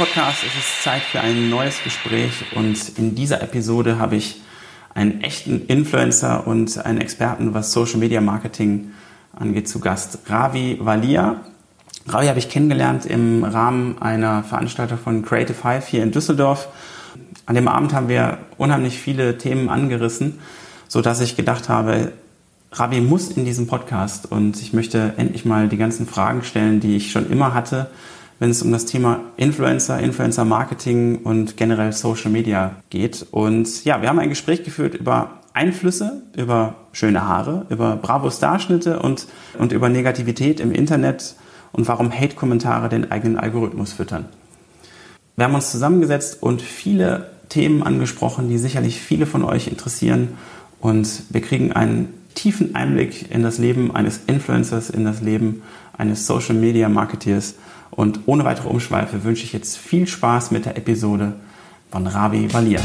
Podcast. 0.00 0.44
Es 0.46 0.54
ist 0.54 0.82
Zeit 0.82 1.02
für 1.02 1.20
ein 1.20 1.50
neues 1.50 1.84
Gespräch 1.84 2.32
und 2.54 2.96
in 2.96 3.14
dieser 3.14 3.42
Episode 3.42 3.98
habe 3.98 4.16
ich 4.16 4.40
einen 4.94 5.20
echten 5.20 5.66
Influencer 5.66 6.46
und 6.46 6.82
einen 6.86 7.02
Experten, 7.02 7.52
was 7.52 7.72
Social 7.72 7.98
Media 7.98 8.22
Marketing 8.22 8.92
angeht, 9.38 9.68
zu 9.68 9.78
Gast. 9.78 10.20
Ravi 10.26 10.78
Valia. 10.80 11.42
Ravi 12.08 12.28
habe 12.28 12.38
ich 12.38 12.48
kennengelernt 12.48 13.04
im 13.04 13.44
Rahmen 13.44 14.00
einer 14.00 14.42
Veranstaltung 14.42 14.96
von 14.96 15.22
Creative 15.22 15.62
Hive 15.62 15.84
hier 15.86 16.02
in 16.02 16.12
Düsseldorf. 16.12 16.68
An 17.44 17.54
dem 17.54 17.68
Abend 17.68 17.92
haben 17.92 18.08
wir 18.08 18.38
unheimlich 18.56 18.98
viele 18.98 19.36
Themen 19.36 19.68
angerissen, 19.68 20.38
so 20.88 21.02
dass 21.02 21.20
ich 21.20 21.36
gedacht 21.36 21.68
habe, 21.68 22.12
Ravi 22.72 23.02
muss 23.02 23.30
in 23.30 23.44
diesem 23.44 23.66
Podcast 23.66 24.32
und 24.32 24.62
ich 24.62 24.72
möchte 24.72 25.12
endlich 25.18 25.44
mal 25.44 25.68
die 25.68 25.76
ganzen 25.76 26.06
Fragen 26.06 26.42
stellen, 26.42 26.80
die 26.80 26.96
ich 26.96 27.12
schon 27.12 27.30
immer 27.30 27.52
hatte, 27.52 27.90
wenn 28.40 28.50
es 28.50 28.62
um 28.62 28.72
das 28.72 28.86
Thema 28.86 29.20
Influencer, 29.36 30.00
Influencer 30.00 30.44
Marketing 30.44 31.18
und 31.18 31.56
generell 31.56 31.92
Social 31.92 32.30
Media 32.30 32.76
geht. 32.88 33.26
Und 33.30 33.84
ja, 33.84 34.02
wir 34.02 34.08
haben 34.08 34.18
ein 34.18 34.30
Gespräch 34.30 34.64
geführt 34.64 34.94
über 34.94 35.42
Einflüsse, 35.52 36.22
über 36.36 36.74
schöne 36.92 37.28
Haare, 37.28 37.66
über 37.68 37.96
Bravo 37.96 38.30
Starschnitte 38.30 39.00
und, 39.00 39.26
und 39.58 39.72
über 39.72 39.88
Negativität 39.90 40.58
im 40.58 40.72
Internet 40.72 41.34
und 41.72 41.86
warum 41.86 42.10
Hate-Kommentare 42.10 42.88
den 42.88 43.12
eigenen 43.12 43.36
Algorithmus 43.36 43.92
füttern. 43.92 44.24
Wir 45.36 45.44
haben 45.44 45.54
uns 45.54 45.70
zusammengesetzt 45.70 46.42
und 46.42 46.62
viele 46.62 47.30
Themen 47.50 47.82
angesprochen, 47.82 48.48
die 48.48 48.58
sicherlich 48.58 49.00
viele 49.00 49.26
von 49.26 49.44
euch 49.44 49.68
interessieren. 49.68 50.38
Und 50.80 51.24
wir 51.28 51.42
kriegen 51.42 51.72
einen 51.72 52.14
tiefen 52.34 52.74
Einblick 52.74 53.30
in 53.30 53.42
das 53.42 53.58
Leben 53.58 53.94
eines 53.94 54.20
Influencers, 54.26 54.88
in 54.88 55.04
das 55.04 55.20
Leben 55.20 55.62
eines 55.96 56.26
Social 56.26 56.54
Media 56.54 56.88
Marketeers. 56.88 57.56
Und 57.90 58.20
ohne 58.26 58.44
weitere 58.44 58.68
Umschweife 58.68 59.24
wünsche 59.24 59.44
ich 59.44 59.52
jetzt 59.52 59.76
viel 59.76 60.06
Spaß 60.06 60.50
mit 60.52 60.64
der 60.64 60.76
Episode 60.76 61.34
von 61.90 62.06
Ravi 62.06 62.52
Valia. 62.52 62.80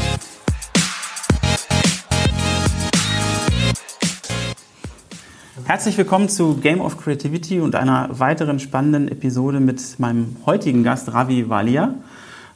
Herzlich 5.64 5.96
willkommen 5.98 6.28
zu 6.28 6.56
Game 6.56 6.80
of 6.80 6.98
Creativity 6.98 7.60
und 7.60 7.74
einer 7.74 8.08
weiteren 8.18 8.60
spannenden 8.60 9.08
Episode 9.08 9.58
mit 9.60 9.98
meinem 9.98 10.36
heutigen 10.44 10.82
Gast 10.82 11.12
Ravi 11.12 11.48
Valia. 11.48 11.94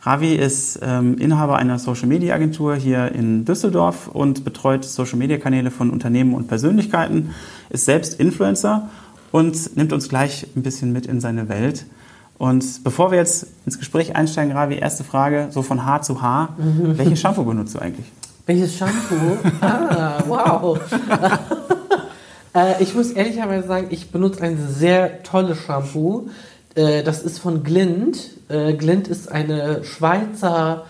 Ravi 0.02 0.34
ist 0.34 0.78
ähm, 0.82 1.18
Inhaber 1.18 1.56
einer 1.56 1.78
Social 1.78 2.06
Media 2.06 2.34
Agentur 2.34 2.74
hier 2.74 3.12
in 3.12 3.44
Düsseldorf 3.44 4.08
und 4.08 4.44
betreut 4.44 4.84
Social 4.84 5.18
Media 5.18 5.38
Kanäle 5.38 5.70
von 5.70 5.90
Unternehmen 5.90 6.34
und 6.34 6.48
Persönlichkeiten, 6.48 7.30
ist 7.68 7.84
selbst 7.84 8.18
Influencer 8.18 8.88
und 9.30 9.76
nimmt 9.76 9.92
uns 9.92 10.08
gleich 10.08 10.46
ein 10.56 10.62
bisschen 10.62 10.92
mit 10.92 11.06
in 11.06 11.20
seine 11.20 11.48
Welt. 11.48 11.84
Und 12.40 12.84
bevor 12.84 13.10
wir 13.10 13.18
jetzt 13.18 13.48
ins 13.66 13.78
Gespräch 13.78 14.16
einsteigen, 14.16 14.52
Ravi, 14.52 14.76
erste 14.76 15.04
Frage, 15.04 15.48
so 15.50 15.60
von 15.60 15.84
Haar 15.84 16.00
zu 16.00 16.22
Haar. 16.22 16.56
Mhm. 16.56 16.96
Welches 16.96 17.20
Shampoo 17.20 17.44
benutzt 17.44 17.74
du 17.74 17.80
eigentlich? 17.80 18.06
Welches 18.46 18.78
Shampoo? 18.78 19.36
ah, 19.60 20.22
wow. 20.26 20.80
äh, 22.54 22.82
ich 22.82 22.94
muss 22.94 23.10
ehrlicherweise 23.10 23.68
sagen, 23.68 23.88
ich 23.90 24.10
benutze 24.10 24.42
ein 24.42 24.56
sehr 24.70 25.22
tolles 25.22 25.58
Shampoo. 25.58 26.30
Äh, 26.74 27.02
das 27.02 27.22
ist 27.22 27.40
von 27.40 27.62
Glint. 27.62 28.30
Äh, 28.48 28.72
Glint 28.72 29.06
ist 29.08 29.30
eine 29.30 29.84
Schweizer, 29.84 30.86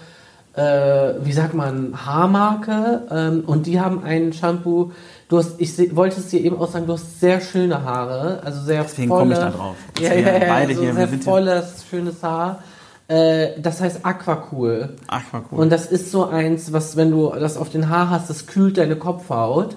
wie 0.57 1.33
sagt 1.33 1.55
man, 1.55 1.95
Haarmarke. 2.07 3.03
Ähm, 3.11 3.45
und 3.47 3.67
die 3.67 3.81
haben 3.81 4.03
ein 4.05 4.33
Shampoo, 4.33 4.93
Du 5.31 5.39
hast, 5.39 5.61
ich 5.61 5.95
wollte 5.95 6.19
es 6.19 6.27
dir 6.27 6.41
eben 6.41 6.59
auch 6.59 6.69
sagen, 6.69 6.89
du 6.89 6.95
hast 6.95 7.21
sehr 7.21 7.41
schöne 7.41 7.85
Haare, 7.85 8.41
also 8.45 8.63
sehr 8.63 8.83
Deswegen 8.83 9.11
komme 9.11 9.35
ich 9.35 9.39
da 9.39 9.51
drauf. 9.51 9.77
Ja, 10.01 10.13
ja, 10.13 10.33
ja, 10.33 10.39
beide 10.41 10.71
also 10.71 10.83
hier, 10.83 10.93
sehr 10.93 11.09
volles, 11.09 11.85
schönes 11.89 12.21
Haar. 12.25 12.65
Äh, 13.07 13.61
das 13.61 13.81
heißt 13.81 14.05
Aquacool. 14.05 14.97
Aquacool. 15.07 15.61
Und 15.61 15.71
das 15.71 15.87
ist 15.87 16.11
so 16.11 16.27
eins, 16.27 16.73
was, 16.73 16.97
wenn 16.97 17.13
du 17.13 17.31
das 17.31 17.57
auf 17.57 17.71
den 17.71 17.89
Haar 17.89 18.11
hast, 18.11 18.29
das 18.29 18.49
kühlt 18.49 18.77
deine 18.77 18.97
Kopfhaut. 18.97 19.77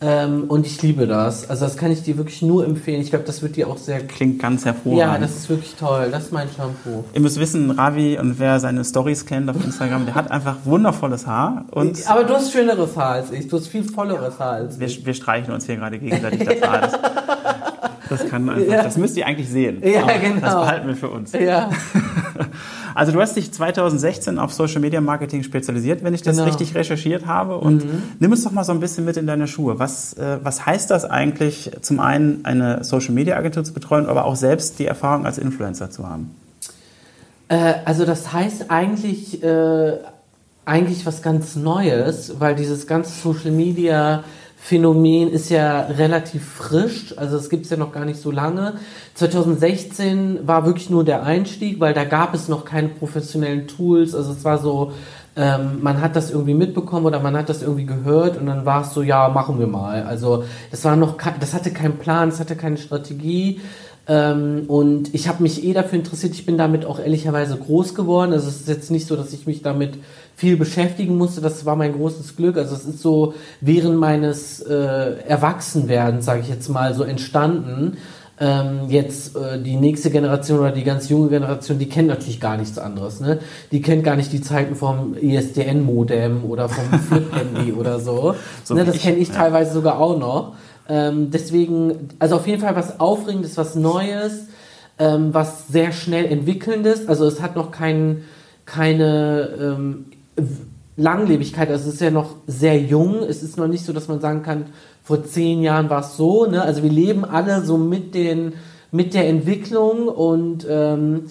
Ähm, 0.00 0.44
und 0.48 0.66
ich 0.66 0.82
liebe 0.82 1.06
das. 1.06 1.48
Also 1.48 1.64
das 1.64 1.76
kann 1.76 1.90
ich 1.90 2.02
dir 2.02 2.16
wirklich 2.18 2.42
nur 2.42 2.64
empfehlen. 2.64 3.00
Ich 3.00 3.10
glaube, 3.10 3.24
das 3.24 3.42
wird 3.42 3.56
dir 3.56 3.68
auch 3.68 3.78
sehr... 3.78 4.00
Klingt 4.00 4.40
ganz 4.40 4.64
hervorragend. 4.64 4.98
Ja, 4.98 5.18
das 5.18 5.36
ist 5.36 5.48
wirklich 5.48 5.74
toll. 5.76 6.08
Das 6.10 6.24
ist 6.24 6.32
mein 6.32 6.48
Shampoo. 6.54 7.04
Ihr 7.14 7.20
müsst 7.20 7.38
wissen, 7.38 7.70
Ravi 7.70 8.18
und 8.18 8.38
wer 8.38 8.60
seine 8.60 8.84
Stories 8.84 9.24
kennt 9.24 9.48
auf 9.48 9.64
Instagram, 9.64 10.04
der 10.04 10.14
hat 10.14 10.30
einfach 10.30 10.56
wundervolles 10.64 11.26
Haar. 11.26 11.64
Und 11.70 12.06
Aber 12.08 12.24
du 12.24 12.34
hast 12.34 12.52
schöneres 12.52 12.96
Haar 12.96 13.12
als 13.12 13.30
ich. 13.30 13.48
Du 13.48 13.56
hast 13.56 13.68
viel 13.68 13.84
volleres 13.84 14.38
Haar 14.38 14.54
als 14.54 14.78
wir, 14.78 14.88
ich. 14.88 15.06
Wir 15.06 15.14
streichen 15.14 15.54
uns 15.54 15.66
hier 15.66 15.76
gerade 15.76 15.98
gegenseitig 15.98 16.46
das 16.46 16.68
Haar. 16.68 16.80
Das, 16.80 17.00
das 18.08 18.28
kann 18.28 18.50
einfach, 18.50 18.72
ja. 18.72 18.82
das 18.82 18.98
müsst 18.98 19.16
ihr 19.16 19.26
eigentlich 19.26 19.48
sehen. 19.48 19.80
Ja, 19.82 20.02
Aber 20.02 20.18
genau. 20.18 20.40
Das 20.40 20.54
behalten 20.54 20.88
wir 20.88 20.96
für 20.96 21.08
uns. 21.08 21.32
Ja. 21.32 21.70
Also 22.94 23.12
du 23.12 23.20
hast 23.20 23.36
dich 23.36 23.52
2016 23.52 24.38
auf 24.38 24.52
Social 24.52 24.80
Media 24.80 25.00
Marketing 25.00 25.42
spezialisiert, 25.42 26.04
wenn 26.04 26.14
ich 26.14 26.22
das 26.22 26.36
genau. 26.36 26.48
richtig 26.48 26.74
recherchiert 26.74 27.26
habe. 27.26 27.58
Und 27.58 27.84
mhm. 27.84 28.02
nimm 28.20 28.30
uns 28.30 28.44
doch 28.44 28.52
mal 28.52 28.64
so 28.64 28.72
ein 28.72 28.80
bisschen 28.80 29.04
mit 29.04 29.16
in 29.16 29.26
deine 29.26 29.46
Schuhe. 29.46 29.78
Was, 29.78 30.14
äh, 30.14 30.38
was 30.42 30.64
heißt 30.64 30.90
das 30.90 31.04
eigentlich, 31.04 31.70
zum 31.80 32.00
einen 32.00 32.44
eine 32.44 32.84
Social 32.84 33.12
Media 33.12 33.36
Agentur 33.36 33.64
zu 33.64 33.72
betreuen, 33.72 34.06
aber 34.06 34.24
auch 34.24 34.36
selbst 34.36 34.78
die 34.78 34.86
Erfahrung 34.86 35.26
als 35.26 35.38
Influencer 35.38 35.90
zu 35.90 36.08
haben? 36.08 36.34
Äh, 37.48 37.74
also 37.84 38.04
das 38.04 38.32
heißt 38.32 38.70
eigentlich, 38.70 39.42
äh, 39.42 39.98
eigentlich 40.64 41.04
was 41.04 41.22
ganz 41.22 41.56
Neues, 41.56 42.34
weil 42.38 42.54
dieses 42.54 42.86
ganze 42.86 43.12
Social 43.12 43.50
Media 43.50 44.24
Phänomen 44.66 45.30
ist 45.30 45.50
ja 45.50 45.80
relativ 45.82 46.42
frisch, 46.42 47.12
also 47.18 47.36
es 47.36 47.50
gibt 47.50 47.66
es 47.66 47.70
ja 47.70 47.76
noch 47.76 47.92
gar 47.92 48.06
nicht 48.06 48.18
so 48.18 48.30
lange. 48.30 48.76
2016 49.12 50.48
war 50.48 50.64
wirklich 50.64 50.88
nur 50.88 51.04
der 51.04 51.22
Einstieg, 51.22 51.80
weil 51.80 51.92
da 51.92 52.04
gab 52.04 52.32
es 52.32 52.48
noch 52.48 52.64
keine 52.64 52.88
professionellen 52.88 53.66
Tools, 53.66 54.14
also 54.14 54.32
es 54.32 54.42
war 54.42 54.56
so, 54.56 54.92
ähm, 55.36 55.82
man 55.82 56.00
hat 56.00 56.16
das 56.16 56.30
irgendwie 56.30 56.54
mitbekommen 56.54 57.04
oder 57.04 57.20
man 57.20 57.36
hat 57.36 57.50
das 57.50 57.60
irgendwie 57.60 57.84
gehört 57.84 58.38
und 58.38 58.46
dann 58.46 58.64
war 58.64 58.80
es 58.80 58.94
so, 58.94 59.02
ja, 59.02 59.28
machen 59.28 59.58
wir 59.58 59.66
mal. 59.66 60.04
Also 60.04 60.44
das 60.70 60.82
war 60.86 60.96
noch, 60.96 61.18
das 61.38 61.52
hatte 61.52 61.70
keinen 61.70 61.98
Plan, 61.98 62.30
es 62.30 62.40
hatte 62.40 62.56
keine 62.56 62.78
Strategie. 62.78 63.60
Ähm, 64.06 64.64
und 64.68 65.14
ich 65.14 65.28
habe 65.28 65.42
mich 65.42 65.64
eh 65.64 65.72
dafür 65.72 65.98
interessiert. 65.98 66.34
Ich 66.34 66.46
bin 66.46 66.58
damit 66.58 66.84
auch 66.84 66.98
ehrlicherweise 66.98 67.56
groß 67.56 67.94
geworden. 67.94 68.32
Also 68.32 68.48
es 68.48 68.60
ist 68.60 68.68
jetzt 68.68 68.90
nicht 68.90 69.06
so, 69.06 69.16
dass 69.16 69.32
ich 69.32 69.46
mich 69.46 69.62
damit 69.62 69.98
viel 70.36 70.56
beschäftigen 70.56 71.16
musste. 71.16 71.40
Das 71.40 71.64
war 71.64 71.76
mein 71.76 71.92
großes 71.92 72.36
Glück. 72.36 72.56
Also 72.56 72.74
es 72.74 72.84
ist 72.84 73.00
so 73.00 73.34
während 73.60 73.96
meines 73.96 74.60
äh, 74.60 74.74
Erwachsenwerdens, 75.26 76.24
sage 76.24 76.40
ich 76.40 76.48
jetzt 76.48 76.68
mal, 76.68 76.94
so 76.94 77.04
entstanden. 77.04 77.98
Ähm, 78.40 78.88
jetzt 78.88 79.36
äh, 79.36 79.62
die 79.62 79.76
nächste 79.76 80.10
Generation 80.10 80.58
oder 80.58 80.72
die 80.72 80.82
ganz 80.82 81.08
junge 81.08 81.28
Generation, 81.28 81.78
die 81.78 81.88
kennt 81.88 82.08
natürlich 82.08 82.40
gar 82.40 82.56
nichts 82.56 82.78
anderes. 82.78 83.20
Ne? 83.20 83.38
Die 83.70 83.80
kennt 83.80 84.02
gar 84.02 84.16
nicht 84.16 84.32
die 84.32 84.40
Zeiten 84.40 84.74
vom 84.74 85.14
ISDN-Modem 85.14 86.44
oder 86.44 86.68
vom 86.68 86.98
Flip-Handy 86.98 87.72
oder 87.72 88.00
so. 88.00 88.34
so 88.64 88.74
ne? 88.74 88.84
Das 88.84 88.98
kenne 88.98 89.18
ich 89.18 89.28
ja. 89.28 89.34
teilweise 89.34 89.72
sogar 89.72 90.00
auch 90.00 90.18
noch. 90.18 90.56
Ähm, 90.88 91.30
deswegen, 91.30 92.08
also 92.18 92.34
auf 92.36 92.46
jeden 92.48 92.60
Fall 92.60 92.74
was 92.74 92.98
Aufregendes, 92.98 93.56
was 93.56 93.76
Neues, 93.76 94.48
ähm, 94.98 95.32
was 95.32 95.68
sehr 95.68 95.92
schnell 95.92 96.26
entwickelndes. 96.26 97.08
Also 97.08 97.26
es 97.26 97.40
hat 97.40 97.54
noch 97.54 97.70
kein, 97.70 98.24
keine 98.66 99.48
ähm, 99.60 100.06
Langlebigkeit, 100.96 101.70
also 101.70 101.88
es 101.88 101.94
ist 101.94 102.00
ja 102.00 102.10
noch 102.10 102.36
sehr 102.46 102.78
jung. 102.78 103.16
Es 103.28 103.42
ist 103.42 103.56
noch 103.56 103.66
nicht 103.66 103.84
so, 103.84 103.92
dass 103.92 104.08
man 104.08 104.20
sagen 104.20 104.42
kann, 104.42 104.66
vor 105.02 105.24
zehn 105.24 105.60
Jahren 105.62 105.90
war 105.90 106.00
es 106.00 106.16
so. 106.16 106.46
Ne? 106.46 106.62
Also 106.62 106.82
wir 106.82 106.90
leben 106.90 107.24
alle 107.24 107.64
so 107.64 107.76
mit, 107.76 108.14
den, 108.14 108.54
mit 108.92 109.14
der 109.14 109.28
Entwicklung 109.28 110.08
und 110.08 110.66
ähm, 110.68 111.24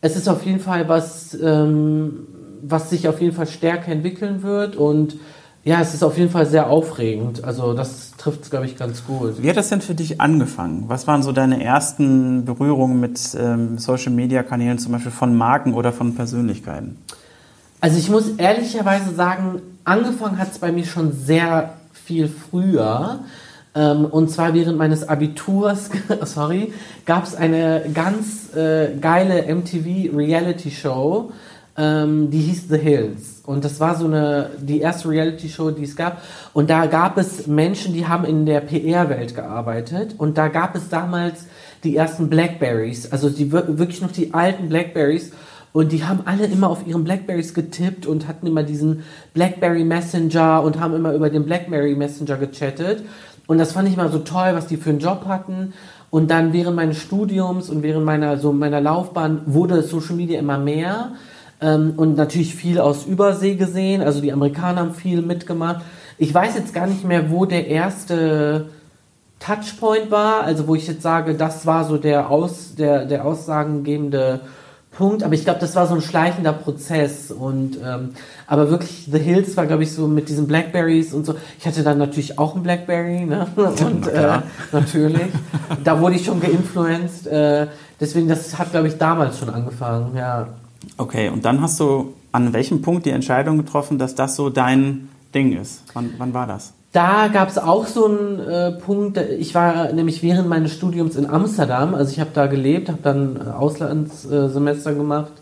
es 0.00 0.16
ist 0.16 0.28
auf 0.28 0.44
jeden 0.44 0.60
Fall 0.60 0.88
was, 0.88 1.36
ähm, 1.40 2.26
was 2.62 2.90
sich 2.90 3.06
auf 3.06 3.20
jeden 3.20 3.34
Fall 3.34 3.46
stärker 3.46 3.92
entwickeln 3.92 4.42
wird 4.42 4.76
und 4.76 5.16
ja, 5.64 5.80
es 5.80 5.94
ist 5.94 6.02
auf 6.02 6.18
jeden 6.18 6.30
Fall 6.30 6.46
sehr 6.46 6.68
aufregend. 6.68 7.44
Also 7.44 7.72
das 7.72 8.12
trifft 8.16 8.42
es, 8.42 8.50
glaube 8.50 8.66
ich, 8.66 8.76
ganz 8.76 9.04
gut. 9.04 9.40
Wie 9.40 9.48
hat 9.48 9.56
das 9.56 9.68
denn 9.68 9.80
für 9.80 9.94
dich 9.94 10.20
angefangen? 10.20 10.84
Was 10.88 11.06
waren 11.06 11.22
so 11.22 11.30
deine 11.30 11.62
ersten 11.62 12.44
Berührungen 12.44 12.98
mit 12.98 13.20
ähm, 13.38 13.78
Social-Media-Kanälen, 13.78 14.78
zum 14.78 14.90
Beispiel 14.90 15.12
von 15.12 15.36
Marken 15.36 15.74
oder 15.74 15.92
von 15.92 16.16
Persönlichkeiten? 16.16 16.96
Also 17.82 17.98
ich 17.98 18.08
muss 18.08 18.28
ehrlicherweise 18.36 19.12
sagen, 19.12 19.60
angefangen 19.82 20.38
hat 20.38 20.52
es 20.52 20.60
bei 20.60 20.70
mir 20.70 20.84
schon 20.84 21.12
sehr 21.12 21.74
viel 21.92 22.28
früher. 22.28 23.24
Ähm, 23.74 24.04
und 24.04 24.30
zwar 24.30 24.54
während 24.54 24.78
meines 24.78 25.08
Abiturs, 25.08 25.90
sorry, 26.22 26.72
gab 27.06 27.24
es 27.24 27.34
eine 27.34 27.86
ganz 27.92 28.54
äh, 28.54 28.94
geile 29.00 29.52
MTV 29.52 30.16
Reality 30.16 30.70
Show, 30.70 31.32
ähm, 31.76 32.30
die 32.30 32.38
hieß 32.42 32.68
The 32.68 32.78
Hills. 32.78 33.42
Und 33.46 33.64
das 33.64 33.80
war 33.80 33.96
so 33.96 34.04
eine, 34.04 34.50
die 34.60 34.78
erste 34.78 35.08
Reality 35.08 35.48
Show, 35.48 35.72
die 35.72 35.82
es 35.82 35.96
gab. 35.96 36.22
Und 36.52 36.70
da 36.70 36.86
gab 36.86 37.18
es 37.18 37.48
Menschen, 37.48 37.94
die 37.94 38.06
haben 38.06 38.24
in 38.24 38.46
der 38.46 38.60
PR-Welt 38.60 39.34
gearbeitet. 39.34 40.14
Und 40.18 40.38
da 40.38 40.46
gab 40.46 40.76
es 40.76 40.88
damals 40.88 41.46
die 41.82 41.96
ersten 41.96 42.30
Blackberries, 42.30 43.10
also 43.10 43.28
die 43.28 43.50
wirklich 43.50 44.00
noch 44.02 44.12
die 44.12 44.32
alten 44.32 44.68
Blackberries. 44.68 45.32
Und 45.72 45.92
die 45.92 46.04
haben 46.04 46.20
alle 46.26 46.46
immer 46.46 46.68
auf 46.68 46.86
ihren 46.86 47.04
Blackberries 47.04 47.54
getippt 47.54 48.06
und 48.06 48.28
hatten 48.28 48.46
immer 48.46 48.62
diesen 48.62 49.04
Blackberry 49.32 49.84
Messenger 49.84 50.62
und 50.62 50.78
haben 50.78 50.94
immer 50.94 51.14
über 51.14 51.30
den 51.30 51.44
Blackberry 51.44 51.94
Messenger 51.94 52.36
gechattet. 52.36 53.04
Und 53.46 53.58
das 53.58 53.72
fand 53.72 53.88
ich 53.88 53.96
mal 53.96 54.10
so 54.10 54.18
toll, 54.18 54.50
was 54.52 54.66
die 54.66 54.76
für 54.76 54.90
einen 54.90 54.98
Job 54.98 55.24
hatten. 55.26 55.72
Und 56.10 56.30
dann 56.30 56.52
während 56.52 56.76
meines 56.76 56.98
Studiums 56.98 57.70
und 57.70 57.82
während 57.82 58.04
meiner, 58.04 58.36
so 58.36 58.52
meiner 58.52 58.82
Laufbahn 58.82 59.42
wurde 59.46 59.82
Social 59.82 60.14
Media 60.14 60.38
immer 60.38 60.58
mehr. 60.58 61.12
Ähm, 61.62 61.94
und 61.96 62.16
natürlich 62.16 62.54
viel 62.54 62.78
aus 62.78 63.06
Übersee 63.06 63.54
gesehen. 63.54 64.02
Also 64.02 64.20
die 64.20 64.32
Amerikaner 64.32 64.82
haben 64.82 64.94
viel 64.94 65.22
mitgemacht. 65.22 65.80
Ich 66.18 66.34
weiß 66.34 66.54
jetzt 66.54 66.74
gar 66.74 66.86
nicht 66.86 67.04
mehr, 67.04 67.30
wo 67.30 67.46
der 67.46 67.66
erste 67.68 68.66
Touchpoint 69.40 70.10
war, 70.10 70.44
also 70.44 70.68
wo 70.68 70.74
ich 70.74 70.86
jetzt 70.86 71.02
sage, 71.02 71.34
das 71.34 71.66
war 71.66 71.84
so 71.84 71.96
der, 71.96 72.30
Aus, 72.30 72.74
der, 72.76 73.06
der 73.06 73.24
aussagengebende 73.24 74.40
Punkt, 74.92 75.22
aber 75.22 75.34
ich 75.34 75.44
glaube, 75.44 75.58
das 75.58 75.74
war 75.74 75.86
so 75.86 75.94
ein 75.94 76.02
schleichender 76.02 76.52
Prozess 76.52 77.30
und 77.30 77.78
ähm, 77.82 78.10
aber 78.46 78.70
wirklich 78.70 79.08
The 79.10 79.18
Hills 79.18 79.56
war, 79.56 79.66
glaube 79.66 79.82
ich, 79.84 79.92
so 79.92 80.06
mit 80.06 80.28
diesen 80.28 80.46
Blackberries 80.46 81.14
und 81.14 81.24
so. 81.24 81.34
Ich 81.58 81.66
hatte 81.66 81.82
dann 81.82 81.96
natürlich 81.96 82.38
auch 82.38 82.54
ein 82.54 82.62
Blackberry, 82.62 83.24
ne? 83.24 83.46
Und 83.56 84.06
äh, 84.08 84.40
natürlich, 84.70 85.32
da 85.84 85.98
wurde 85.98 86.16
ich 86.16 86.26
schon 86.26 86.40
geinfluenced. 86.40 87.26
Äh, 87.26 87.68
deswegen, 88.00 88.28
das 88.28 88.58
hat, 88.58 88.72
glaube 88.72 88.88
ich, 88.88 88.98
damals 88.98 89.38
schon 89.38 89.48
angefangen, 89.48 90.14
ja. 90.14 90.48
Okay, 90.98 91.28
und 91.30 91.44
dann 91.44 91.62
hast 91.62 91.80
du 91.80 92.12
an 92.32 92.52
welchem 92.52 92.82
Punkt 92.82 93.06
die 93.06 93.10
Entscheidung 93.10 93.56
getroffen, 93.56 93.98
dass 93.98 94.14
das 94.14 94.36
so 94.36 94.50
dein 94.50 95.08
Ding 95.34 95.56
ist? 95.56 95.82
Wann, 95.94 96.14
wann 96.18 96.34
war 96.34 96.46
das? 96.46 96.74
Da 96.92 97.28
gab 97.28 97.48
es 97.48 97.56
auch 97.56 97.86
so 97.86 98.06
einen 98.06 98.38
äh, 98.40 98.72
Punkt, 98.72 99.16
ich 99.16 99.54
war 99.54 99.92
nämlich 99.94 100.22
während 100.22 100.48
meines 100.48 100.74
Studiums 100.74 101.16
in 101.16 101.28
Amsterdam, 101.28 101.94
also 101.94 102.12
ich 102.12 102.20
habe 102.20 102.30
da 102.34 102.46
gelebt, 102.46 102.90
habe 102.90 102.98
dann 103.02 103.36
äh, 103.36 103.50
Auslandssemester 103.50 104.94
gemacht. 104.94 105.32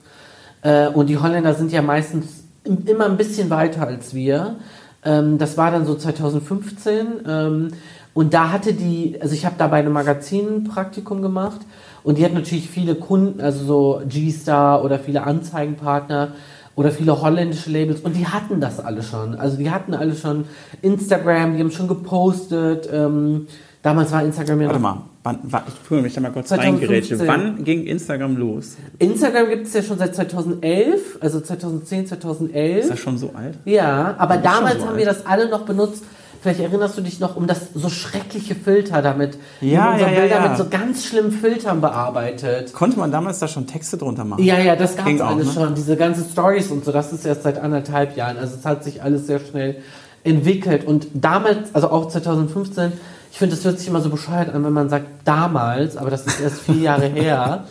Äh, 0.62 0.88
und 0.88 1.08
die 1.08 1.19
Holländer 1.19 1.55
sind 1.55 1.73
ja 1.73 1.82
meistens 1.82 2.44
immer 2.87 3.06
ein 3.06 3.17
bisschen 3.17 3.50
weiter 3.50 3.85
als 3.85 4.14
wir. 4.14 4.56
Ähm, 5.05 5.38
das 5.38 5.56
war 5.56 5.73
dann 5.73 5.87
so 5.87 5.97
2015 5.97 7.06
ähm, 7.26 7.69
und 8.14 8.35
da 8.35 8.52
hatte 8.52 8.73
die, 8.73 9.19
also 9.20 9.35
ich 9.35 9.44
habe 9.44 9.56
da 9.58 9.67
bei 9.67 9.79
einem 9.79 9.93
Magazin 9.93 10.64
Praktikum 10.64 11.23
gemacht. 11.23 11.61
Und 12.02 12.19
die 12.19 12.25
hat 12.25 12.32
natürlich 12.32 12.69
viele 12.69 12.94
Kunden, 12.94 13.41
also 13.41 13.64
so 13.64 14.02
G-Star 14.08 14.85
oder 14.85 14.99
viele 14.99 15.25
Anzeigenpartner 15.25 16.32
oder 16.76 16.90
viele 16.90 17.20
holländische 17.20 17.70
Labels 17.70 18.00
und 18.00 18.17
die 18.17 18.26
hatten 18.26 18.61
das 18.61 18.81
alle 18.81 19.02
schon. 19.02 19.34
Also 19.34 19.56
die 19.56 19.70
hatten 19.70 19.94
alle 19.94 20.14
schon 20.14 20.44
Instagram, 20.82 21.55
die 21.55 21.61
haben 21.61 21.70
schon 21.70 21.88
gepostet. 21.88 22.88
Ähm, 22.93 23.46
damals 23.82 24.12
war 24.12 24.22
Instagram 24.22 24.61
ja 24.61 24.67
Warte 24.69 24.81
mal, 24.81 25.02
wann, 25.22 25.38
wann, 25.43 25.62
ich 25.69 25.75
fühle 25.75 26.02
mich 26.02 26.14
da 26.14 26.20
mal 26.20 26.32
kurz 26.32 26.52
reingerätscht. 26.52 27.14
Wann 27.19 27.64
ging 27.64 27.84
Instagram 27.84 28.37
los? 28.37 28.76
Instagram 28.99 29.49
gibt 29.50 29.67
es 29.67 29.75
ja 29.75 29.82
schon 29.82 29.99
seit 29.99 30.14
2011, 30.14 31.19
also 31.20 31.40
2010, 31.40 32.06
2011. 32.06 32.78
Ist 32.78 32.90
das 32.90 32.99
schon 32.99 33.19
so 33.19 33.32
alt? 33.34 33.58
Ja, 33.64 34.14
aber 34.19 34.37
damals 34.37 34.76
so 34.76 34.82
haben 34.82 34.90
alt. 34.90 34.99
wir 34.99 35.06
das 35.06 35.26
alle 35.26 35.49
noch 35.49 35.66
benutzt 35.66 36.05
Vielleicht 36.40 36.60
erinnerst 36.60 36.96
du 36.96 37.02
dich 37.02 37.20
noch 37.20 37.37
um 37.37 37.46
das 37.46 37.75
so 37.75 37.90
schreckliche 37.90 38.54
Filter 38.54 39.02
damit. 39.02 39.37
Ja, 39.60 39.96
ja, 39.98 40.08
ja, 40.08 40.20
Bilder 40.20 40.37
ja. 40.37 40.48
mit 40.48 40.56
so 40.56 40.69
ganz 40.70 41.04
schlimmen 41.04 41.32
Filtern 41.32 41.82
bearbeitet. 41.82 42.72
Konnte 42.72 42.98
man 42.98 43.12
damals 43.12 43.40
da 43.40 43.48
schon 43.48 43.66
Texte 43.66 43.98
drunter 43.98 44.25
machen? 44.25 44.42
Ja, 44.42 44.58
ja, 44.58 44.75
das 44.75 44.96
gab 44.96 45.06
es 45.06 45.20
alles 45.20 45.48
ne? 45.48 45.52
schon. 45.52 45.75
Diese 45.75 45.96
ganzen 45.96 46.25
Stories 46.31 46.70
und 46.70 46.87
so, 46.87 46.92
das 46.92 47.12
ist 47.12 47.26
erst 47.26 47.42
seit 47.42 47.58
anderthalb 47.58 48.16
Jahren. 48.16 48.38
Also 48.38 48.56
es 48.56 48.64
hat 48.64 48.84
sich 48.84 49.02
alles 49.02 49.26
sehr 49.26 49.38
schnell 49.38 49.82
entwickelt. 50.25 50.87
Und 50.87 51.08
damals, 51.12 51.75
also 51.75 51.90
auch 51.90 52.08
2015, 52.08 52.92
ich 53.31 53.38
finde, 53.38 53.54
das 53.54 53.64
hört 53.66 53.78
sich 53.78 53.88
immer 53.88 54.00
so 54.00 54.08
bescheuert 54.08 54.54
an, 54.54 54.64
wenn 54.64 54.72
man 54.72 54.88
sagt 54.88 55.06
damals, 55.26 55.98
aber 55.98 56.08
das 56.08 56.26
ist 56.26 56.40
erst 56.40 56.62
vier 56.62 56.81
Jahre 56.81 57.06
her. 57.14 57.64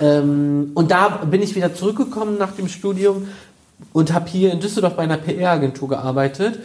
Ähm, 0.00 0.72
und 0.74 0.90
da 0.90 1.08
bin 1.08 1.42
ich 1.42 1.54
wieder 1.54 1.74
zurückgekommen 1.74 2.38
nach 2.38 2.52
dem 2.52 2.68
Studium 2.68 3.28
und 3.92 4.14
habe 4.14 4.28
hier 4.28 4.50
in 4.50 4.60
Düsseldorf 4.60 4.94
bei 4.94 5.02
einer 5.02 5.18
PR-Agentur 5.18 5.90
gearbeitet 5.90 6.60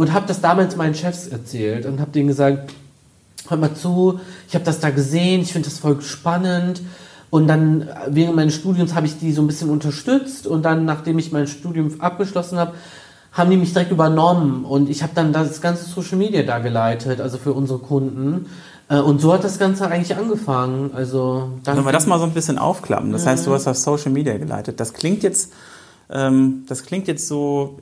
und 0.00 0.14
habe 0.14 0.26
das 0.26 0.40
damals 0.40 0.76
meinen 0.76 0.94
Chefs 0.94 1.26
erzählt 1.26 1.84
und 1.84 2.00
habe 2.00 2.10
denen 2.10 2.28
gesagt, 2.28 2.72
hör 3.48 3.58
mal 3.58 3.74
zu, 3.74 4.18
ich 4.48 4.54
habe 4.54 4.64
das 4.64 4.80
da 4.80 4.88
gesehen, 4.88 5.42
ich 5.42 5.52
finde 5.52 5.68
das 5.68 5.78
voll 5.78 6.00
spannend. 6.00 6.80
Und 7.28 7.48
dann 7.48 7.86
während 8.08 8.34
meines 8.34 8.54
Studiums 8.54 8.94
habe 8.94 9.04
ich 9.04 9.18
die 9.18 9.30
so 9.34 9.42
ein 9.42 9.46
bisschen 9.46 9.68
unterstützt 9.68 10.46
und 10.46 10.62
dann, 10.62 10.86
nachdem 10.86 11.18
ich 11.18 11.32
mein 11.32 11.46
Studium 11.46 12.00
abgeschlossen 12.00 12.56
habe, 12.56 12.72
haben 13.32 13.50
die 13.50 13.58
mich 13.58 13.74
direkt 13.74 13.92
übernommen 13.92 14.64
und 14.64 14.88
ich 14.88 15.02
habe 15.02 15.12
dann 15.14 15.34
das 15.34 15.60
ganze 15.60 15.84
Social 15.84 16.16
Media 16.16 16.44
da 16.44 16.60
geleitet, 16.60 17.20
also 17.20 17.36
für 17.36 17.52
unsere 17.52 17.78
Kunden. 17.78 18.46
Äh, 18.88 19.00
und 19.00 19.20
so 19.20 19.34
hat 19.34 19.44
das 19.44 19.58
Ganze 19.58 19.86
eigentlich 19.86 20.16
angefangen. 20.16 20.92
Also 20.94 21.50
Wenn 21.64 21.84
wir 21.84 21.92
das 21.92 22.06
mal 22.06 22.18
so 22.18 22.24
ein 22.24 22.32
bisschen 22.32 22.56
aufklappen, 22.56 23.12
das 23.12 23.26
heißt, 23.26 23.46
du 23.46 23.52
hast 23.52 23.66
das 23.66 23.82
Social 23.82 24.12
Media 24.12 24.38
geleitet. 24.38 24.80
Das 24.80 24.94
klingt 24.94 25.22
jetzt, 25.22 25.52
ähm, 26.08 26.64
das 26.66 26.84
klingt 26.84 27.06
jetzt 27.06 27.28
so 27.28 27.78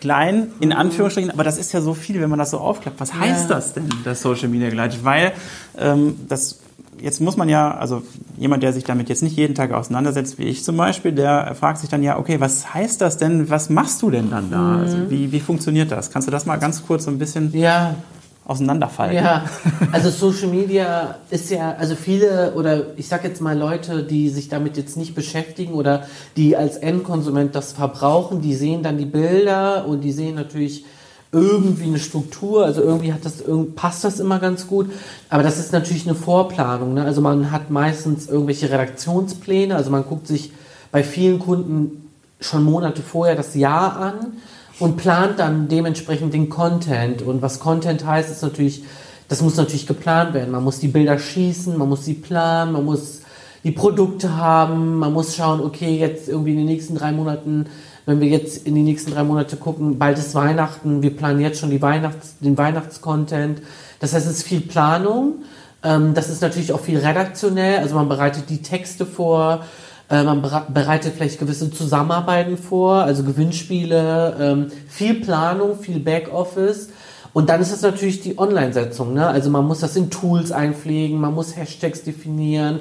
klein, 0.00 0.48
in 0.60 0.72
Anführungsstrichen, 0.72 1.30
aber 1.30 1.44
das 1.44 1.58
ist 1.58 1.72
ja 1.72 1.80
so 1.80 1.94
viel, 1.94 2.20
wenn 2.20 2.30
man 2.30 2.38
das 2.38 2.50
so 2.50 2.58
aufklappt. 2.58 3.00
Was 3.00 3.14
heißt 3.14 3.48
ja. 3.48 3.56
das 3.56 3.74
denn, 3.74 3.88
das 4.04 4.22
Social 4.22 4.48
Media 4.48 4.70
geleitet? 4.70 5.04
Weil 5.04 5.32
ähm, 5.78 6.20
das 6.28 6.60
jetzt 7.00 7.20
muss 7.20 7.36
man 7.36 7.48
ja, 7.48 7.76
also 7.76 8.02
jemand, 8.36 8.62
der 8.62 8.72
sich 8.72 8.84
damit 8.84 9.08
jetzt 9.08 9.22
nicht 9.22 9.36
jeden 9.36 9.54
Tag 9.54 9.72
auseinandersetzt, 9.72 10.38
wie 10.38 10.44
ich 10.44 10.64
zum 10.64 10.76
Beispiel, 10.76 11.12
der 11.12 11.54
fragt 11.54 11.78
sich 11.78 11.88
dann 11.88 12.02
ja, 12.02 12.18
okay, 12.18 12.40
was 12.40 12.74
heißt 12.74 13.00
das 13.00 13.16
denn? 13.16 13.50
Was 13.50 13.70
machst 13.70 14.02
du 14.02 14.10
denn 14.10 14.30
dann 14.30 14.50
da? 14.50 14.58
Mhm. 14.58 14.80
Also 14.80 15.10
wie, 15.10 15.32
wie 15.32 15.40
funktioniert 15.40 15.90
das? 15.92 16.10
Kannst 16.10 16.28
du 16.28 16.32
das 16.32 16.46
mal 16.46 16.56
ganz 16.56 16.84
kurz 16.86 17.04
so 17.04 17.10
ein 17.10 17.18
bisschen 17.18 17.52
ja 17.56 17.94
auseinanderfallen. 18.48 19.14
Ja, 19.14 19.44
also 19.92 20.10
Social 20.10 20.48
Media 20.48 21.16
ist 21.30 21.50
ja, 21.50 21.76
also 21.78 21.94
viele 21.94 22.54
oder 22.54 22.96
ich 22.96 23.06
sag 23.06 23.22
jetzt 23.22 23.40
mal 23.40 23.56
Leute, 23.56 24.02
die 24.02 24.30
sich 24.30 24.48
damit 24.48 24.76
jetzt 24.76 24.96
nicht 24.96 25.14
beschäftigen 25.14 25.74
oder 25.74 26.06
die 26.36 26.56
als 26.56 26.78
Endkonsument 26.78 27.54
das 27.54 27.72
verbrauchen, 27.72 28.40
die 28.40 28.54
sehen 28.54 28.82
dann 28.82 28.96
die 28.96 29.04
Bilder 29.04 29.86
und 29.86 30.00
die 30.00 30.12
sehen 30.12 30.34
natürlich 30.34 30.86
irgendwie 31.30 31.84
eine 31.84 31.98
Struktur, 31.98 32.64
also 32.64 32.80
irgendwie 32.80 33.12
hat 33.12 33.22
das 33.22 33.44
passt 33.76 34.02
das 34.02 34.18
immer 34.18 34.38
ganz 34.38 34.66
gut, 34.66 34.90
aber 35.28 35.42
das 35.42 35.58
ist 35.58 35.74
natürlich 35.74 36.06
eine 36.06 36.14
Vorplanung, 36.14 36.94
ne? 36.94 37.04
Also 37.04 37.20
man 37.20 37.52
hat 37.52 37.68
meistens 37.68 38.28
irgendwelche 38.28 38.70
Redaktionspläne, 38.70 39.76
also 39.76 39.90
man 39.90 40.04
guckt 40.04 40.26
sich 40.26 40.52
bei 40.90 41.02
vielen 41.02 41.38
Kunden 41.38 42.08
schon 42.40 42.64
Monate 42.64 43.02
vorher 43.02 43.36
das 43.36 43.54
Jahr 43.54 43.96
an 43.98 44.14
und 44.78 44.96
plant 44.96 45.38
dann 45.38 45.68
dementsprechend 45.68 46.34
den 46.34 46.48
Content. 46.48 47.22
Und 47.22 47.42
was 47.42 47.60
Content 47.60 48.04
heißt, 48.04 48.30
ist 48.30 48.42
natürlich, 48.42 48.84
das 49.28 49.42
muss 49.42 49.56
natürlich 49.56 49.86
geplant 49.86 50.34
werden. 50.34 50.50
Man 50.50 50.64
muss 50.64 50.78
die 50.78 50.88
Bilder 50.88 51.18
schießen, 51.18 51.76
man 51.76 51.88
muss 51.88 52.04
sie 52.04 52.14
planen, 52.14 52.72
man 52.72 52.84
muss 52.84 53.22
die 53.64 53.72
Produkte 53.72 54.36
haben, 54.36 54.98
man 54.98 55.12
muss 55.12 55.34
schauen, 55.34 55.60
okay, 55.60 55.96
jetzt 55.96 56.28
irgendwie 56.28 56.52
in 56.52 56.58
den 56.58 56.66
nächsten 56.66 56.94
drei 56.94 57.12
Monaten, 57.12 57.66
wenn 58.06 58.20
wir 58.20 58.28
jetzt 58.28 58.66
in 58.66 58.74
die 58.74 58.82
nächsten 58.82 59.10
drei 59.10 59.24
Monate 59.24 59.56
gucken, 59.56 59.98
bald 59.98 60.16
ist 60.18 60.34
Weihnachten, 60.34 61.02
wir 61.02 61.14
planen 61.14 61.40
jetzt 61.40 61.60
schon 61.60 61.70
die 61.70 61.82
Weihnachts-, 61.82 62.36
den 62.40 62.56
Weihnachtscontent. 62.56 63.60
Das 64.00 64.14
heißt, 64.14 64.26
es 64.26 64.38
ist 64.38 64.42
viel 64.44 64.60
Planung. 64.60 65.42
Ähm, 65.82 66.14
das 66.14 66.30
ist 66.30 66.40
natürlich 66.40 66.72
auch 66.72 66.80
viel 66.80 66.98
redaktionell, 66.98 67.78
also 67.78 67.96
man 67.96 68.08
bereitet 68.08 68.48
die 68.48 68.62
Texte 68.62 69.04
vor, 69.04 69.64
äh, 70.10 70.22
man 70.22 70.40
bereitet 70.40 71.14
vielleicht 71.16 71.38
gewisse 71.38 71.70
Zusammenarbeiten 71.70 72.56
vor, 72.56 73.02
also 73.02 73.22
Gewinnspiele, 73.24 74.36
ähm, 74.40 74.66
viel 74.88 75.20
Planung, 75.20 75.78
viel 75.78 76.00
Backoffice. 76.00 76.88
Und 77.34 77.50
dann 77.50 77.60
ist 77.60 77.72
es 77.72 77.82
natürlich 77.82 78.22
die 78.22 78.38
Online-Setzung. 78.38 79.12
Ne? 79.12 79.26
Also 79.26 79.50
man 79.50 79.66
muss 79.66 79.80
das 79.80 79.96
in 79.96 80.10
Tools 80.10 80.50
einpflegen, 80.50 81.20
man 81.20 81.34
muss 81.34 81.56
Hashtags 81.56 82.02
definieren, 82.02 82.80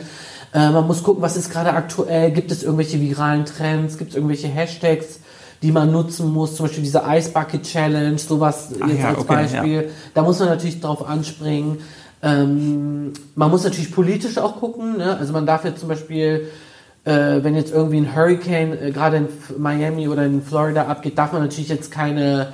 äh, 0.54 0.70
man 0.70 0.88
muss 0.88 1.04
gucken, 1.04 1.22
was 1.22 1.36
ist 1.36 1.52
gerade 1.52 1.74
aktuell, 1.74 2.32
gibt 2.32 2.50
es 2.52 2.64
irgendwelche 2.64 3.02
viralen 3.02 3.46
Trends, 3.46 3.98
gibt 3.98 4.12
es 4.12 4.16
irgendwelche 4.16 4.48
Hashtags, 4.48 5.20
die 5.62 5.72
man 5.74 5.92
nutzen 5.92 6.32
muss, 6.32 6.56
zum 6.56 6.68
Beispiel 6.68 6.84
diese 6.84 7.04
Ice 7.08 7.32
Bucket 7.32 7.64
Challenge, 7.64 8.18
sowas 8.18 8.70
Ach 8.80 8.88
jetzt 8.88 9.00
ja, 9.00 9.10
als 9.10 9.18
okay, 9.18 9.28
Beispiel. 9.28 9.82
Ja. 9.84 9.90
Da 10.14 10.22
muss 10.22 10.40
man 10.40 10.48
natürlich 10.48 10.80
drauf 10.80 11.06
anspringen. 11.06 11.80
Ähm, 12.24 13.14
man 13.36 13.52
muss 13.52 13.64
natürlich 13.64 13.92
politisch 13.92 14.38
auch 14.38 14.56
gucken. 14.56 14.98
Ne? 14.98 15.18
Also 15.18 15.34
man 15.34 15.46
darf 15.46 15.66
jetzt 15.66 15.82
zum 15.82 15.90
Beispiel 15.90 16.48
äh, 17.08 17.44
wenn 17.44 17.56
jetzt 17.56 17.72
irgendwie 17.74 17.98
ein 17.98 18.14
Hurricane 18.14 18.78
äh, 18.78 18.92
gerade 18.92 19.18
in 19.18 19.28
Miami 19.58 20.10
oder 20.10 20.26
in 20.26 20.42
Florida 20.42 20.88
abgeht, 20.88 21.18
darf 21.18 21.32
man 21.32 21.42
natürlich 21.42 21.70
jetzt 21.70 21.90
keine 21.90 22.50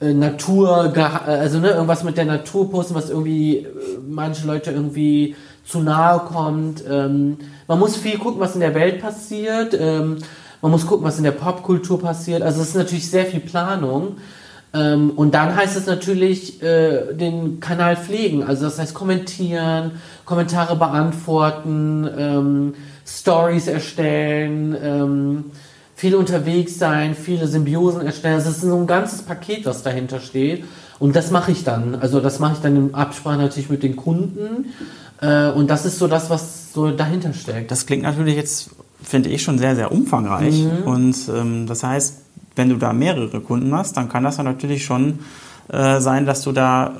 äh, 0.00 0.14
Natur, 0.14 0.92
äh, 0.96 1.00
also 1.00 1.58
ne, 1.58 1.70
irgendwas 1.70 2.04
mit 2.04 2.16
der 2.16 2.24
Natur 2.24 2.70
posten, 2.70 2.94
was 2.94 3.10
irgendwie 3.10 3.56
äh, 3.56 3.66
manche 4.08 4.46
Leute 4.46 4.70
irgendwie 4.70 5.34
zu 5.64 5.80
nahe 5.80 6.20
kommt. 6.20 6.84
Ähm, 6.88 7.38
man 7.66 7.78
muss 7.80 7.96
viel 7.96 8.18
gucken, 8.18 8.40
was 8.40 8.54
in 8.54 8.60
der 8.60 8.74
Welt 8.74 9.02
passiert. 9.02 9.76
Ähm, 9.78 10.18
man 10.62 10.70
muss 10.70 10.86
gucken, 10.86 11.04
was 11.04 11.18
in 11.18 11.24
der 11.24 11.32
Popkultur 11.32 12.00
passiert. 12.00 12.42
Also 12.42 12.62
es 12.62 12.68
ist 12.68 12.76
natürlich 12.76 13.10
sehr 13.10 13.26
viel 13.26 13.40
Planung. 13.40 14.16
Ähm, 14.74 15.10
und 15.16 15.34
dann 15.34 15.56
heißt 15.56 15.76
es 15.76 15.86
natürlich, 15.86 16.62
äh, 16.62 17.14
den 17.14 17.58
Kanal 17.58 17.96
pflegen. 17.96 18.44
Also 18.44 18.64
das 18.64 18.78
heißt 18.78 18.94
kommentieren, 18.94 19.92
Kommentare 20.24 20.76
beantworten, 20.76 22.08
ähm, 22.16 22.74
Stories 23.08 23.66
erstellen, 23.66 24.76
ähm, 24.82 25.44
viel 25.96 26.14
unterwegs 26.14 26.78
sein, 26.78 27.14
viele 27.14 27.48
Symbiosen 27.48 28.02
erstellen. 28.02 28.34
Also 28.34 28.50
es 28.50 28.56
ist 28.56 28.62
so 28.62 28.76
ein 28.76 28.86
ganzes 28.86 29.22
Paket, 29.22 29.66
was 29.66 29.82
dahinter 29.82 30.20
steht. 30.20 30.64
Und 30.98 31.16
das 31.16 31.30
mache 31.30 31.52
ich 31.52 31.64
dann. 31.64 31.94
Also 31.94 32.20
das 32.20 32.38
mache 32.38 32.54
ich 32.54 32.58
dann 32.60 32.76
in 32.76 32.94
Absprache 32.94 33.38
natürlich 33.38 33.70
mit 33.70 33.82
den 33.82 33.96
Kunden. 33.96 34.66
Äh, 35.20 35.50
und 35.50 35.70
das 35.70 35.86
ist 35.86 35.98
so 35.98 36.06
das, 36.06 36.28
was 36.28 36.72
so 36.72 36.90
dahinter 36.90 37.32
steckt. 37.32 37.70
Das 37.70 37.86
klingt 37.86 38.02
natürlich 38.02 38.36
jetzt, 38.36 38.70
finde 39.02 39.30
ich, 39.30 39.42
schon 39.42 39.58
sehr, 39.58 39.74
sehr 39.74 39.90
umfangreich. 39.90 40.64
Mhm. 40.64 40.82
Und 40.84 41.16
ähm, 41.34 41.66
das 41.66 41.82
heißt, 41.82 42.18
wenn 42.56 42.68
du 42.68 42.76
da 42.76 42.92
mehrere 42.92 43.40
Kunden 43.40 43.74
hast, 43.74 43.96
dann 43.96 44.08
kann 44.08 44.24
das 44.24 44.36
ja 44.36 44.42
natürlich 44.42 44.84
schon 44.84 45.20
äh, 45.68 46.00
sein, 46.00 46.26
dass 46.26 46.42
du 46.42 46.52
da 46.52 46.94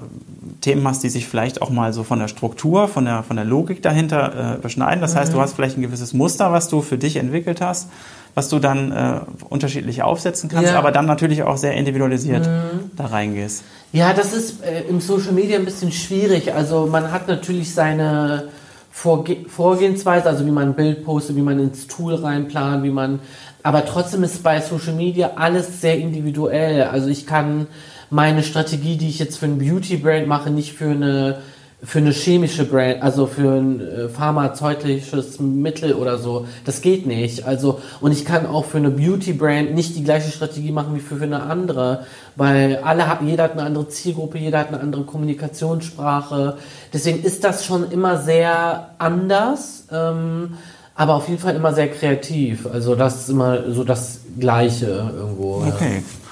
Themen 0.61 0.87
hast, 0.87 1.03
die 1.03 1.09
sich 1.09 1.27
vielleicht 1.27 1.63
auch 1.63 1.71
mal 1.71 1.93
so 1.93 2.05
von 2.05 2.19
der 2.19 2.29
Struktur, 2.29 2.89
von 2.89 3.05
der, 3.05 3.23
von 3.23 3.37
der 3.37 3.45
Logik 3.45 3.83
dahinter 3.83 4.55
äh, 4.55 4.59
überschneiden. 4.59 5.01
Das 5.01 5.15
mhm. 5.15 5.19
heißt, 5.19 5.33
du 5.33 5.37
mhm. 5.37 5.43
hast 5.43 5.55
vielleicht 5.55 5.79
ein 5.79 5.83
gewisses 5.83 6.15
Muster, 6.15 6.53
was 6.53 6.69
du 6.69 6.83
für 6.83 6.99
dich 6.99 7.17
entwickelt 7.17 7.61
hast, 7.61 7.89
was 8.35 8.49
du 8.49 8.59
dann 8.59 8.93
äh, 8.93 9.21
unterschiedlich 9.49 10.03
aufsetzen 10.03 10.49
kannst, 10.49 10.73
ja. 10.73 10.79
aber 10.79 10.93
dann 10.93 11.07
natürlich 11.07 11.43
auch 11.43 11.57
sehr 11.57 11.75
individualisiert 11.75 12.47
mhm. 12.47 12.91
da 12.97 13.07
reingehst. 13.07 13.65
Ja, 13.93 14.13
das 14.13 14.33
ist 14.33 14.63
äh, 14.63 14.83
im 14.89 15.01
Social 15.01 15.33
Media 15.33 15.59
ein 15.59 15.65
bisschen 15.65 15.93
schwierig. 15.93 16.55
Also 16.55 16.87
man 16.87 17.11
hat 17.11 17.29
natürlich 17.29 17.75
seine 17.75 18.49
Vorge 18.91 19.37
Vorgehensweise, 19.49 20.29
also 20.29 20.45
wie 20.45 20.51
man 20.51 20.71
ein 20.71 20.75
Bild 20.75 21.05
postet, 21.05 21.37
wie 21.37 21.43
man 21.43 21.59
ins 21.61 21.87
Tool 21.87 22.15
reinplant, 22.15 22.83
wie 22.83 22.91
man, 22.91 23.21
aber 23.63 23.85
trotzdem 23.85 24.25
ist 24.25 24.43
bei 24.43 24.61
Social 24.61 24.95
Media 24.95 25.33
alles 25.37 25.81
sehr 25.81 25.99
individuell. 25.99 26.83
Also 26.83 27.09
ich 27.09 27.27
kann 27.27 27.69
meine 28.11 28.43
Strategie, 28.43 28.97
die 28.97 29.09
ich 29.09 29.19
jetzt 29.19 29.39
für 29.39 29.47
ein 29.47 29.59
Beauty-Brand 29.59 30.27
mache, 30.27 30.51
nicht 30.51 30.73
für 30.73 30.91
eine 30.91 31.39
für 31.83 31.99
eine 31.99 32.11
chemische 32.11 32.65
Brand, 32.65 33.03
also 33.03 33.27
für 33.27 33.53
ein 33.53 33.81
äh, 33.81 34.09
pharmazeutisches 34.09 35.39
Mittel 35.39 35.95
oder 35.95 36.19
so, 36.19 36.47
das 36.65 36.81
geht 36.81 37.07
nicht. 37.07 37.47
Also 37.47 37.81
und 38.01 38.11
ich 38.11 38.25
kann 38.25 38.47
auch 38.47 38.65
für 38.65 38.79
eine 38.79 38.91
Beauty 38.91 39.33
Brand 39.33 39.75
nicht 39.75 39.97
die 39.97 40.03
gleiche 40.03 40.31
Strategie 40.31 40.73
machen 40.73 40.97
wie 40.97 41.01
für, 41.01 41.17
für 41.17 41.25
eine 41.25 41.45
andere, 41.45 42.05
weil 42.35 42.81
alle 42.83 43.07
haben, 43.07 43.29
jeder 43.29 43.45
hat 43.45 43.53
eine 43.53 43.63
andere 43.63 43.89
Zielgruppe, 43.89 44.39
jeder 44.39 44.59
hat 44.59 44.69
eine 44.69 44.81
andere 44.81 45.05
Kommunikationssprache. 45.05 46.57
Deswegen 46.93 47.23
ist 47.23 47.45
das 47.45 47.65
schon 47.65 47.91
immer 47.93 48.19
sehr 48.19 48.91
anders, 48.99 49.87
ähm, 49.93 50.55
aber 50.97 51.15
auf 51.15 51.29
jeden 51.29 51.41
Fall 51.41 51.55
immer 51.55 51.73
sehr 51.73 51.89
kreativ. 51.89 52.67
Also 52.67 52.97
das 52.97 53.21
ist 53.21 53.29
immer 53.29 53.71
so 53.71 53.85
das 53.85 54.23
Gleiche 54.37 55.13
irgendwo. 55.17 55.63
Okay. 55.65 55.99
Ja. 55.99 56.28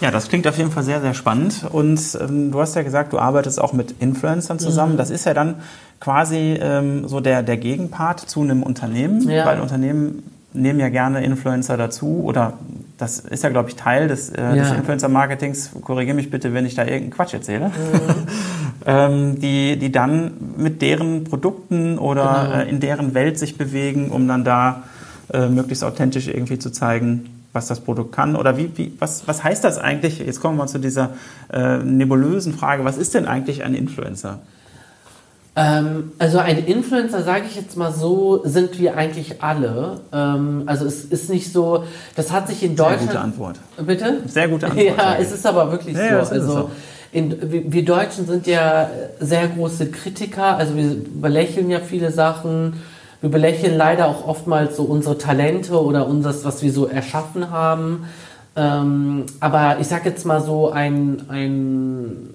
Ja, 0.00 0.10
das 0.10 0.28
klingt 0.28 0.46
auf 0.46 0.56
jeden 0.56 0.70
Fall 0.70 0.82
sehr, 0.82 1.00
sehr 1.00 1.14
spannend. 1.14 1.66
Und 1.70 2.00
ähm, 2.20 2.50
du 2.50 2.60
hast 2.60 2.74
ja 2.74 2.82
gesagt, 2.82 3.12
du 3.12 3.18
arbeitest 3.18 3.60
auch 3.60 3.72
mit 3.72 3.94
Influencern 4.00 4.58
zusammen. 4.58 4.94
Mhm. 4.94 4.98
Das 4.98 5.10
ist 5.10 5.26
ja 5.26 5.34
dann 5.34 5.56
quasi 6.00 6.58
ähm, 6.60 7.06
so 7.06 7.20
der, 7.20 7.42
der 7.42 7.58
Gegenpart 7.58 8.20
zu 8.20 8.40
einem 8.40 8.62
Unternehmen, 8.62 9.28
ja. 9.28 9.44
weil 9.44 9.60
Unternehmen 9.60 10.22
nehmen 10.52 10.80
ja 10.80 10.88
gerne 10.88 11.22
Influencer 11.22 11.76
dazu 11.76 12.22
oder 12.24 12.54
das 12.98 13.20
ist 13.20 13.44
ja, 13.44 13.50
glaube 13.50 13.68
ich, 13.68 13.76
Teil 13.76 14.08
des, 14.08 14.30
äh, 14.30 14.40
ja. 14.40 14.54
des 14.54 14.72
Influencer-Marketings. 14.72 15.70
Korrigiere 15.82 16.16
mich 16.16 16.30
bitte, 16.30 16.52
wenn 16.54 16.66
ich 16.66 16.74
da 16.74 16.82
irgendeinen 16.82 17.10
Quatsch 17.10 17.34
erzähle. 17.34 17.68
Mhm. 17.68 17.72
ähm, 18.86 19.40
die, 19.40 19.78
die 19.78 19.92
dann 19.92 20.32
mit 20.56 20.82
deren 20.82 21.24
Produkten 21.24 21.98
oder 21.98 22.46
genau. 22.46 22.62
äh, 22.62 22.68
in 22.68 22.80
deren 22.80 23.14
Welt 23.14 23.38
sich 23.38 23.58
bewegen, 23.58 24.10
um 24.10 24.26
dann 24.26 24.44
da 24.44 24.84
äh, 25.32 25.48
möglichst 25.48 25.84
authentisch 25.84 26.28
irgendwie 26.28 26.58
zu 26.58 26.70
zeigen, 26.70 27.26
was 27.52 27.66
das 27.66 27.80
Produkt 27.80 28.12
kann 28.12 28.36
oder 28.36 28.56
wie, 28.56 28.70
wie, 28.76 28.92
was, 28.98 29.26
was 29.26 29.42
heißt 29.42 29.64
das 29.64 29.78
eigentlich? 29.78 30.18
Jetzt 30.18 30.40
kommen 30.40 30.56
wir 30.56 30.66
zu 30.66 30.78
dieser 30.78 31.10
äh, 31.52 31.78
nebulösen 31.78 32.52
Frage, 32.54 32.84
was 32.84 32.96
ist 32.96 33.14
denn 33.14 33.26
eigentlich 33.26 33.64
ein 33.64 33.74
Influencer? 33.74 34.40
Ähm, 35.56 36.12
also 36.18 36.38
ein 36.38 36.64
Influencer, 36.64 37.22
sage 37.22 37.46
ich 37.48 37.56
jetzt 37.56 37.76
mal 37.76 37.92
so, 37.92 38.42
sind 38.44 38.78
wir 38.78 38.96
eigentlich 38.96 39.42
alle. 39.42 40.00
Ähm, 40.12 40.62
also 40.66 40.86
es 40.86 41.04
ist 41.04 41.28
nicht 41.28 41.52
so, 41.52 41.84
das 42.14 42.30
hat 42.30 42.46
sich 42.48 42.62
in 42.62 42.76
Deutschland... 42.76 43.00
Sehr 43.00 43.08
gute 43.08 43.20
Antwort. 43.20 43.60
Bitte? 43.84 44.22
Sehr 44.26 44.48
gute 44.48 44.66
Antwort. 44.70 44.86
Ja, 44.86 45.16
es 45.18 45.32
ist 45.32 45.44
aber 45.44 45.72
wirklich 45.72 45.96
ja, 45.96 46.24
so. 46.24 46.34
Ja, 46.34 46.40
also, 46.40 46.70
in, 47.12 47.72
wir 47.72 47.84
Deutschen 47.84 48.26
sind 48.26 48.46
ja 48.46 48.88
sehr 49.18 49.48
große 49.48 49.90
Kritiker, 49.90 50.56
also 50.56 50.76
wir 50.76 50.96
belächeln 51.20 51.68
ja 51.68 51.80
viele 51.80 52.12
Sachen 52.12 52.74
wir 53.20 53.30
belächeln 53.30 53.76
leider 53.76 54.06
auch 54.06 54.26
oftmals 54.26 54.76
so 54.76 54.84
unsere 54.84 55.18
Talente 55.18 55.82
oder 55.82 56.06
unseres, 56.06 56.44
was 56.44 56.62
wir 56.62 56.72
so 56.72 56.86
erschaffen 56.86 57.50
haben. 57.50 58.04
Ähm, 58.56 59.26
aber 59.40 59.76
ich 59.80 59.86
sag 59.86 60.04
jetzt 60.04 60.24
mal 60.24 60.40
so, 60.40 60.70
ein, 60.70 61.24
ein 61.28 62.30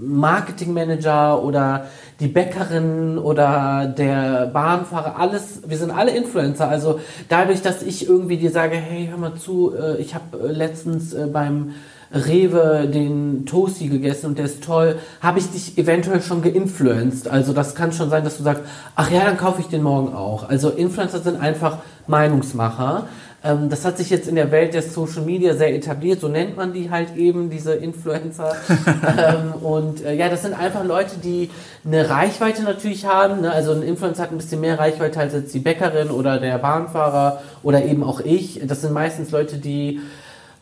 Marketingmanager 0.00 1.42
oder 1.42 1.86
die 2.20 2.28
Bäckerin 2.28 3.18
oder 3.18 3.86
der 3.86 4.46
Bahnfahrer, 4.52 5.18
alles, 5.18 5.62
wir 5.66 5.76
sind 5.76 5.90
alle 5.90 6.12
Influencer. 6.12 6.68
Also 6.68 7.00
dadurch, 7.28 7.62
dass 7.62 7.82
ich 7.82 8.08
irgendwie 8.08 8.36
dir 8.36 8.50
sage, 8.50 8.76
hey, 8.76 9.08
hör 9.10 9.18
mal 9.18 9.34
zu, 9.34 9.74
äh, 9.74 9.96
ich 10.00 10.14
habe 10.14 10.48
äh, 10.48 10.52
letztens 10.52 11.12
äh, 11.12 11.26
beim 11.26 11.74
Rewe 12.12 12.88
den 12.88 13.46
Toasty 13.46 13.88
gegessen 13.88 14.26
und 14.26 14.38
der 14.38 14.46
ist 14.46 14.62
toll, 14.62 14.96
habe 15.20 15.38
ich 15.38 15.50
dich 15.50 15.78
eventuell 15.78 16.22
schon 16.22 16.42
geinfluenced. 16.42 17.28
Also 17.28 17.52
das 17.52 17.74
kann 17.74 17.92
schon 17.92 18.10
sein, 18.10 18.24
dass 18.24 18.38
du 18.38 18.44
sagst, 18.44 18.62
ach 18.94 19.10
ja, 19.10 19.24
dann 19.24 19.36
kaufe 19.36 19.60
ich 19.60 19.66
den 19.66 19.82
morgen 19.82 20.14
auch. 20.14 20.48
Also 20.48 20.70
Influencer 20.70 21.20
sind 21.20 21.40
einfach 21.40 21.78
Meinungsmacher. 22.06 23.08
Ähm, 23.46 23.68
das 23.68 23.84
hat 23.84 23.96
sich 23.98 24.10
jetzt 24.10 24.28
in 24.28 24.34
der 24.34 24.50
Welt 24.50 24.74
der 24.74 24.82
Social 24.82 25.22
Media 25.22 25.54
sehr 25.54 25.74
etabliert, 25.74 26.20
so 26.20 26.28
nennt 26.28 26.56
man 26.56 26.72
die 26.72 26.90
halt 26.90 27.16
eben, 27.16 27.50
diese 27.50 27.74
Influencer. 27.74 28.54
ähm, 29.18 29.52
und 29.62 30.04
äh, 30.04 30.14
ja, 30.14 30.28
das 30.28 30.42
sind 30.42 30.58
einfach 30.58 30.84
Leute, 30.84 31.16
die 31.22 31.50
eine 31.84 32.08
Reichweite 32.08 32.62
natürlich 32.62 33.06
haben. 33.06 33.42
Ne? 33.42 33.52
Also 33.52 33.72
ein 33.72 33.82
Influencer 33.82 34.24
hat 34.24 34.32
ein 34.32 34.38
bisschen 34.38 34.60
mehr 34.60 34.78
Reichweite 34.78 35.20
als 35.20 35.32
jetzt 35.34 35.54
die 35.54 35.60
Bäckerin 35.60 36.10
oder 36.10 36.38
der 36.38 36.58
Bahnfahrer 36.58 37.42
oder 37.62 37.84
eben 37.84 38.02
auch 38.02 38.20
ich. 38.20 38.60
Das 38.64 38.80
sind 38.80 38.92
meistens 38.92 39.30
Leute, 39.30 39.58
die 39.58 40.00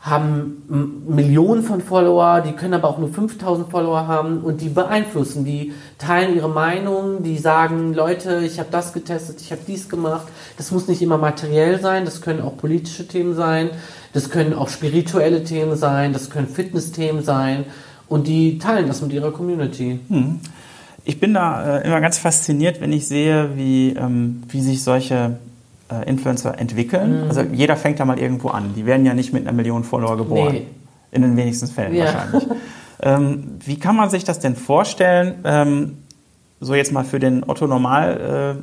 haben 0.05 1.03
Millionen 1.09 1.63
von 1.63 1.81
Follower, 1.81 2.43
die 2.43 2.53
können 2.53 2.75
aber 2.75 2.89
auch 2.89 2.99
nur 2.99 3.09
5000 3.09 3.71
Follower 3.71 4.07
haben 4.07 4.43
und 4.43 4.61
die 4.61 4.69
beeinflussen, 4.69 5.47
die 5.47 5.73
teilen 5.97 6.37
ihre 6.37 6.51
Meinung, 6.51 7.23
die 7.23 7.39
sagen, 7.39 7.95
Leute, 7.95 8.43
ich 8.45 8.59
habe 8.59 8.69
das 8.71 8.93
getestet, 8.93 9.41
ich 9.41 9.51
habe 9.51 9.63
dies 9.67 9.89
gemacht. 9.89 10.29
Das 10.59 10.73
muss 10.73 10.89
nicht 10.89 11.01
immer 11.01 11.17
materiell 11.17 11.81
sein, 11.81 12.05
das 12.05 12.21
können 12.21 12.43
auch 12.43 12.59
politische 12.59 13.09
Themen 13.09 13.35
sein, 13.35 13.71
das 14.13 14.29
können 14.29 14.53
auch 14.53 14.69
spirituelle 14.69 15.43
Themen 15.43 15.75
sein, 15.75 16.13
das 16.13 16.29
können 16.29 16.49
Fitness-Themen 16.49 17.23
sein 17.23 17.65
und 18.07 18.27
die 18.27 18.59
teilen 18.59 18.89
das 18.89 19.01
mit 19.01 19.11
ihrer 19.15 19.33
Community. 19.33 20.01
Hm. 20.09 20.39
Ich 21.07 21.19
bin 21.19 21.33
da 21.33 21.79
äh, 21.79 21.87
immer 21.87 22.03
ganz 22.03 22.19
fasziniert, 22.19 22.79
wenn 22.83 22.93
ich 22.93 23.09
sehe, 23.09 23.57
wie, 23.57 23.95
ähm, 23.95 24.43
wie 24.49 24.61
sich 24.61 24.83
solche 24.83 25.39
äh, 25.91 26.09
Influencer 26.09 26.59
entwickeln. 26.59 27.25
Mhm. 27.25 27.29
Also 27.29 27.43
jeder 27.43 27.77
fängt 27.77 28.01
da 28.01 28.05
mal 28.05 28.19
irgendwo 28.19 28.49
an. 28.49 28.75
Die 28.75 28.87
werden 28.87 29.05
ja 29.05 29.15
nicht 29.15 29.33
mit 29.33 29.47
einer 29.47 29.57
Million 29.57 29.85
Follower 29.85 30.17
geboren. 30.17 30.53
Nee. 30.53 30.67
In 31.13 31.23
den 31.23 31.37
wenigsten 31.37 31.69
Fällen 31.69 31.95
ja. 31.95 32.07
wahrscheinlich. 32.07 32.49
ähm, 33.03 33.59
wie 33.65 33.79
kann 33.79 33.97
man 33.97 34.11
sich 34.11 34.25
das 34.25 34.41
denn 34.41 34.57
vorstellen? 34.57 35.37
Ähm, 35.45 35.99
so 36.61 36.75
jetzt 36.75 36.93
mal 36.93 37.05
für 37.05 37.19
den 37.19 37.45
Otto 37.49 37.67
Normal 37.67 38.57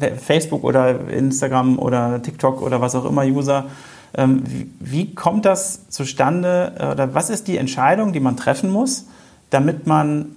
äh, 0.00 0.10
Facebook 0.16 0.64
oder 0.64 1.08
Instagram 1.08 1.78
oder 1.78 2.22
TikTok 2.22 2.62
oder 2.62 2.80
was 2.80 2.94
auch 2.94 3.04
immer 3.04 3.24
User. 3.24 3.66
Ähm, 4.14 4.42
wie, 4.46 4.70
wie, 4.80 5.14
kommt 5.14 5.44
das 5.44 5.88
zustande 5.88 6.72
oder 6.92 7.14
was 7.14 7.30
ist 7.30 7.48
die 7.48 7.58
Entscheidung, 7.58 8.12
die 8.12 8.20
man 8.20 8.36
treffen 8.36 8.70
muss, 8.70 9.06
damit 9.50 9.86
man 9.86 10.36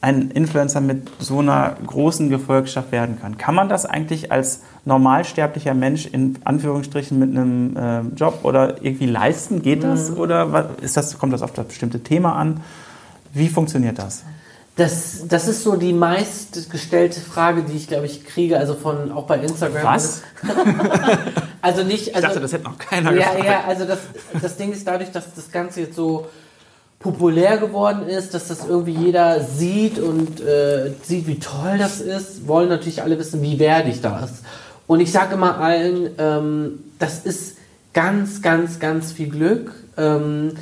ein 0.00 0.30
Influencer 0.30 0.80
mit 0.80 1.10
so 1.18 1.38
einer 1.38 1.76
großen 1.86 2.28
Gefolgschaft 2.28 2.92
werden 2.92 3.18
kann. 3.20 3.38
Kann 3.38 3.54
man 3.54 3.68
das 3.68 3.86
eigentlich 3.86 4.30
als 4.30 4.60
normalsterblicher 4.84 5.74
Mensch 5.74 6.06
in 6.06 6.38
Anführungsstrichen 6.44 7.18
mit 7.18 7.30
einem 7.30 7.76
äh, 7.76 8.00
Job 8.14 8.40
oder 8.42 8.82
irgendwie 8.82 9.06
leisten? 9.06 9.62
Geht 9.62 9.82
das? 9.82 10.10
Mhm. 10.10 10.18
Oder 10.18 10.70
ist 10.80 10.96
das, 10.96 11.18
kommt 11.18 11.32
das 11.32 11.42
auf 11.42 11.52
das 11.52 11.66
bestimmte 11.66 12.00
Thema 12.00 12.36
an? 12.36 12.60
Wie 13.32 13.48
funktioniert 13.48 13.98
das? 13.98 14.22
Das, 14.76 15.26
das 15.26 15.48
ist 15.48 15.62
so 15.62 15.76
die 15.76 15.94
meistgestellte 15.94 17.18
Frage, 17.18 17.62
die 17.62 17.76
ich, 17.76 17.88
glaube 17.88 18.04
ich, 18.04 18.26
kriege, 18.26 18.58
also 18.58 18.74
von 18.74 19.10
auch 19.10 19.26
bei 19.26 19.38
Instagram. 19.38 19.82
Was? 19.82 20.20
also 21.62 21.82
nicht. 21.82 22.14
Also, 22.14 22.26
ich 22.26 22.34
dachte, 22.34 22.40
das 22.40 22.52
hätte 22.52 22.64
noch 22.64 22.76
keiner 22.76 23.12
ja, 23.12 23.30
gefragt. 23.30 23.44
Ja, 23.46 23.64
also 23.66 23.86
das, 23.86 24.00
das 24.40 24.58
Ding 24.58 24.72
ist 24.72 24.86
dadurch, 24.86 25.10
dass 25.12 25.34
das 25.34 25.50
Ganze 25.50 25.80
jetzt 25.80 25.96
so 25.96 26.26
populär 26.98 27.58
geworden 27.58 28.08
ist, 28.08 28.34
dass 28.34 28.48
das 28.48 28.66
irgendwie 28.66 28.92
jeder 28.92 29.40
sieht 29.40 29.98
und 29.98 30.40
äh, 30.40 30.92
sieht, 31.02 31.26
wie 31.26 31.38
toll 31.38 31.78
das 31.78 32.00
ist, 32.00 32.48
wollen 32.48 32.68
natürlich 32.68 33.02
alle 33.02 33.18
wissen, 33.18 33.42
wie 33.42 33.58
werde 33.58 33.90
ich 33.90 34.00
das. 34.00 34.42
Und 34.86 35.00
ich 35.00 35.12
sage 35.12 35.34
immer 35.34 35.58
allen, 35.58 36.10
ähm, 36.18 36.84
das 36.98 37.24
ist 37.24 37.58
ganz, 37.92 38.42
ganz, 38.42 38.78
ganz 38.78 39.12
viel 39.12 39.28
Glück. 39.28 39.72
Ähm, 39.96 40.52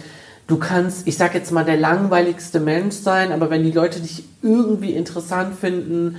du 0.47 0.57
kannst, 0.57 1.07
ich 1.07 1.17
sage 1.17 1.39
jetzt 1.39 1.53
mal, 1.53 1.65
der 1.65 1.77
langweiligste 1.77 2.61
Mensch 2.61 2.97
sein, 2.97 3.33
aber 3.33 3.51
wenn 3.51 3.63
die 3.63 3.73
Leute 3.73 4.01
dich 4.01 4.25
irgendwie 4.43 4.93
interessant 4.93 5.59
finden, 5.59 6.17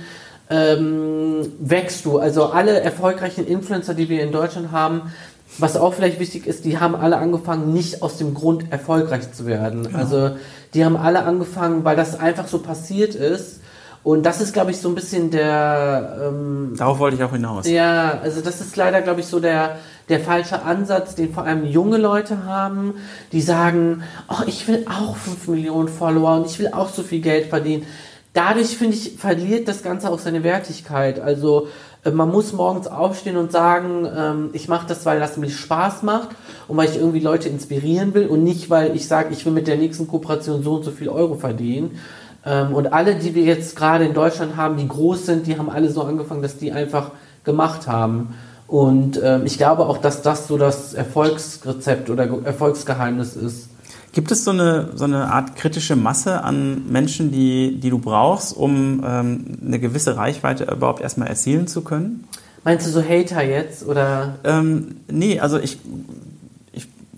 ähm, 0.48 1.52
wächst 1.58 2.04
du. 2.04 2.18
Also 2.18 2.46
alle 2.46 2.80
erfolgreichen 2.80 3.46
Influencer, 3.46 3.94
die 3.94 4.08
wir 4.08 4.22
in 4.22 4.32
Deutschland 4.32 4.70
haben, 4.70 5.12
was 5.58 5.76
auch 5.76 5.94
vielleicht 5.94 6.20
wichtig 6.20 6.46
ist, 6.46 6.64
die 6.64 6.78
haben 6.78 6.94
alle 6.94 7.16
angefangen, 7.16 7.72
nicht 7.72 8.02
aus 8.02 8.18
dem 8.18 8.34
Grund 8.34 8.70
erfolgreich 8.70 9.32
zu 9.32 9.46
werden. 9.46 9.88
Ja. 9.90 9.98
Also 9.98 10.36
die 10.74 10.84
haben 10.84 10.96
alle 10.96 11.24
angefangen, 11.24 11.84
weil 11.84 11.96
das 11.96 12.18
einfach 12.18 12.48
so 12.48 12.58
passiert 12.58 13.14
ist. 13.14 13.60
Und 14.06 14.24
das 14.24 14.40
ist, 14.40 14.52
glaube 14.52 14.70
ich, 14.70 14.76
so 14.76 14.88
ein 14.88 14.94
bisschen 14.94 15.32
der. 15.32 16.28
Ähm, 16.28 16.74
Darauf 16.76 17.00
wollte 17.00 17.16
ich 17.16 17.24
auch 17.24 17.32
hinaus. 17.32 17.66
Ja, 17.68 18.20
also 18.22 18.40
das 18.40 18.60
ist 18.60 18.76
leider, 18.76 19.02
glaube 19.02 19.18
ich, 19.18 19.26
so 19.26 19.40
der, 19.40 19.78
der 20.08 20.20
falsche 20.20 20.62
Ansatz, 20.62 21.16
den 21.16 21.32
vor 21.32 21.42
allem 21.42 21.64
junge 21.64 21.96
Leute 21.96 22.44
haben, 22.44 22.94
die 23.32 23.40
sagen, 23.40 24.04
oh, 24.28 24.44
ich 24.46 24.68
will 24.68 24.86
auch 24.88 25.16
5 25.16 25.48
Millionen 25.48 25.88
Follower 25.88 26.36
und 26.36 26.46
ich 26.46 26.56
will 26.60 26.68
auch 26.68 26.88
so 26.88 27.02
viel 27.02 27.20
Geld 27.20 27.46
verdienen. 27.46 27.84
Dadurch, 28.32 28.76
finde 28.76 28.94
ich, 28.94 29.16
verliert 29.18 29.66
das 29.66 29.82
Ganze 29.82 30.08
auch 30.08 30.20
seine 30.20 30.44
Wertigkeit. 30.44 31.18
Also 31.18 31.66
man 32.12 32.30
muss 32.30 32.52
morgens 32.52 32.86
aufstehen 32.86 33.36
und 33.36 33.52
sagen, 33.52 34.06
ähm, 34.16 34.50
ich 34.52 34.68
mache 34.68 34.86
das, 34.88 35.06
weil 35.06 35.20
das 35.20 35.36
mir 35.36 35.50
Spaß 35.50 36.02
macht 36.02 36.30
und 36.68 36.76
weil 36.76 36.88
ich 36.88 36.96
irgendwie 36.96 37.20
Leute 37.20 37.48
inspirieren 37.48 38.14
will 38.14 38.26
und 38.26 38.44
nicht, 38.44 38.70
weil 38.70 38.94
ich 38.94 39.08
sage, 39.08 39.28
ich 39.32 39.44
will 39.44 39.52
mit 39.52 39.66
der 39.66 39.76
nächsten 39.76 40.06
Kooperation 40.06 40.62
so 40.62 40.74
und 40.74 40.84
so 40.84 40.90
viel 40.90 41.08
Euro 41.08 41.34
verdienen. 41.34 41.98
Ähm, 42.44 42.74
und 42.74 42.92
alle, 42.92 43.16
die 43.16 43.34
wir 43.34 43.42
jetzt 43.42 43.76
gerade 43.76 44.04
in 44.04 44.14
Deutschland 44.14 44.56
haben, 44.56 44.76
die 44.76 44.88
groß 44.88 45.26
sind, 45.26 45.46
die 45.46 45.58
haben 45.58 45.68
alle 45.68 45.90
so 45.90 46.02
angefangen, 46.02 46.42
dass 46.42 46.56
die 46.56 46.72
einfach 46.72 47.10
gemacht 47.44 47.86
haben. 47.86 48.34
Und 48.68 49.20
ähm, 49.22 49.42
ich 49.44 49.58
glaube 49.58 49.86
auch, 49.86 49.98
dass 49.98 50.22
das 50.22 50.48
so 50.48 50.58
das 50.58 50.94
Erfolgsrezept 50.94 52.10
oder 52.10 52.28
Erfolgsgeheimnis 52.44 53.36
ist. 53.36 53.68
Gibt 54.16 54.30
es 54.30 54.44
so 54.44 54.50
eine, 54.50 54.92
so 54.94 55.04
eine 55.04 55.30
Art 55.30 55.56
kritische 55.56 55.94
Masse 55.94 56.42
an 56.42 56.90
Menschen, 56.90 57.30
die, 57.32 57.78
die 57.78 57.90
du 57.90 57.98
brauchst, 57.98 58.56
um 58.56 59.04
ähm, 59.06 59.58
eine 59.62 59.78
gewisse 59.78 60.16
Reichweite 60.16 60.64
überhaupt 60.64 61.02
erstmal 61.02 61.28
erzielen 61.28 61.66
zu 61.66 61.82
können? 61.82 62.26
Meinst 62.64 62.86
du 62.86 62.90
so 62.90 63.02
Hater 63.02 63.44
jetzt 63.44 63.86
oder? 63.86 64.36
Ähm, 64.42 65.02
nee, 65.06 65.38
also 65.38 65.58
ich 65.58 65.80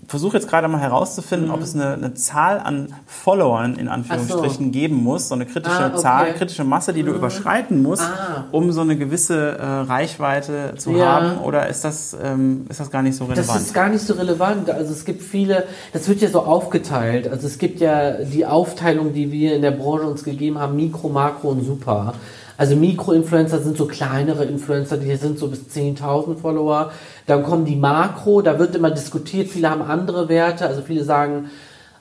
versuche 0.09 0.37
jetzt 0.37 0.49
gerade 0.49 0.67
mal 0.67 0.81
herauszufinden, 0.81 1.49
mhm. 1.49 1.53
ob 1.53 1.61
es 1.61 1.75
eine, 1.75 1.93
eine, 1.93 2.13
Zahl 2.15 2.59
an 2.59 2.93
Followern 3.05 3.75
in 3.75 3.87
Anführungsstrichen 3.87 4.65
so. 4.65 4.71
geben 4.71 4.95
muss, 4.95 5.29
so 5.29 5.35
eine 5.35 5.45
kritische 5.45 5.83
ah, 5.83 5.87
okay. 5.89 5.97
Zahl, 5.97 6.33
kritische 6.33 6.63
Masse, 6.63 6.93
die 6.93 7.03
du 7.03 7.11
mhm. 7.11 7.17
überschreiten 7.17 7.83
musst, 7.83 8.01
ah. 8.01 8.45
um 8.51 8.71
so 8.71 8.81
eine 8.81 8.97
gewisse 8.97 9.57
äh, 9.57 9.63
Reichweite 9.63 10.73
zu 10.77 10.93
ja. 10.93 11.05
haben? 11.05 11.37
Oder 11.41 11.67
ist 11.69 11.85
das, 11.85 12.17
ähm, 12.21 12.65
ist 12.69 12.79
das 12.79 12.89
gar 12.89 13.03
nicht 13.03 13.15
so 13.15 13.25
relevant? 13.25 13.49
Das 13.49 13.61
ist 13.61 13.73
gar 13.73 13.89
nicht 13.89 14.01
so 14.01 14.15
relevant. 14.15 14.71
Also 14.71 14.91
es 14.91 15.05
gibt 15.05 15.21
viele, 15.21 15.65
das 15.93 16.07
wird 16.07 16.21
ja 16.21 16.29
so 16.29 16.41
aufgeteilt. 16.41 17.27
Also 17.27 17.45
es 17.45 17.59
gibt 17.59 17.79
ja 17.79 18.23
die 18.23 18.47
Aufteilung, 18.47 19.13
die 19.13 19.31
wir 19.31 19.55
in 19.55 19.61
der 19.61 19.71
Branche 19.71 20.07
uns 20.07 20.23
gegeben 20.23 20.57
haben, 20.57 20.75
Mikro, 20.75 21.09
Makro 21.09 21.49
und 21.49 21.63
Super. 21.63 22.15
Also 22.59 22.75
Mikro-Influencer 22.75 23.59
sind 23.59 23.77
so 23.77 23.85
kleinere 23.85 24.43
Influencer, 24.43 24.97
die 24.97 25.15
sind 25.15 25.39
so 25.39 25.47
bis 25.47 25.61
10.000 25.73 26.35
Follower. 26.35 26.91
Dann 27.25 27.41
kommen 27.41 27.63
die 27.63 27.77
Makro, 27.77 28.41
da 28.41 28.59
wird 28.59 28.75
immer 28.75 28.91
diskutiert, 28.91 29.47
viele 29.47 29.69
haben 29.69 29.81
andere 29.81 30.27
Werte, 30.27 30.67
also 30.67 30.81
viele 30.81 31.05
sagen 31.05 31.51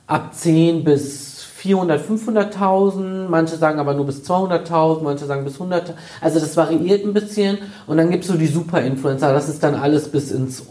ab 0.08 0.34
10 0.34 0.82
bis 0.82 1.44
400, 1.44 2.04
500.000, 2.04 3.28
manche 3.28 3.54
sagen 3.54 3.78
aber 3.78 3.94
nur 3.94 4.06
bis 4.06 4.28
200.000, 4.28 5.02
manche 5.04 5.26
sagen 5.26 5.44
bis 5.44 5.58
100.000. 5.58 5.92
Also 6.20 6.40
das 6.40 6.56
variiert 6.56 7.04
ein 7.04 7.14
bisschen. 7.14 7.58
Und 7.86 7.98
dann 7.98 8.10
gibt 8.10 8.24
es 8.24 8.30
so 8.30 8.36
die 8.36 8.48
Super-Influencer, 8.48 9.32
das 9.32 9.48
ist 9.48 9.62
dann 9.62 9.76
alles 9.76 10.08
bis 10.08 10.32
ins 10.32 10.64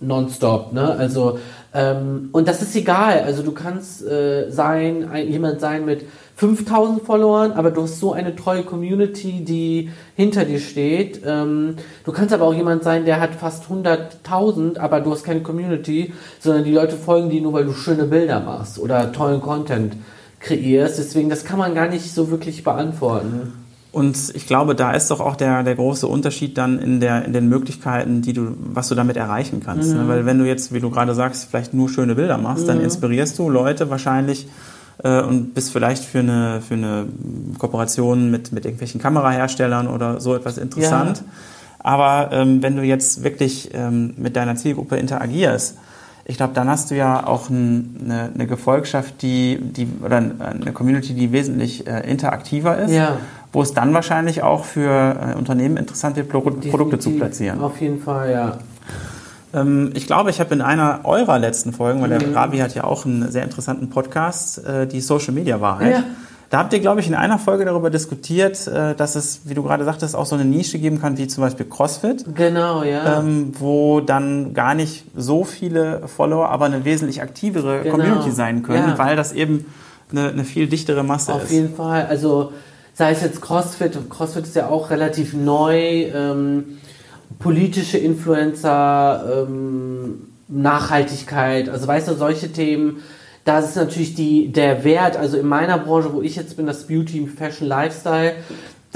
Nonstop, 0.00 0.74
ne? 0.74 0.82
Also 0.98 1.38
ähm, 1.74 2.28
und 2.32 2.46
das 2.46 2.62
ist 2.62 2.76
egal. 2.76 3.20
Also 3.20 3.42
du 3.42 3.52
kannst 3.52 4.06
äh, 4.06 4.50
sein, 4.50 5.08
ein, 5.10 5.28
jemand 5.28 5.60
sein 5.60 5.84
mit 5.84 6.04
5000 6.38 7.02
Followern, 7.02 7.50
aber 7.50 7.72
du 7.72 7.82
hast 7.82 7.98
so 7.98 8.12
eine 8.12 8.36
treue 8.36 8.62
Community, 8.62 9.44
die 9.44 9.90
hinter 10.14 10.44
dir 10.44 10.60
steht. 10.60 11.20
Ähm, 11.26 11.74
du 12.04 12.12
kannst 12.12 12.32
aber 12.32 12.44
auch 12.44 12.54
jemand 12.54 12.84
sein, 12.84 13.04
der 13.04 13.20
hat 13.20 13.34
fast 13.34 13.64
100.000, 13.64 14.78
aber 14.78 15.00
du 15.00 15.10
hast 15.10 15.24
keine 15.24 15.40
Community, 15.40 16.12
sondern 16.38 16.62
die 16.62 16.70
Leute 16.70 16.94
folgen 16.94 17.28
dir 17.28 17.42
nur, 17.42 17.54
weil 17.54 17.64
du 17.64 17.72
schöne 17.72 18.04
Bilder 18.04 18.38
machst 18.38 18.78
oder 18.78 19.10
tollen 19.10 19.40
Content 19.40 19.96
kreierst. 20.38 21.00
Deswegen, 21.00 21.28
das 21.28 21.44
kann 21.44 21.58
man 21.58 21.74
gar 21.74 21.88
nicht 21.88 22.14
so 22.14 22.30
wirklich 22.30 22.62
beantworten. 22.62 23.54
Und 23.90 24.16
ich 24.32 24.46
glaube, 24.46 24.76
da 24.76 24.92
ist 24.92 25.10
doch 25.10 25.18
auch 25.18 25.34
der, 25.34 25.64
der 25.64 25.74
große 25.74 26.06
Unterschied 26.06 26.56
dann 26.56 26.78
in, 26.78 27.00
der, 27.00 27.24
in 27.24 27.32
den 27.32 27.48
Möglichkeiten, 27.48 28.22
die 28.22 28.32
du, 28.32 28.54
was 28.60 28.86
du 28.88 28.94
damit 28.94 29.16
erreichen 29.16 29.60
kannst. 29.64 29.88
Ne? 29.88 29.96
Mhm. 29.96 30.02
Ne? 30.02 30.08
Weil 30.08 30.26
wenn 30.26 30.38
du 30.38 30.44
jetzt, 30.44 30.72
wie 30.72 30.78
du 30.78 30.90
gerade 30.90 31.16
sagst, 31.16 31.48
vielleicht 31.50 31.74
nur 31.74 31.88
schöne 31.88 32.14
Bilder 32.14 32.38
machst, 32.38 32.62
mhm. 32.62 32.68
dann 32.68 32.80
inspirierst 32.80 33.36
du 33.40 33.50
Leute 33.50 33.90
wahrscheinlich 33.90 34.46
äh, 35.02 35.22
und 35.22 35.54
bist 35.54 35.72
vielleicht 35.72 36.04
für 36.04 36.20
eine, 36.20 36.60
für 36.60 36.74
eine 36.74 37.06
Kooperation 37.58 38.30
mit, 38.30 38.52
mit 38.52 38.64
irgendwelchen 38.64 39.00
Kameraherstellern 39.00 39.86
oder 39.86 40.20
so 40.20 40.34
etwas 40.34 40.58
interessant. 40.58 41.18
Ja. 41.18 41.24
Aber 41.80 42.30
ähm, 42.32 42.62
wenn 42.62 42.76
du 42.76 42.82
jetzt 42.82 43.22
wirklich 43.22 43.70
ähm, 43.72 44.14
mit 44.16 44.36
deiner 44.36 44.56
Zielgruppe 44.56 44.96
interagierst, 44.96 45.76
ich 46.24 46.36
glaube, 46.36 46.52
dann 46.52 46.68
hast 46.68 46.90
du 46.90 46.94
ja 46.94 47.26
auch 47.26 47.48
ein, 47.48 47.96
eine, 48.04 48.30
eine, 48.34 48.46
Gefolgschaft, 48.46 49.22
die, 49.22 49.58
die 49.62 49.88
oder 50.04 50.16
eine 50.16 50.72
Community, 50.74 51.14
die 51.14 51.32
wesentlich 51.32 51.86
äh, 51.86 52.00
interaktiver 52.00 52.76
ist, 52.76 52.92
ja. 52.92 53.16
wo 53.50 53.62
es 53.62 53.72
dann 53.72 53.94
wahrscheinlich 53.94 54.42
auch 54.42 54.66
für 54.66 55.16
äh, 55.34 55.38
Unternehmen 55.38 55.78
interessant 55.78 56.16
wird, 56.16 56.28
Pro 56.28 56.40
Definitiv. 56.40 56.70
Produkte 56.70 56.98
zu 56.98 57.12
platzieren. 57.12 57.60
Auf 57.60 57.80
jeden 57.80 58.00
Fall, 58.00 58.30
ja. 58.30 58.58
Ähm, 59.54 59.90
ich 59.94 60.06
glaube, 60.06 60.30
ich 60.30 60.40
habe 60.40 60.54
in 60.54 60.60
einer 60.60 61.00
eurer 61.04 61.38
letzten 61.38 61.72
Folgen, 61.72 62.02
weil 62.02 62.10
der 62.10 62.26
mhm. 62.26 62.34
Ravi 62.34 62.58
hat 62.58 62.74
ja 62.74 62.84
auch 62.84 63.04
einen 63.04 63.30
sehr 63.30 63.44
interessanten 63.44 63.90
Podcast, 63.90 64.64
äh, 64.64 64.86
die 64.86 65.00
Social 65.00 65.32
Media 65.32 65.60
Wahrheit. 65.60 65.92
Ja. 65.92 66.04
Da 66.50 66.58
habt 66.58 66.72
ihr, 66.72 66.80
glaube 66.80 67.00
ich, 67.00 67.06
in 67.06 67.14
einer 67.14 67.38
Folge 67.38 67.66
darüber 67.66 67.90
diskutiert, 67.90 68.66
äh, 68.66 68.94
dass 68.94 69.16
es, 69.16 69.42
wie 69.44 69.54
du 69.54 69.62
gerade 69.62 69.84
sagtest, 69.84 70.16
auch 70.16 70.24
so 70.24 70.34
eine 70.34 70.46
Nische 70.46 70.78
geben 70.78 70.98
kann, 71.00 71.18
wie 71.18 71.26
zum 71.26 71.42
Beispiel 71.44 71.66
CrossFit. 71.66 72.24
Genau, 72.34 72.82
ja. 72.82 73.18
Ähm, 73.18 73.52
wo 73.58 74.00
dann 74.00 74.54
gar 74.54 74.74
nicht 74.74 75.04
so 75.14 75.44
viele 75.44 76.08
Follower, 76.08 76.48
aber 76.48 76.64
eine 76.64 76.86
wesentlich 76.86 77.20
aktivere 77.20 77.82
genau. 77.82 77.96
Community 77.96 78.30
sein 78.30 78.62
können, 78.62 78.90
ja. 78.90 78.98
weil 78.98 79.14
das 79.14 79.32
eben 79.32 79.66
eine, 80.10 80.28
eine, 80.28 80.44
viel 80.44 80.68
dichtere 80.68 81.02
Masse 81.02 81.34
Auf 81.34 81.42
ist. 81.42 81.48
Auf 81.48 81.52
jeden 81.52 81.74
Fall. 81.74 82.06
Also 82.06 82.52
sei 82.94 83.12
es 83.12 83.20
jetzt 83.20 83.42
CrossFit, 83.42 84.08
CrossFit 84.08 84.44
ist 84.44 84.56
ja 84.56 84.68
auch 84.68 84.88
relativ 84.88 85.34
neu. 85.34 86.04
Ähm, 86.14 86.78
politische 87.38 87.98
Influencer, 87.98 89.46
ähm, 89.48 90.28
Nachhaltigkeit, 90.48 91.68
also 91.68 91.86
weißt 91.86 92.08
du, 92.08 92.14
solche 92.14 92.52
Themen, 92.52 93.02
da 93.44 93.60
ist 93.60 93.76
natürlich 93.76 94.14
die, 94.14 94.52
der 94.52 94.84
Wert, 94.84 95.16
also 95.16 95.38
in 95.38 95.46
meiner 95.46 95.78
Branche, 95.78 96.12
wo 96.12 96.22
ich 96.22 96.36
jetzt 96.36 96.56
bin, 96.56 96.66
das 96.66 96.86
Beauty, 96.86 97.26
Fashion, 97.26 97.68
Lifestyle, 97.68 98.34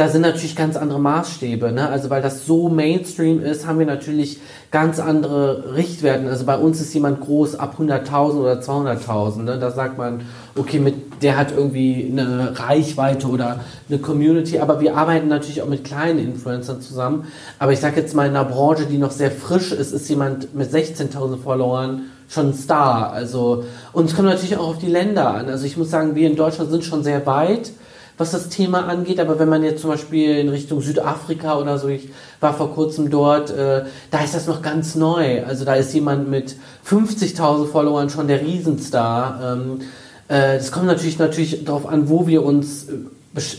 da 0.03 0.09
sind 0.09 0.23
natürlich 0.23 0.57
ganz 0.57 0.77
andere 0.77 0.99
Maßstäbe. 0.99 1.71
Ne? 1.71 1.89
Also 1.89 2.11
weil 2.11 2.23
das 2.23 2.45
so 2.45 2.69
Mainstream 2.69 3.41
ist, 3.41 3.69
haben 3.69 3.79
wir 3.79 3.87
natürlich 3.87 4.41
ganz 4.73 4.99
andere 4.99 5.77
Richtwerten. 5.77 6.27
Also 6.27 6.45
bei 6.45 6.57
uns 6.57 6.81
ist 6.81 6.93
jemand 6.93 7.21
groß 7.21 7.55
ab 7.55 7.77
100.000 7.79 8.35
oder 8.35 8.55
200.000. 8.55 9.43
Ne? 9.45 9.61
Da 9.61 9.71
sagt 9.71 9.99
man, 9.99 10.23
okay, 10.57 10.81
mit 10.81 11.23
der 11.23 11.37
hat 11.37 11.53
irgendwie 11.53 12.09
eine 12.11 12.59
Reichweite 12.59 13.29
oder 13.29 13.61
eine 13.89 13.99
Community. 13.99 14.59
Aber 14.59 14.81
wir 14.81 14.97
arbeiten 14.97 15.29
natürlich 15.29 15.63
auch 15.63 15.69
mit 15.69 15.85
kleinen 15.85 16.19
Influencern 16.19 16.81
zusammen. 16.81 17.29
Aber 17.61 17.73
ich 17.73 17.79
sage 17.79 18.01
jetzt 18.01 18.13
mal 18.17 18.27
in 18.27 18.35
einer 18.35 18.45
Branche, 18.45 18.87
die 18.87 18.99
noch 18.99 19.13
sehr 19.13 19.31
frisch 19.31 19.71
ist, 19.71 19.93
ist 19.93 20.09
jemand 20.09 20.53
mit 20.53 20.73
16.000 20.73 21.37
Followern 21.37 22.07
schon 22.29 22.49
ein 22.49 22.55
Star. 22.55 23.13
Also 23.13 23.67
und 23.93 24.07
es 24.07 24.17
kommt 24.17 24.27
natürlich 24.27 24.57
auch 24.57 24.71
auf 24.71 24.79
die 24.79 24.89
Länder 24.89 25.33
an. 25.33 25.49
Also 25.49 25.65
ich 25.65 25.77
muss 25.77 25.91
sagen, 25.91 26.17
wir 26.17 26.29
in 26.29 26.35
Deutschland 26.35 26.73
sind 26.73 26.83
schon 26.83 27.05
sehr 27.05 27.25
weit 27.25 27.71
was 28.19 28.31
das 28.31 28.49
Thema 28.49 28.87
angeht. 28.87 29.21
Aber 29.21 29.39
wenn 29.39 29.49
man 29.49 29.63
jetzt 29.63 29.81
zum 29.83 29.91
Beispiel 29.91 30.39
in 30.39 30.49
Richtung 30.49 30.81
Südafrika 30.81 31.59
oder 31.59 31.79
so, 31.79 31.89
ich 31.89 32.09
war 32.41 32.55
vor 32.55 32.73
kurzem 32.75 33.11
dort, 33.11 33.51
äh, 33.51 33.85
da 34.11 34.21
ist 34.23 34.35
das 34.35 34.47
noch 34.47 34.63
ganz 34.63 34.95
neu. 34.95 35.45
Also 35.45 35.65
da 35.65 35.75
ist 35.75 35.93
jemand 35.95 36.29
mit 36.29 36.57
50.000 36.87 37.67
Followern 37.67 38.11
schon 38.11 38.29
der 38.29 38.41
Riesenstar. 38.41 39.41
Ähm, 39.43 39.81
äh, 40.29 40.59
das 40.59 40.73
kommt 40.73 40.87
natürlich 40.87 41.19
natürlich 41.19 41.65
darauf 41.65 41.87
an, 41.87 42.09
wo 42.09 42.27
wir 42.27 42.45
uns 42.45 42.89
äh, 42.89 42.93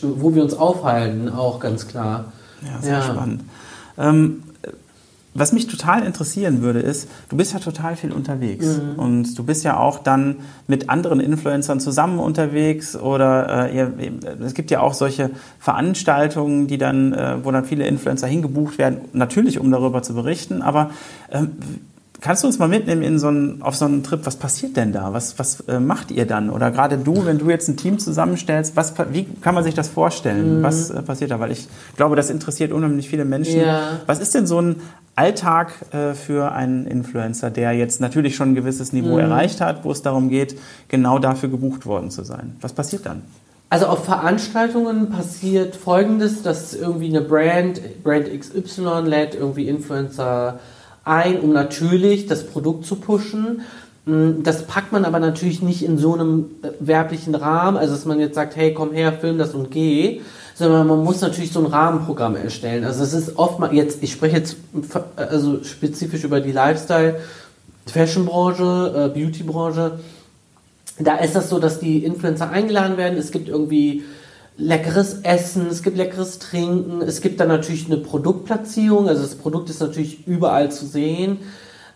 wo 0.02 0.36
wir 0.36 0.44
uns 0.44 0.54
aufhalten, 0.54 1.30
auch 1.30 1.60
ganz 1.60 1.88
klar. 1.88 2.26
Ja, 2.62 2.82
sehr 2.82 2.94
ja. 2.94 3.02
spannend. 3.02 3.42
Ähm, 3.98 4.44
was 5.34 5.52
mich 5.52 5.68
total 5.68 6.04
interessieren 6.04 6.62
würde, 6.62 6.80
ist, 6.80 7.10
du 7.30 7.38
bist 7.38 7.54
ja 7.54 7.60
total 7.60 7.96
viel 7.96 8.12
unterwegs 8.12 8.78
mhm. 8.78 9.00
und 9.00 9.38
du 9.38 9.44
bist 9.44 9.64
ja 9.64 9.78
auch 9.78 10.00
dann 10.00 10.38
mit 10.68 10.90
anderen 10.90 11.20
Influencern 11.20 11.80
zusammen 11.80 12.20
unterwegs 12.20 12.96
oder 12.96 13.70
äh, 13.70 13.76
ihr, 13.76 13.94
es 14.44 14.54
gibt 14.54 14.70
ja 14.72 14.80
auch 14.82 14.94
solche 14.94 15.32
Veranstaltungen, 15.60 16.68
die 16.68 16.78
dann, 16.78 17.14
äh, 17.14 17.44
wo 17.44 17.52
dann 17.52 17.66
viele 17.66 17.88
Influencer 17.88 18.28
hingebucht 18.28 18.78
werden, 18.78 19.02
natürlich 19.14 19.60
um 19.60 19.72
darüber 19.72 20.04
zu 20.04 20.14
berichten, 20.14 20.62
aber 20.62 20.92
äh, 21.30 21.44
Kannst 22.24 22.42
du 22.42 22.48
uns 22.48 22.58
mal 22.58 22.70
mitnehmen 22.70 23.02
in 23.02 23.20
so 23.20 23.28
einen, 23.28 23.62
auf 23.62 23.76
so 23.76 23.84
einen 23.84 24.02
Trip? 24.02 24.22
Was 24.24 24.38
passiert 24.38 24.78
denn 24.78 24.94
da? 24.94 25.12
Was, 25.12 25.38
was 25.40 25.60
äh, 25.68 25.82
macht 25.82 26.10
ihr 26.10 26.26
dann? 26.26 26.50
Oder 26.50 26.72
gerade 26.72 26.98
du, 26.98 27.26
wenn 27.26 27.38
du 27.38 27.50
jetzt 27.50 27.68
ein 27.68 27.76
Team 27.76 28.00
zusammenstellst, 28.00 28.78
was, 28.78 28.94
wie 29.12 29.26
kann 29.26 29.54
man 29.54 29.66
sich 29.66 29.74
das 29.74 29.90
vorstellen? 29.90 30.60
Mhm. 30.60 30.64
Was 30.64 30.90
äh, 30.90 31.02
passiert 31.02 31.32
da? 31.32 31.42
Weil 31.42 31.52
ich 31.52 31.68
glaube, 31.98 32.16
das 32.16 32.30
interessiert 32.30 32.72
unheimlich 32.72 33.10
viele 33.10 33.26
Menschen. 33.26 33.60
Ja. 33.60 34.00
Was 34.06 34.22
ist 34.22 34.34
denn 34.36 34.48
so 34.48 34.62
ein 34.62 34.78
Alltag 35.18 35.74
äh, 35.92 36.14
für 36.14 36.54
einen 36.54 36.88
Influencer, 36.88 37.52
der 37.52 37.74
jetzt 37.74 38.00
natürlich 38.00 38.38
schon 38.38 38.52
ein 38.52 38.56
gewisses 38.56 38.94
Niveau 38.94 39.16
mhm. 39.16 39.20
erreicht 39.20 39.60
hat, 39.60 39.84
wo 39.84 39.92
es 39.92 40.02
darum 40.02 40.30
geht, 40.30 40.58
genau 40.88 41.20
dafür 41.20 41.50
gebucht 41.50 41.86
worden 41.86 42.10
zu 42.10 42.24
sein? 42.24 42.56
Was 42.62 42.72
passiert 42.72 43.06
dann? 43.06 43.24
Also 43.70 43.88
auf 43.88 44.06
Veranstaltungen 44.06 45.10
passiert 45.10 45.76
Folgendes, 45.76 46.42
dass 46.42 46.74
irgendwie 46.74 47.10
eine 47.10 47.20
Brand, 47.20 47.82
Brand 48.02 48.30
XY 48.30 49.02
lädt 49.04 49.36
irgendwie 49.36 49.68
Influencer 49.68 50.62
ein, 51.06 51.40
um 51.40 51.54
natürlich 51.54 52.28
das 52.28 52.46
Produkt 52.48 52.86
zu 52.86 52.96
pushen. 52.96 53.62
Mm, 54.06 54.44
das 54.44 54.68
packt 54.68 54.92
man 54.92 55.06
aber 55.06 55.20
natürlich 55.20 55.62
nicht 55.62 55.84
in 55.84 55.98
so 55.98 56.14
einem 56.14 56.46
äh, 56.62 56.70
werblichen 56.80 57.36
Rahmen, 57.36 57.78
also 57.78 57.94
dass 57.94 58.06
man 58.06 58.20
jetzt 58.20 58.36
sagt, 58.36 58.56
hey, 58.56 58.74
komm 58.74 58.92
her, 58.94 59.14
film 59.14 59.38
das 59.38 59.54
und 59.54 59.72
geh, 59.72 60.22
sondern 60.56 60.88
man 60.88 61.04
muss 61.04 61.22
natürlich 61.22 61.52
so 61.52 61.60
ein 61.60 61.66
Rahmenprogramm 61.66 62.36
erstellen. 62.36 62.84
Also 62.84 63.04
es 63.04 63.14
ist 63.14 63.38
oft 63.38 63.60
mal 63.60 63.74
jetzt, 63.74 64.04
ich 64.04 64.12
spreche 64.12 64.38
jetzt 64.38 64.58
also 65.16 65.64
spezifisch 65.64 66.24
über 66.24 66.42
die 66.42 66.52
Lifestyle, 66.52 67.20
Fashion-Branche, 67.88 69.12
äh, 69.14 69.20
Beauty-Branche. 69.20 70.00
Da 71.00 71.18
ist 71.18 71.36
das 71.36 71.50
so, 71.50 71.60
dass 71.60 71.80
die 71.80 72.04
Influencer 72.04 72.50
eingeladen 72.50 72.98
werden. 72.98 73.18
Es 73.18 73.32
gibt 73.32 73.50
irgendwie 73.50 74.04
leckeres 74.58 75.22
Essen, 75.24 75.68
es 75.68 75.82
gibt 75.82 75.98
leckeres 75.98 76.40
Trinken, 76.40 77.02
es 77.02 77.22
gibt 77.22 77.40
dann 77.40 77.48
natürlich 77.48 77.88
eine 77.88 77.98
Produktplatzierung, 77.98 79.08
also 79.08 79.22
das 79.22 79.36
Produkt 79.36 79.70
ist 79.70 79.82
natürlich 79.82 80.28
überall 80.28 80.72
zu 80.72 80.86
sehen. 80.86 81.40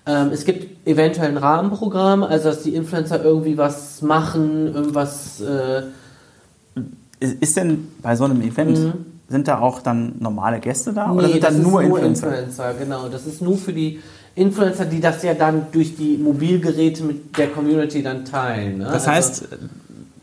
Ähm, 0.05 0.29
es 0.31 0.45
gibt 0.45 0.87
eventuell 0.87 1.29
ein 1.29 1.37
Rahmenprogramm, 1.37 2.23
also 2.23 2.49
dass 2.49 2.63
die 2.63 2.73
Influencer 2.73 3.23
irgendwie 3.23 3.57
was 3.57 4.01
machen, 4.01 4.73
irgendwas. 4.73 5.41
Äh 5.41 5.83
ist 7.19 7.57
denn 7.57 7.87
bei 8.01 8.15
so 8.15 8.25
einem 8.25 8.41
Event 8.41 8.77
mhm. 8.77 8.93
sind 9.27 9.47
da 9.47 9.59
auch 9.59 9.81
dann 9.81 10.13
normale 10.19 10.59
Gäste 10.59 10.93
da? 10.93 11.07
Nee, 11.07 11.17
oder 11.17 11.29
sind 11.29 11.43
da 11.43 11.51
nur, 11.51 11.81
nur 11.81 11.81
Influencer? 11.81 12.27
Influencer? 12.27 12.73
Genau, 12.75 13.09
das 13.09 13.25
ist 13.25 13.41
nur 13.41 13.57
für 13.57 13.73
die 13.73 13.99
Influencer, 14.35 14.85
die 14.85 15.01
das 15.01 15.23
ja 15.23 15.33
dann 15.33 15.67
durch 15.71 15.95
die 15.95 16.17
Mobilgeräte 16.17 17.03
mit 17.03 17.37
der 17.37 17.47
Community 17.49 18.03
dann 18.03 18.23
teilen. 18.23 18.77
Ne? 18.77 18.83
Das 18.83 19.07
also 19.07 19.11
heißt, 19.11 19.47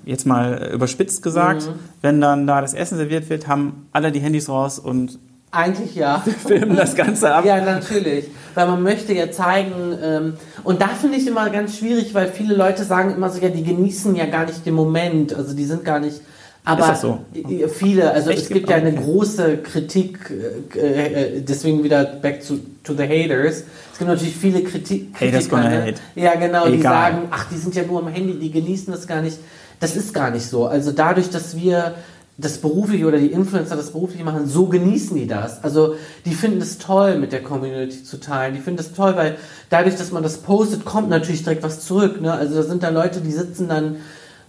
jetzt 0.04 0.26
mal 0.26 0.70
überspitzt 0.72 1.22
gesagt, 1.22 1.62
mhm. 1.62 1.78
wenn 2.02 2.20
dann 2.20 2.46
da 2.46 2.60
das 2.60 2.74
Essen 2.74 2.98
serviert 2.98 3.28
wird, 3.30 3.48
haben 3.48 3.88
alle 3.92 4.12
die 4.12 4.20
Handys 4.20 4.48
raus 4.48 4.78
und 4.78 5.18
eigentlich 5.54 5.94
ja. 5.94 6.22
Filmen 6.46 6.76
das 6.76 6.94
Ganze 6.94 7.32
ab. 7.32 7.44
Ja, 7.44 7.60
natürlich. 7.60 8.26
Weil 8.54 8.66
man 8.66 8.82
möchte 8.82 9.12
ja 9.12 9.30
zeigen, 9.30 9.96
ähm, 10.02 10.34
und 10.64 10.82
da 10.82 10.88
finde 10.88 11.16
ich 11.16 11.26
immer 11.26 11.48
ganz 11.50 11.78
schwierig, 11.78 12.12
weil 12.12 12.28
viele 12.28 12.54
Leute 12.56 12.84
sagen 12.84 13.14
immer 13.14 13.30
so, 13.30 13.40
ja, 13.40 13.48
die 13.48 13.62
genießen 13.62 14.14
ja 14.16 14.26
gar 14.26 14.46
nicht 14.46 14.66
den 14.66 14.74
Moment. 14.74 15.32
Also 15.32 15.54
die 15.54 15.64
sind 15.64 15.84
gar 15.84 16.00
nicht. 16.00 16.20
Aber 16.66 16.80
ist 16.80 16.88
das 16.88 17.00
so? 17.02 17.18
viele, 17.68 18.10
also 18.10 18.30
Echt? 18.30 18.42
es 18.42 18.48
gibt 18.48 18.70
ja 18.70 18.76
eine 18.76 18.94
große 18.94 19.58
Kritik, 19.58 20.32
äh, 20.74 21.36
äh, 21.36 21.40
deswegen 21.42 21.84
wieder 21.84 22.04
back 22.04 22.44
to, 22.46 22.54
to 22.82 22.94
the 22.94 23.02
haters. 23.02 23.64
Es 23.92 23.98
gibt 23.98 24.08
natürlich 24.08 24.34
viele 24.34 24.62
Kritik, 24.62 25.14
Kritiker, 25.14 25.58
ne? 25.58 25.82
hate. 25.82 26.00
ja 26.14 26.34
genau, 26.36 26.64
Egal. 26.64 26.72
die 26.72 26.82
sagen, 26.82 27.18
ach, 27.30 27.46
die 27.50 27.58
sind 27.58 27.74
ja 27.74 27.82
nur 27.84 28.00
am 28.00 28.08
Handy, 28.08 28.38
die 28.38 28.50
genießen 28.50 28.92
das 28.92 29.06
gar 29.06 29.20
nicht. 29.20 29.38
Das 29.80 29.96
ist 29.96 30.14
gar 30.14 30.30
nicht 30.30 30.46
so. 30.46 30.66
Also 30.66 30.92
dadurch, 30.92 31.30
dass 31.30 31.56
wir 31.56 31.94
das 32.36 32.58
berufliche 32.58 33.06
oder 33.06 33.18
die 33.18 33.30
Influencer 33.30 33.76
das 33.76 33.92
berufliche 33.92 34.24
machen, 34.24 34.48
so 34.48 34.66
genießen 34.66 35.16
die 35.16 35.26
das. 35.26 35.62
Also 35.62 35.94
die 36.24 36.34
finden 36.34 36.60
es 36.60 36.78
toll, 36.78 37.18
mit 37.18 37.32
der 37.32 37.42
Community 37.42 38.02
zu 38.02 38.18
teilen. 38.18 38.54
Die 38.54 38.60
finden 38.60 38.80
es 38.80 38.92
toll, 38.92 39.14
weil 39.16 39.36
dadurch, 39.70 39.96
dass 39.96 40.10
man 40.10 40.22
das 40.22 40.38
postet, 40.38 40.84
kommt 40.84 41.08
natürlich 41.08 41.44
direkt 41.44 41.62
was 41.62 41.80
zurück. 41.80 42.20
Ne? 42.20 42.32
Also 42.32 42.56
da 42.56 42.62
sind 42.64 42.82
da 42.82 42.88
Leute, 42.88 43.20
die 43.20 43.32
sitzen 43.32 43.68
dann 43.68 43.96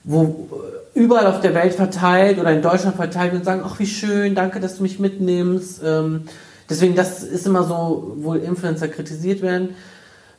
wo 0.06 0.48
überall 0.94 1.26
auf 1.26 1.42
der 1.42 1.54
Welt 1.56 1.74
verteilt 1.74 2.40
oder 2.40 2.52
in 2.52 2.62
Deutschland 2.62 2.96
verteilt 2.96 3.34
und 3.34 3.44
sagen, 3.44 3.64
ach 3.66 3.80
wie 3.80 3.88
schön, 3.88 4.36
danke, 4.36 4.60
dass 4.60 4.78
du 4.78 4.84
mich 4.84 5.00
mitnimmst. 5.00 5.82
Ähm, 5.84 6.24
deswegen, 6.70 6.96
das 6.96 7.24
ist 7.24 7.48
immer 7.48 7.64
so, 7.64 8.14
wo 8.18 8.36
Influencer 8.36 8.88
kritisiert 8.88 9.42
werden. 9.42 9.70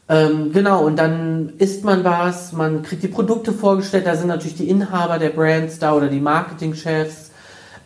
Ähm, 0.09 0.53
genau, 0.53 0.85
und 0.85 0.97
dann 0.97 1.55
isst 1.59 1.85
man 1.85 2.05
was, 2.05 2.53
man 2.53 2.83
kriegt 2.83 3.03
die 3.03 3.09
Produkte 3.09 3.53
vorgestellt, 3.53 4.07
da 4.07 4.15
sind 4.15 4.29
natürlich 4.29 4.57
die 4.57 4.69
Inhaber 4.69 5.19
der 5.19 5.31
Brands 5.31 5.81
da 5.81 5.95
oder 5.95 6.07
die 6.07 6.21
Marketingchefs 6.21 7.33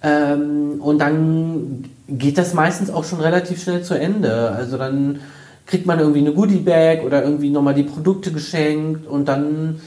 ähm, 0.02 0.80
und 0.80 0.98
dann 0.98 1.85
geht 2.09 2.37
das 2.37 2.52
meistens 2.52 2.90
auch 2.90 3.04
schon 3.04 3.20
relativ 3.20 3.62
schnell 3.62 3.83
zu 3.83 3.98
Ende. 3.98 4.50
Also 4.50 4.76
dann 4.76 5.20
kriegt 5.66 5.87
man 5.87 5.98
irgendwie 5.98 6.20
eine 6.20 6.33
Goodie-Bag 6.33 7.04
oder 7.04 7.22
irgendwie 7.22 7.48
nochmal 7.48 7.74
die 7.74 7.85
Produkte 7.85 8.33
geschenkt 8.33 9.06
und 9.06 9.26
dann, 9.26 9.80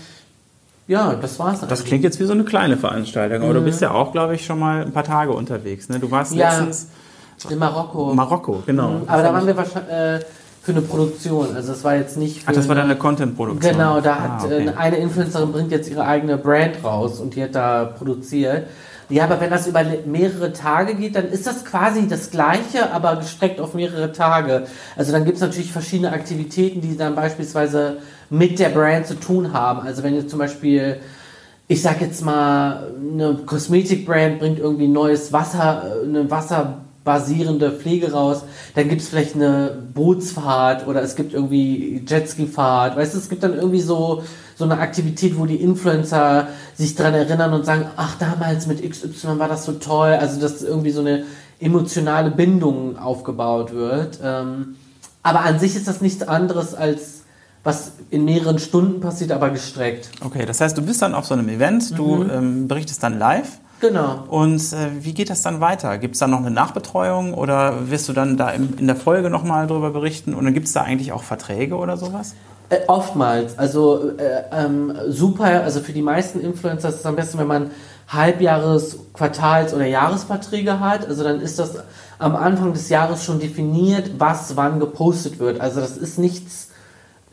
ja, 0.88 1.14
das 1.14 1.38
war's. 1.38 1.60
Das 1.60 1.70
eigentlich. 1.70 1.86
klingt 1.86 2.04
jetzt 2.04 2.20
wie 2.20 2.26
so 2.26 2.34
eine 2.34 2.46
kleine 2.46 2.78
Veranstaltung, 2.78 3.44
aber 3.44 3.54
mhm. 3.54 3.58
du 3.58 3.62
bist 3.66 3.82
ja 3.82 3.92
auch, 3.92 4.12
glaube 4.12 4.34
ich, 4.34 4.46
schon 4.46 4.58
mal 4.58 4.84
ein 4.84 4.92
paar 4.92 5.04
Tage 5.04 5.34
unterwegs. 5.34 5.88
Ne? 5.90 6.00
Du 6.00 6.10
warst 6.10 6.34
ja, 6.34 6.50
letztens. 6.50 6.88
In 7.50 7.60
Marokko. 7.60 8.14
Marokko, 8.14 8.64
genau. 8.66 8.90
Mhm. 8.90 9.02
Aber 9.08 9.22
da 9.22 9.34
waren 9.34 9.46
wir 9.46 9.58
wahrscheinlich. 9.58 9.94
Äh, 9.94 10.20
für 10.64 10.72
eine 10.72 10.82
Produktion. 10.82 11.56
Also 11.56 11.74
das 11.74 11.84
war 11.84 11.98
jetzt 11.98 12.18
nicht 12.18 12.44
für 12.44 12.48
Ach, 12.48 12.54
das 12.54 12.70
war 12.70 12.76
dann 12.76 12.86
eine 12.86 12.96
Content-Produktion. 12.96 13.74
Genau, 13.74 14.00
da 14.00 14.14
ah, 14.14 14.22
hat 14.22 14.46
okay. 14.46 14.68
Äh, 14.68 14.72
eine 14.78 14.96
Influencerin 14.96 15.52
bringt 15.52 15.72
jetzt 15.72 15.90
ihre 15.92 16.06
eigene 16.06 16.38
Brand 16.38 16.82
raus 16.82 17.20
und 17.20 17.36
die 17.36 17.44
hat 17.44 17.54
da 17.54 17.84
produziert. 17.84 18.68
Ja, 19.10 19.26
aber 19.26 19.42
wenn 19.42 19.50
das 19.50 19.68
über 19.68 19.84
mehrere 20.06 20.54
Tage 20.54 20.96
geht, 20.96 21.18
dann 21.18 21.28
ist 21.28 21.46
das 21.46 21.66
quasi 21.66 22.08
das 22.08 22.32
Gleiche, 22.32 22.94
aber 22.94 23.18
gestreckt 23.18 23.60
auf 23.60 23.74
mehrere 23.74 24.14
Tage. 24.14 24.66
Also 24.96 25.12
dann 25.12 25.26
gibt 25.26 25.36
es 25.36 25.42
natürlich 25.42 25.74
verschiedene 25.74 26.14
Aktivitäten, 26.14 26.80
die 26.80 26.96
dann 26.96 27.14
beispielsweise 27.14 27.98
mit 28.30 28.58
der 28.58 28.70
Brand 28.70 29.06
zu 29.06 29.20
tun 29.20 29.52
haben. 29.52 29.86
Also 29.86 30.02
wenn 30.02 30.16
jetzt 30.16 30.30
zum 30.30 30.40
Beispiel, 30.40 31.02
ich 31.68 31.82
sag 31.82 32.00
jetzt 32.00 32.24
mal, 32.24 32.88
eine 32.98 33.36
Kosmetikbrand 33.46 34.40
bringt 34.40 34.60
irgendwie 34.60 34.88
neues 34.88 35.34
Wasser, 35.34 35.98
eine 36.06 36.32
wasserbasierende 37.04 37.72
Pflege 37.72 38.12
raus, 38.12 38.44
dann 38.76 38.90
gibt 38.90 39.02
es 39.02 39.10
vielleicht 39.10 39.36
eine 39.36 39.78
Bootsfahrt 39.94 40.88
oder 40.88 41.02
es 41.02 41.16
gibt 41.16 41.34
irgendwie 41.34 42.04
Jetski-Fahrt. 42.08 42.96
Weißt 42.96 43.14
du, 43.14 43.18
es 43.18 43.30
gibt 43.30 43.44
dann 43.44 43.54
irgendwie 43.54 43.82
so 43.82 44.24
so 44.56 44.66
eine 44.66 44.78
Aktivität, 44.78 45.38
wo 45.38 45.48
die 45.48 45.56
Influencer 45.56 46.48
sich 46.76 46.94
daran 46.94 47.16
erinnern 47.16 47.54
und 47.54 47.66
sagen, 47.66 47.88
ach, 47.98 48.18
damals 48.20 48.68
mit 48.68 48.88
XY 48.88 49.40
war 49.40 49.48
das 49.48 49.66
so 49.66 49.74
toll. 49.74 50.12
Also, 50.12 50.40
dass 50.40 50.62
irgendwie 50.62 50.92
so 50.92 51.02
eine 51.02 51.24
emotionale 51.60 52.30
Bindung 52.30 53.00
aufgebaut 53.00 53.74
wird. 53.74 54.20
Ähm, 54.24 54.76
aber 55.24 55.42
an 55.42 55.58
sich 55.58 55.76
ist 55.76 55.88
das 55.88 56.02
nichts 56.02 56.22
anderes 56.22 56.76
als 56.76 57.24
was 57.64 57.94
in 58.10 58.26
mehreren 58.26 58.60
Stunden 58.60 59.00
passiert, 59.00 59.32
aber 59.32 59.50
gestreckt. 59.50 60.10
Okay, 60.24 60.46
das 60.46 60.60
heißt, 60.60 60.78
du 60.78 60.82
bist 60.82 61.02
dann 61.02 61.16
auf 61.16 61.26
so 61.26 61.34
einem 61.34 61.48
Event, 61.48 61.98
du 61.98 62.18
mhm. 62.18 62.30
ähm, 62.30 62.68
berichtest 62.68 63.02
dann 63.02 63.18
live. 63.18 63.60
Genau. 63.84 64.24
Und 64.30 64.62
äh, 64.72 64.92
wie 65.02 65.14
geht 65.14 65.30
das 65.30 65.42
dann 65.42 65.60
weiter? 65.60 65.98
Gibt 65.98 66.14
es 66.14 66.20
dann 66.20 66.32
noch 66.32 66.40
eine 66.40 66.52
Nachbetreuung 66.52 67.34
oder 67.34 67.90
wirst 67.90 68.08
du 68.08 68.14
dann 68.14 68.38
da 68.38 68.50
im, 68.52 68.76
in 68.78 68.88
der 68.88 68.96
Folge 68.96 69.30
nochmal 69.30 69.68
drüber 69.68 69.90
berichten? 69.92 70.34
Und 70.34 70.46
dann 70.46 70.54
gibt 70.54 70.68
es 70.68 70.74
da 70.74 70.84
eigentlich 70.84 71.12
auch 71.12 71.22
Verträge 71.22 71.76
oder 71.76 71.98
sowas? 71.98 72.34
Äh, 72.70 72.78
oftmals. 72.88 73.60
Also 73.60 74.12
äh, 74.18 74.44
ähm, 74.54 74.94
super, 75.10 75.64
also 75.64 75.82
für 75.82 75.92
die 75.92 76.02
meisten 76.02 76.40
Influencer 76.40 76.88
ist 76.88 77.02
es 77.02 77.06
am 77.06 77.18
besten, 77.18 77.40
wenn 77.40 77.48
man 77.48 77.72
Halbjahres-, 78.08 79.00
Quartals- 79.12 79.74
oder 79.74 79.86
Jahresverträge 79.86 80.80
hat. 80.80 81.06
Also 81.06 81.26
dann 81.26 81.42
ist 81.42 81.60
das 81.60 81.76
am 82.20 82.38
Anfang 82.38 82.72
des 82.72 82.88
Jahres 82.88 83.26
schon 83.26 83.42
definiert, 83.42 84.12
was 84.18 84.56
wann 84.56 84.80
gepostet 84.80 85.40
wird. 85.40 85.60
Also 85.60 85.82
das 85.82 85.98
ist 85.98 86.18
nichts 86.18 86.70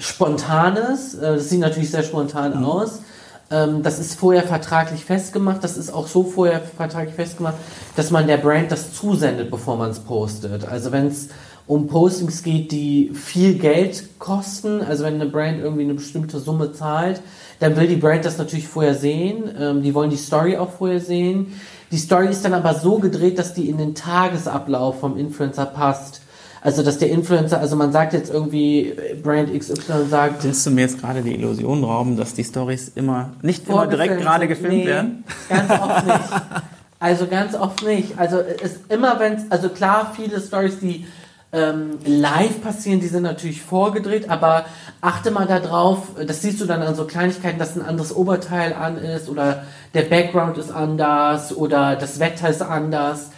Spontanes. 0.01 1.15
Äh, 1.15 1.37
das 1.37 1.49
sieht 1.49 1.61
natürlich 1.61 1.93
sehr 1.93 2.03
spontan 2.03 2.59
mhm. 2.59 2.65
aus. 2.65 3.03
Ähm, 3.51 3.83
das 3.83 3.99
ist 3.99 4.15
vorher 4.15 4.45
vertraglich 4.45 5.05
festgemacht. 5.05 5.63
Das 5.65 5.77
ist 5.77 5.91
auch 5.93 6.07
so 6.07 6.23
vorher 6.25 6.61
vertraglich 6.61 7.15
festgemacht, 7.15 7.57
dass 7.97 8.11
man 8.11 8.27
der 8.27 8.37
Brand 8.37 8.71
das 8.71 8.95
zusendet, 8.95 9.51
bevor 9.51 9.77
man 9.77 9.91
es 9.91 10.01
postet. 10.01 10.67
Also 10.67 10.93
wenn 10.93 11.07
es 11.07 11.29
um 11.67 11.87
Postings 11.87 12.43
geht, 12.43 12.73
die 12.73 13.13
viel 13.15 13.55
Geld 13.55 14.19
kosten. 14.19 14.83
Also 14.83 15.05
wenn 15.05 15.15
eine 15.15 15.27
Brand 15.27 15.61
irgendwie 15.61 15.85
eine 15.85 15.95
bestimmte 15.95 16.41
Summe 16.41 16.73
zahlt, 16.73 17.21
dann 17.61 17.77
will 17.77 17.87
die 17.87 17.97
Brand 17.97 18.25
das 18.25 18.39
natürlich 18.39 18.67
vorher 18.67 18.95
sehen. 18.95 19.45
Ähm, 19.59 19.83
die 19.83 19.95
wollen 19.95 20.11
die 20.11 20.17
Story 20.17 20.57
auch 20.57 20.71
vorher 20.71 21.01
sehen. 21.01 21.53
Die 21.93 21.99
Story 21.99 22.29
ist 22.29 22.45
dann 22.45 22.55
aber 22.55 22.75
so 22.75 22.99
gedreht, 22.99 23.39
dass 23.39 23.55
die 23.55 23.69
in 23.69 23.79
den 23.79 23.95
Tagesablauf 23.95 25.01
vom 25.01 25.17
Influencer 25.17 25.67
passt. 25.67 26.20
Also, 26.63 26.83
dass 26.83 26.99
der 26.99 27.11
Influencer, 27.11 27.59
also 27.59 27.75
man 27.77 27.91
sagt 27.91 28.13
jetzt 28.13 28.31
irgendwie, 28.31 28.95
Brand 29.23 29.57
XY 29.59 30.09
sagt. 30.11 30.45
Willst 30.45 30.67
du 30.67 30.71
mir 30.71 30.83
jetzt 30.83 31.01
gerade 31.01 31.23
die 31.23 31.35
Illusion 31.35 31.83
rauben, 31.85 32.17
dass 32.17 32.35
die 32.35 32.45
Stories 32.45 32.93
immer, 32.95 33.33
nicht 33.41 33.69
immer 33.69 33.87
direkt 33.87 34.21
gerade 34.21 34.47
gefilmt 34.47 34.75
nee, 34.75 34.87
werden? 34.87 35.25
Ganz 35.49 35.71
oft 35.71 36.07
nicht. 36.07 36.31
Also 36.99 37.27
ganz 37.27 37.55
oft 37.55 37.83
nicht. 37.83 38.19
Also 38.19 38.41
es 38.41 38.81
immer 38.91 39.19
wenn 39.19 39.33
es, 39.33 39.51
also 39.51 39.71
klar, 39.71 40.13
viele 40.15 40.39
Stories, 40.39 40.81
die 40.81 41.07
ähm, 41.53 41.99
live 42.05 42.63
passieren, 42.63 43.01
die 43.01 43.09
sind 43.09 43.23
natürlich 43.23 43.63
vorgedreht, 43.63 44.29
aber 44.29 44.67
achte 45.01 45.31
mal 45.31 45.47
darauf, 45.47 46.09
das 46.25 46.43
siehst 46.43 46.61
du 46.61 46.67
dann 46.67 46.83
an 46.83 46.95
so 46.95 47.07
Kleinigkeiten, 47.07 47.59
dass 47.59 47.75
ein 47.75 47.83
anderes 47.83 48.15
Oberteil 48.15 48.75
an 48.75 48.99
ist 48.99 49.29
oder 49.29 49.65
der 49.95 50.03
Background 50.03 50.59
ist 50.59 50.71
anders 50.71 51.57
oder 51.57 51.97
das 51.97 52.21
Wetter 52.21 52.51
ist 52.51 52.63
anders. 52.63 53.31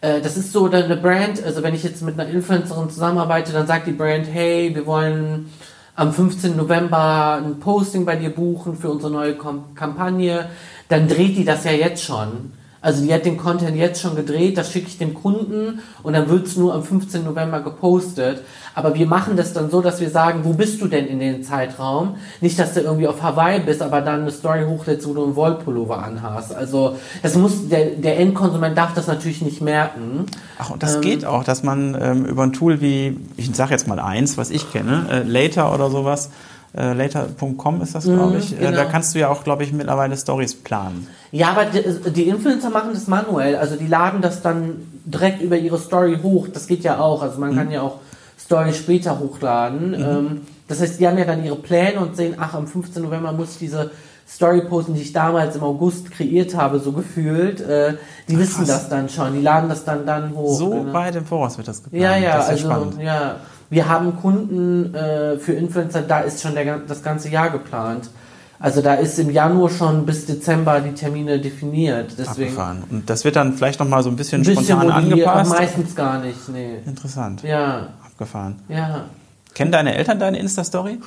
Äh, 0.00 0.20
das 0.20 0.36
ist 0.36 0.52
so 0.52 0.70
eine 0.70 0.96
Brand, 0.96 1.42
also 1.42 1.62
wenn 1.62 1.74
ich 1.74 1.82
jetzt 1.82 2.02
mit 2.02 2.18
einer 2.18 2.28
Influencerin 2.28 2.90
zusammenarbeite, 2.90 3.52
dann 3.52 3.66
sagt 3.66 3.86
die 3.86 3.92
Brand, 3.92 4.26
hey, 4.30 4.74
wir 4.74 4.86
wollen 4.86 5.50
am 5.94 6.12
15. 6.12 6.56
November 6.56 7.40
ein 7.42 7.58
Posting 7.58 8.04
bei 8.04 8.16
dir 8.16 8.30
buchen 8.30 8.76
für 8.76 8.90
unsere 8.90 9.10
neue 9.10 9.34
Kampagne, 9.34 10.46
dann 10.88 11.08
dreht 11.08 11.36
die 11.36 11.44
das 11.44 11.64
ja 11.64 11.72
jetzt 11.72 12.04
schon. 12.04 12.52
Also 12.82 13.04
die 13.04 13.12
hat 13.12 13.24
den 13.24 13.36
Content 13.36 13.76
jetzt 13.76 14.00
schon 14.00 14.14
gedreht, 14.14 14.58
das 14.58 14.70
schicke 14.70 14.86
ich 14.86 14.98
dem 14.98 15.14
Kunden 15.14 15.80
und 16.02 16.12
dann 16.12 16.28
wird 16.28 16.46
es 16.46 16.56
nur 16.56 16.74
am 16.74 16.84
15. 16.84 17.24
November 17.24 17.60
gepostet. 17.60 18.42
Aber 18.76 18.94
wir 18.94 19.06
machen 19.06 19.38
das 19.38 19.54
dann 19.54 19.70
so, 19.70 19.80
dass 19.80 20.02
wir 20.02 20.10
sagen, 20.10 20.40
wo 20.42 20.52
bist 20.52 20.82
du 20.82 20.86
denn 20.86 21.06
in 21.06 21.18
den 21.18 21.42
Zeitraum? 21.42 22.16
Nicht, 22.42 22.58
dass 22.58 22.74
du 22.74 22.80
irgendwie 22.80 23.08
auf 23.08 23.22
Hawaii 23.22 23.58
bist, 23.60 23.80
aber 23.80 24.02
dann 24.02 24.20
eine 24.20 24.30
Story 24.30 24.64
hochlädst, 24.68 25.08
wo 25.08 25.14
du 25.14 25.24
einen 25.24 25.34
Wollpullover 25.34 26.02
anhast. 26.02 26.54
Also 26.54 26.94
das 27.22 27.36
muss, 27.36 27.70
der, 27.70 27.92
der 27.92 28.18
Endkonsument 28.18 28.76
darf 28.76 28.92
das 28.92 29.06
natürlich 29.06 29.40
nicht 29.40 29.62
merken. 29.62 30.26
Ach, 30.58 30.68
und 30.68 30.82
das 30.82 30.96
ähm, 30.96 31.00
geht 31.00 31.24
auch, 31.24 31.42
dass 31.42 31.62
man 31.62 31.96
ähm, 31.98 32.26
über 32.26 32.42
ein 32.42 32.52
Tool 32.52 32.82
wie, 32.82 33.16
ich 33.38 33.50
sage 33.56 33.70
jetzt 33.70 33.88
mal 33.88 33.98
eins, 33.98 34.36
was 34.36 34.50
ich 34.50 34.70
kenne, 34.70 35.06
äh, 35.10 35.22
Later 35.22 35.72
oder 35.72 35.88
sowas, 35.88 36.28
äh, 36.76 36.92
later.com 36.92 37.80
ist 37.80 37.94
das, 37.94 38.04
glaube 38.04 38.32
mhm, 38.32 38.38
ich. 38.38 38.52
Äh, 38.52 38.56
genau. 38.56 38.72
da 38.72 38.84
kannst 38.84 39.14
du 39.14 39.18
ja 39.18 39.30
auch, 39.30 39.42
glaube 39.42 39.64
ich, 39.64 39.72
mittlerweile 39.72 40.14
Stories 40.18 40.54
planen. 40.54 41.06
Ja, 41.32 41.48
aber 41.48 41.64
die, 41.64 42.10
die, 42.10 42.28
Influencer 42.28 42.68
machen 42.68 42.90
das 42.92 43.06
manuell. 43.06 43.56
Also 43.56 43.76
die 43.76 43.86
laden 43.86 44.20
das 44.20 44.42
dann 44.42 44.86
direkt 45.06 45.40
über 45.40 45.56
ihre 45.56 45.78
Story 45.78 46.18
hoch. 46.22 46.48
Das 46.52 46.66
geht 46.66 46.84
ja 46.84 46.98
auch. 46.98 47.22
Also 47.22 47.40
man 47.40 47.52
mhm. 47.52 47.56
kann 47.56 47.70
ja 47.70 47.80
auch 47.80 48.00
Stories 48.46 48.78
später 48.78 49.18
hochladen. 49.18 49.90
Mhm. 49.90 49.94
Ähm, 49.94 50.40
das 50.68 50.80
heißt, 50.80 50.98
die 50.98 51.06
haben 51.06 51.18
ja 51.18 51.24
dann 51.24 51.44
ihre 51.44 51.56
Pläne 51.56 52.00
und 52.00 52.16
sehen, 52.16 52.36
ach, 52.38 52.54
am 52.54 52.66
15. 52.66 53.02
November 53.02 53.32
muss 53.32 53.52
ich 53.52 53.58
diese 53.58 53.90
Story 54.28 54.62
posten, 54.62 54.94
die 54.94 55.02
ich 55.02 55.12
damals 55.12 55.54
im 55.54 55.62
August 55.62 56.10
kreiert 56.10 56.56
habe, 56.56 56.80
so 56.80 56.92
gefühlt. 56.92 57.60
Äh, 57.60 57.94
die 58.28 58.38
wissen 58.38 58.64
Krass. 58.64 58.68
das 58.68 58.88
dann 58.88 59.08
schon. 59.08 59.34
Die 59.34 59.40
laden 59.40 59.68
das 59.68 59.84
dann 59.84 60.04
dann 60.04 60.34
hoch. 60.34 60.58
So 60.58 60.70
genau. 60.70 60.92
weit 60.92 61.14
im 61.14 61.24
Voraus 61.24 61.56
wird 61.56 61.68
das 61.68 61.82
geplant. 61.82 62.02
Ja, 62.02 62.16
ja, 62.16 62.40
also, 62.40 62.64
spannend. 62.64 63.00
ja. 63.00 63.36
Wir 63.68 63.88
haben 63.88 64.16
Kunden 64.16 64.94
äh, 64.94 65.38
für 65.38 65.52
Influencer, 65.52 66.02
da 66.02 66.20
ist 66.20 66.40
schon 66.40 66.54
der, 66.54 66.78
das 66.78 67.02
ganze 67.02 67.28
Jahr 67.28 67.50
geplant. 67.50 68.10
Also 68.58 68.80
da 68.80 68.94
ist 68.94 69.18
im 69.18 69.30
Januar 69.30 69.68
schon 69.68 70.06
bis 70.06 70.26
Dezember 70.26 70.80
die 70.80 70.92
Termine 70.92 71.40
definiert. 71.40 72.12
Deswegen 72.16 72.50
Abgefahren. 72.50 72.84
Und 72.90 73.10
das 73.10 73.24
wird 73.24 73.36
dann 73.36 73.54
vielleicht 73.54 73.80
nochmal 73.80 74.02
so 74.02 74.08
ein 74.08 74.16
bisschen, 74.16 74.42
ein 74.42 74.46
bisschen 74.46 74.64
spontan 74.64 74.90
angepasst? 74.90 75.50
meistens 75.50 75.94
gar 75.94 76.20
nicht. 76.20 76.48
Nee. 76.48 76.78
Interessant. 76.86 77.42
Ja, 77.42 77.88
Abgefahren. 78.16 78.56
ja. 78.68 79.04
Kennen 79.52 79.72
deine 79.72 79.94
Eltern 79.94 80.18
deine 80.18 80.38
Insta-Story? 80.38 80.98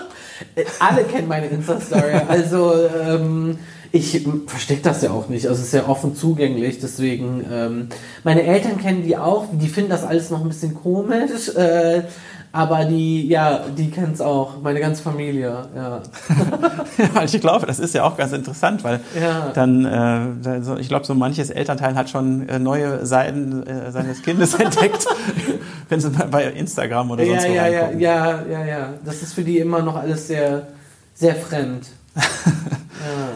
Alle 0.78 1.04
kennen 1.04 1.26
meine 1.26 1.46
Insta-Story. 1.46 2.20
Also 2.28 2.74
ähm, 2.86 3.58
ich 3.92 4.26
verstecke 4.46 4.82
das 4.82 5.00
ja 5.02 5.10
auch 5.10 5.28
nicht. 5.28 5.46
Also 5.46 5.60
es 5.60 5.68
ist 5.68 5.74
ja 5.74 5.88
offen 5.88 6.14
zugänglich. 6.14 6.80
Deswegen, 6.80 7.46
ähm, 7.50 7.88
meine 8.24 8.42
Eltern 8.42 8.78
kennen 8.78 9.02
die 9.02 9.16
auch. 9.16 9.46
Die 9.52 9.68
finden 9.68 9.88
das 9.90 10.04
alles 10.04 10.28
noch 10.28 10.42
ein 10.42 10.48
bisschen 10.48 10.74
komisch. 10.74 11.48
Äh, 11.54 12.02
aber 12.52 12.84
die, 12.86 13.28
ja, 13.28 13.60
die 13.76 13.90
kennen 13.90 14.12
es 14.14 14.20
auch. 14.20 14.60
Meine 14.62 14.80
ganze 14.80 15.02
Familie, 15.02 15.66
ja. 15.76 16.00
Ja, 17.14 17.22
ich 17.22 17.40
glaube, 17.40 17.66
das 17.66 17.78
ist 17.78 17.94
ja 17.94 18.04
auch 18.04 18.16
ganz 18.16 18.32
interessant, 18.32 18.82
weil 18.84 19.00
Ja. 19.20 19.50
dann, 19.54 19.84
äh, 19.84 20.80
ich 20.80 20.88
glaube, 20.88 21.04
so 21.04 21.14
manches 21.14 21.50
Elternteil 21.50 21.94
hat 21.94 22.08
schon 22.10 22.48
äh, 22.48 22.58
neue 22.58 23.04
Seiten 23.06 23.66
äh, 23.66 23.92
seines 23.92 24.22
Kindes 24.22 24.54
entdeckt, 24.58 25.06
wenn 25.88 26.00
sie 26.00 26.10
bei 26.10 26.44
Instagram 26.44 27.10
oder 27.10 27.24
sonst 27.24 27.44
Ja, 27.44 27.50
wo 27.50 27.54
ja, 27.54 27.66
ja, 27.68 27.90
ja, 27.90 28.42
ja, 28.50 28.64
ja. 28.64 28.88
Das 29.04 29.22
ist 29.22 29.34
für 29.34 29.42
die 29.44 29.58
immer 29.58 29.82
noch 29.82 29.96
alles 29.96 30.26
sehr, 30.28 30.68
sehr 31.14 31.34
fremd. 31.34 31.86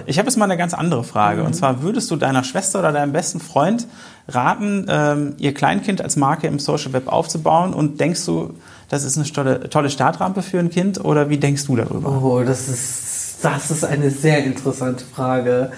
Ich 0.06 0.18
habe 0.18 0.26
jetzt 0.26 0.36
mal 0.36 0.46
eine 0.46 0.56
ganz 0.56 0.74
andere 0.74 1.04
Frage. 1.04 1.44
Und 1.44 1.54
zwar, 1.54 1.82
würdest 1.82 2.10
du 2.10 2.16
deiner 2.16 2.42
Schwester 2.44 2.80
oder 2.80 2.90
deinem 2.92 3.12
besten 3.12 3.40
Freund 3.40 3.86
raten, 4.28 4.86
ähm, 4.88 5.34
ihr 5.38 5.54
Kleinkind 5.54 6.02
als 6.02 6.16
Marke 6.16 6.48
im 6.48 6.58
Social 6.58 6.92
Web 6.92 7.06
aufzubauen? 7.06 7.72
Und 7.72 8.00
denkst 8.00 8.26
du, 8.26 8.54
das 8.92 9.04
ist 9.04 9.16
eine 9.16 9.26
tolle, 9.26 9.70
tolle 9.70 9.88
Startrampe 9.88 10.42
für 10.42 10.58
ein 10.58 10.68
Kind? 10.68 11.02
Oder 11.02 11.30
wie 11.30 11.38
denkst 11.38 11.64
du 11.64 11.76
darüber? 11.76 12.22
Oh, 12.22 12.42
das 12.44 12.68
ist, 12.68 13.38
das 13.40 13.70
ist 13.70 13.86
eine 13.86 14.10
sehr 14.10 14.44
interessante 14.44 15.02
Frage. 15.02 15.72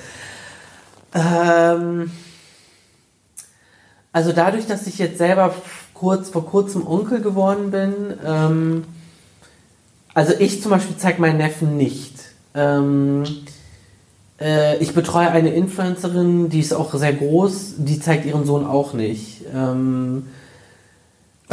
Ähm, 1.15 2.11
also 4.13 4.33
dadurch, 4.33 4.67
dass 4.67 4.89
ich 4.89 4.99
jetzt 4.99 5.19
selber 5.19 5.55
kurz 5.95 6.31
vor 6.31 6.45
kurzem 6.45 6.85
Onkel 6.89 7.21
geworden 7.21 7.71
bin, 7.71 7.93
ähm, 8.27 8.85
also 10.13 10.33
ich 10.37 10.61
zum 10.61 10.73
Beispiel 10.73 10.97
zeige 10.99 11.21
meinen 11.21 11.39
Neffen 11.39 11.77
nicht. 11.77 12.17
Ähm, 12.57 13.23
äh, 14.41 14.77
ich 14.79 14.93
betreue 14.93 15.31
eine 15.31 15.55
Influencerin, 15.55 16.49
die 16.49 16.59
ist 16.59 16.75
auch 16.75 16.93
sehr 16.93 17.13
groß, 17.13 17.75
die 17.79 18.01
zeigt 18.01 18.27
ihren 18.27 18.45
Sohn 18.45 18.67
auch 18.67 18.93
nicht. 18.93 19.43
Ähm, 19.55 20.27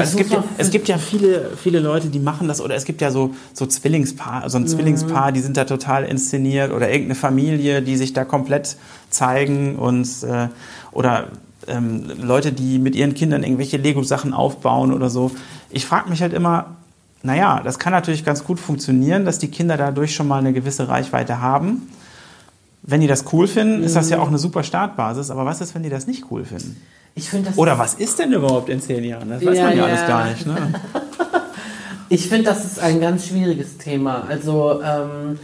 Also 0.01 0.11
es, 0.11 0.17
gibt 0.17 0.31
ja, 0.31 0.43
es 0.57 0.69
gibt 0.71 0.87
ja 0.87 0.97
viele, 0.97 1.51
viele 1.61 1.79
Leute, 1.79 2.07
die 2.07 2.19
machen 2.19 2.47
das, 2.47 2.61
oder 2.61 2.75
es 2.75 2.85
gibt 2.85 3.01
ja 3.01 3.11
so, 3.11 3.33
so 3.53 3.65
Zwillingspaar, 3.65 4.49
so 4.49 4.57
ein 4.57 4.67
Zwillingspaar, 4.67 5.31
die 5.31 5.41
sind 5.41 5.57
da 5.57 5.65
total 5.65 6.03
inszeniert, 6.05 6.71
oder 6.71 6.89
irgendeine 6.89 7.15
Familie, 7.15 7.81
die 7.81 7.97
sich 7.97 8.13
da 8.13 8.25
komplett 8.25 8.77
zeigen 9.09 9.75
und 9.75 10.07
äh, 10.23 10.47
oder 10.91 11.27
ähm, 11.67 12.05
Leute, 12.21 12.51
die 12.51 12.79
mit 12.79 12.95
ihren 12.95 13.13
Kindern 13.13 13.43
irgendwelche 13.43 13.77
Lego-Sachen 13.77 14.33
aufbauen 14.33 14.93
oder 14.93 15.09
so. 15.09 15.31
Ich 15.69 15.85
frage 15.85 16.09
mich 16.09 16.21
halt 16.21 16.33
immer, 16.33 16.77
naja, 17.23 17.61
das 17.63 17.77
kann 17.77 17.93
natürlich 17.93 18.25
ganz 18.25 18.43
gut 18.43 18.59
funktionieren, 18.59 19.25
dass 19.25 19.37
die 19.37 19.49
Kinder 19.49 19.77
dadurch 19.77 20.15
schon 20.15 20.27
mal 20.27 20.39
eine 20.39 20.53
gewisse 20.53 20.87
Reichweite 20.87 21.39
haben. 21.39 21.87
Wenn 22.83 23.01
die 23.01 23.07
das 23.07 23.25
cool 23.31 23.47
finden, 23.47 23.83
ist 23.83 23.95
das 23.95 24.09
ja 24.09 24.19
auch 24.19 24.27
eine 24.27 24.39
super 24.39 24.63
Startbasis. 24.63 25.29
Aber 25.29 25.45
was 25.45 25.61
ist, 25.61 25.75
wenn 25.75 25.83
die 25.83 25.89
das 25.89 26.07
nicht 26.07 26.25
cool 26.31 26.45
finden? 26.45 26.81
ich 27.13 27.29
finde 27.29 27.49
das 27.49 27.57
Oder 27.57 27.77
was 27.77 27.95
ist 27.95 28.19
denn 28.19 28.31
überhaupt 28.31 28.69
in 28.69 28.81
zehn 28.81 29.03
Jahren? 29.03 29.29
Das 29.29 29.45
weiß 29.45 29.57
Ja, 29.57 29.65
man 29.65 29.77
ja, 29.77 29.87
ja. 29.87 29.93
alles 29.93 30.07
gar 30.07 30.29
nicht. 30.29 30.45
Ne? 30.45 30.57
Ich 32.09 32.27
finde, 32.27 32.43
das 32.43 32.65
ist 32.65 32.77
ein 32.77 32.99
ganz 32.99 33.27
schwieriges 33.27 33.77
Thema. 33.77 34.25
Also 34.27 34.81
ähm, 34.83 35.39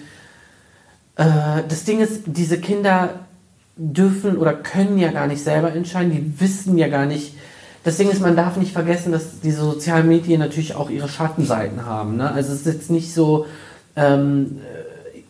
äh, 1.15 1.63
das 1.65 1.85
Ding 1.85 2.01
ist, 2.01 2.23
diese 2.25 2.59
Kinder 2.59 3.21
dürfen 3.77 4.35
oder 4.35 4.53
können 4.53 4.97
ja 4.97 5.13
gar 5.13 5.27
nicht 5.27 5.41
selber 5.41 5.71
entscheiden. 5.71 6.11
Die 6.11 6.41
wissen 6.41 6.77
ja 6.77 6.89
gar 6.89 7.05
nicht. 7.05 7.35
Das 7.85 7.95
Ding 7.95 8.09
ist, 8.09 8.19
man 8.19 8.35
darf 8.35 8.57
nicht 8.57 8.73
vergessen, 8.73 9.13
dass 9.13 9.39
diese 9.39 9.61
sozialen 9.61 10.09
Medien 10.09 10.41
natürlich 10.41 10.75
auch 10.75 10.89
ihre 10.89 11.07
Schattenseiten 11.07 11.85
haben. 11.85 12.17
Ne? 12.17 12.29
Also 12.29 12.51
es 12.51 12.59
ist 12.59 12.65
jetzt 12.65 12.91
nicht 12.91 13.13
so. 13.13 13.45
Ähm, 13.95 14.57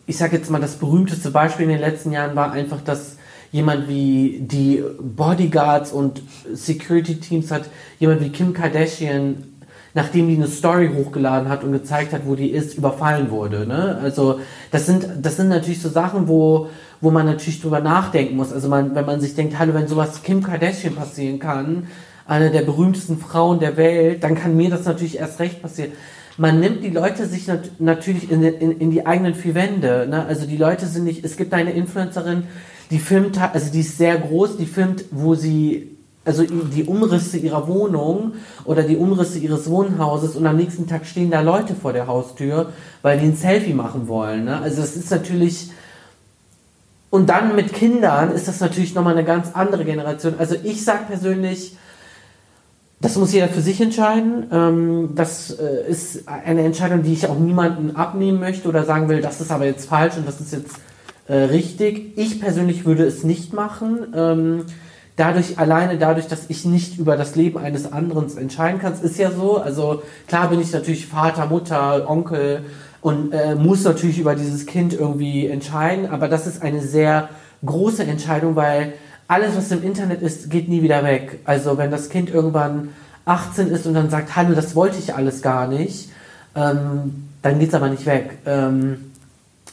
ich 0.08 0.16
sage 0.16 0.38
jetzt 0.38 0.50
mal, 0.50 0.60
das 0.60 0.76
berühmteste 0.76 1.30
Beispiel 1.30 1.64
in 1.64 1.70
den 1.72 1.80
letzten 1.80 2.12
Jahren 2.12 2.34
war 2.34 2.50
einfach, 2.50 2.80
dass 2.80 3.18
jemand 3.52 3.88
wie 3.88 4.40
die 4.40 4.82
Bodyguards 5.00 5.92
und 5.92 6.22
Security-Teams 6.50 7.50
hat, 7.50 7.64
jemand 7.98 8.22
wie 8.22 8.30
Kim 8.30 8.54
Kardashian, 8.54 9.44
nachdem 9.92 10.28
die 10.28 10.36
eine 10.36 10.46
Story 10.46 10.90
hochgeladen 10.94 11.50
hat 11.50 11.62
und 11.62 11.72
gezeigt 11.72 12.14
hat, 12.14 12.22
wo 12.24 12.36
die 12.36 12.48
ist, 12.48 12.78
überfallen 12.78 13.30
wurde. 13.30 13.66
Ne? 13.66 13.98
Also 14.02 14.40
das 14.70 14.86
sind, 14.86 15.06
das 15.20 15.36
sind 15.36 15.50
natürlich 15.50 15.82
so 15.82 15.90
Sachen, 15.90 16.26
wo, 16.26 16.70
wo 17.02 17.10
man 17.10 17.26
natürlich 17.26 17.60
drüber 17.60 17.80
nachdenken 17.80 18.36
muss. 18.36 18.50
Also 18.50 18.70
man, 18.70 18.94
wenn 18.94 19.04
man 19.04 19.20
sich 19.20 19.34
denkt, 19.34 19.58
hallo, 19.58 19.74
wenn 19.74 19.88
sowas 19.88 20.22
Kim 20.22 20.42
Kardashian 20.42 20.94
passieren 20.94 21.38
kann, 21.38 21.86
eine 22.26 22.50
der 22.50 22.62
berühmtesten 22.62 23.18
Frauen 23.18 23.60
der 23.60 23.76
Welt, 23.76 24.24
dann 24.24 24.36
kann 24.36 24.56
mir 24.56 24.70
das 24.70 24.86
natürlich 24.86 25.18
erst 25.18 25.38
recht 25.38 25.60
passieren 25.60 25.92
man 26.38 26.60
nimmt 26.60 26.84
die 26.84 26.90
Leute 26.90 27.26
sich 27.26 27.48
nat 27.48 27.68
natürlich 27.80 28.30
in, 28.30 28.42
in, 28.42 28.78
in 28.78 28.90
die 28.90 29.04
eigenen 29.04 29.34
vier 29.34 29.54
Wände. 29.54 30.06
Ne? 30.08 30.24
Also 30.24 30.46
die 30.46 30.56
Leute 30.56 30.86
sind 30.86 31.04
nicht, 31.04 31.24
es 31.24 31.36
gibt 31.36 31.52
eine 31.52 31.72
Influencerin, 31.72 32.44
die 32.90 33.00
filmt, 33.00 33.38
also 33.38 33.70
die 33.70 33.80
ist 33.80 33.98
sehr 33.98 34.16
groß, 34.16 34.56
die 34.56 34.66
filmt, 34.66 35.04
wo 35.10 35.34
sie, 35.34 35.96
also 36.24 36.44
die 36.44 36.84
Umrisse 36.84 37.38
ihrer 37.38 37.66
Wohnung 37.66 38.34
oder 38.64 38.84
die 38.84 38.96
Umrisse 38.96 39.40
ihres 39.40 39.68
Wohnhauses 39.68 40.36
und 40.36 40.46
am 40.46 40.56
nächsten 40.56 40.86
Tag 40.86 41.06
stehen 41.06 41.30
da 41.30 41.40
Leute 41.40 41.74
vor 41.74 41.92
der 41.92 42.06
Haustür, 42.06 42.72
weil 43.02 43.18
die 43.18 43.26
ein 43.26 43.36
Selfie 43.36 43.74
machen 43.74 44.06
wollen. 44.06 44.44
Ne? 44.44 44.60
Also 44.60 44.80
es 44.80 44.96
ist 44.96 45.10
natürlich, 45.10 45.70
und 47.10 47.28
dann 47.28 47.56
mit 47.56 47.72
Kindern 47.72 48.30
ist 48.30 48.46
das 48.46 48.60
natürlich 48.60 48.94
nochmal 48.94 49.14
eine 49.14 49.24
ganz 49.24 49.48
andere 49.54 49.84
Generation. 49.84 50.34
Also 50.38 50.54
ich 50.62 50.84
sage 50.84 51.06
persönlich, 51.08 51.76
das 53.00 53.16
muss 53.16 53.32
jeder 53.32 53.48
für 53.48 53.60
sich 53.60 53.80
entscheiden. 53.80 54.46
Ähm, 54.52 55.10
das 55.14 55.50
äh, 55.50 55.88
ist 55.88 56.26
eine 56.26 56.62
Entscheidung, 56.62 57.02
die 57.02 57.12
ich 57.12 57.26
auch 57.28 57.38
niemanden 57.38 57.94
abnehmen 57.94 58.40
möchte 58.40 58.68
oder 58.68 58.84
sagen 58.84 59.08
will, 59.08 59.20
das 59.20 59.40
ist 59.40 59.52
aber 59.52 59.66
jetzt 59.66 59.88
falsch 59.88 60.16
und 60.16 60.26
das 60.26 60.40
ist 60.40 60.52
jetzt 60.52 60.76
äh, 61.28 61.34
richtig. 61.34 62.16
Ich 62.16 62.40
persönlich 62.40 62.84
würde 62.84 63.04
es 63.04 63.22
nicht 63.22 63.52
machen. 63.52 64.08
Ähm, 64.14 64.64
dadurch, 65.14 65.58
alleine 65.58 65.96
dadurch, 65.98 66.26
dass 66.26 66.46
ich 66.48 66.64
nicht 66.64 66.98
über 66.98 67.16
das 67.16 67.36
Leben 67.36 67.58
eines 67.58 67.92
anderen 67.92 68.36
entscheiden 68.36 68.80
kann, 68.80 68.94
ist 69.00 69.18
ja 69.18 69.30
so. 69.30 69.58
Also 69.58 70.02
klar 70.26 70.48
bin 70.48 70.60
ich 70.60 70.72
natürlich 70.72 71.06
Vater, 71.06 71.46
Mutter, 71.46 72.08
Onkel 72.10 72.64
und 73.00 73.32
äh, 73.32 73.54
muss 73.54 73.84
natürlich 73.84 74.18
über 74.18 74.34
dieses 74.34 74.66
Kind 74.66 74.92
irgendwie 74.92 75.46
entscheiden, 75.46 76.06
aber 76.10 76.28
das 76.28 76.48
ist 76.48 76.62
eine 76.62 76.80
sehr 76.80 77.28
große 77.64 78.04
Entscheidung, 78.04 78.56
weil 78.56 78.94
alles, 79.28 79.56
was 79.56 79.70
im 79.70 79.82
Internet 79.84 80.22
ist, 80.22 80.50
geht 80.50 80.68
nie 80.68 80.82
wieder 80.82 81.04
weg. 81.04 81.40
Also 81.44 81.76
wenn 81.78 81.90
das 81.90 82.08
Kind 82.08 82.30
irgendwann 82.30 82.88
18 83.26 83.68
ist 83.68 83.86
und 83.86 83.94
dann 83.94 84.08
sagt, 84.10 84.34
hallo, 84.34 84.54
das 84.54 84.74
wollte 84.74 84.98
ich 84.98 85.14
alles 85.14 85.42
gar 85.42 85.68
nicht, 85.68 86.08
ähm, 86.56 87.24
dann 87.42 87.58
geht 87.58 87.68
es 87.68 87.74
aber 87.74 87.90
nicht 87.90 88.06
weg. 88.06 88.38
Ähm, 88.46 89.12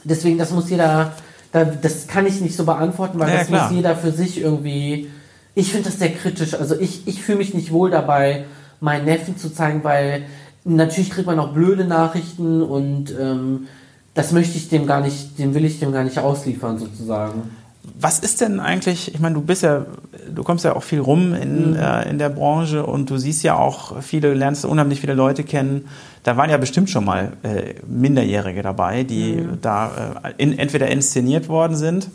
deswegen, 0.03 0.37
das 0.37 0.51
muss 0.51 0.69
jeder, 0.69 1.13
da, 1.53 1.63
das 1.63 2.07
kann 2.07 2.25
ich 2.27 2.41
nicht 2.41 2.55
so 2.55 2.65
beantworten, 2.65 3.17
weil 3.17 3.29
Ja, 3.29 3.37
das 3.39 3.47
klar. 3.47 3.63
muss 3.67 3.75
jeder 3.75 3.95
für 3.95 4.11
sich 4.11 4.41
irgendwie. 4.41 5.09
Ich 5.55 5.71
finde 5.71 5.89
das 5.89 5.99
sehr 5.99 6.11
kritisch. 6.11 6.53
Also 6.53 6.77
ich, 6.77 7.07
ich 7.07 7.23
fühle 7.23 7.37
mich 7.37 7.53
nicht 7.53 7.71
wohl 7.71 7.89
dabei, 7.89 8.43
meinen 8.81 9.05
Neffen 9.05 9.37
zu 9.37 9.49
zeigen, 9.53 9.85
weil 9.85 10.23
natürlich 10.65 11.11
kriegt 11.11 11.27
man 11.27 11.39
auch 11.39 11.53
blöde 11.53 11.85
Nachrichten 11.85 12.61
und 12.61 13.15
ähm, 13.17 13.67
das 14.15 14.33
möchte 14.33 14.57
ich 14.57 14.67
dem 14.67 14.85
gar 14.85 14.99
nicht, 14.99 15.39
den 15.39 15.53
will 15.53 15.63
ich 15.63 15.79
dem 15.79 15.93
gar 15.93 16.03
nicht 16.03 16.19
ausliefern 16.19 16.77
sozusagen. 16.77 17.51
Was 17.99 18.19
ist 18.19 18.41
denn 18.41 18.59
eigentlich, 18.59 19.13
ich 19.13 19.19
meine, 19.19 19.35
du 19.35 19.41
bist 19.41 19.61
ja, 19.63 19.85
du 20.33 20.43
kommst 20.43 20.65
ja 20.65 20.75
auch 20.75 20.83
viel 20.83 20.99
rum 20.99 21.33
in, 21.33 21.71
Mhm. 21.71 21.75
äh, 21.77 22.09
in 22.09 22.17
der 22.17 22.29
Branche 22.29 22.85
und 22.85 23.09
du 23.09 23.17
siehst 23.17 23.43
ja 23.43 23.55
auch 23.57 24.01
viele, 24.01 24.33
lernst 24.33 24.65
unheimlich 24.65 25.01
viele 25.01 25.13
Leute 25.13 25.43
kennen. 25.43 25.87
Da 26.23 26.35
waren 26.37 26.49
ja 26.49 26.57
bestimmt 26.57 26.89
schon 26.89 27.05
mal 27.05 27.33
äh, 27.43 27.75
Minderjährige 27.87 28.61
dabei, 28.63 29.03
die 29.03 29.35
Mhm. 29.35 29.59
da 29.61 30.19
äh, 30.23 30.33
in, 30.37 30.57
entweder 30.57 30.87
inszeniert 30.87 31.47
worden 31.49 31.75
sind 31.77 32.09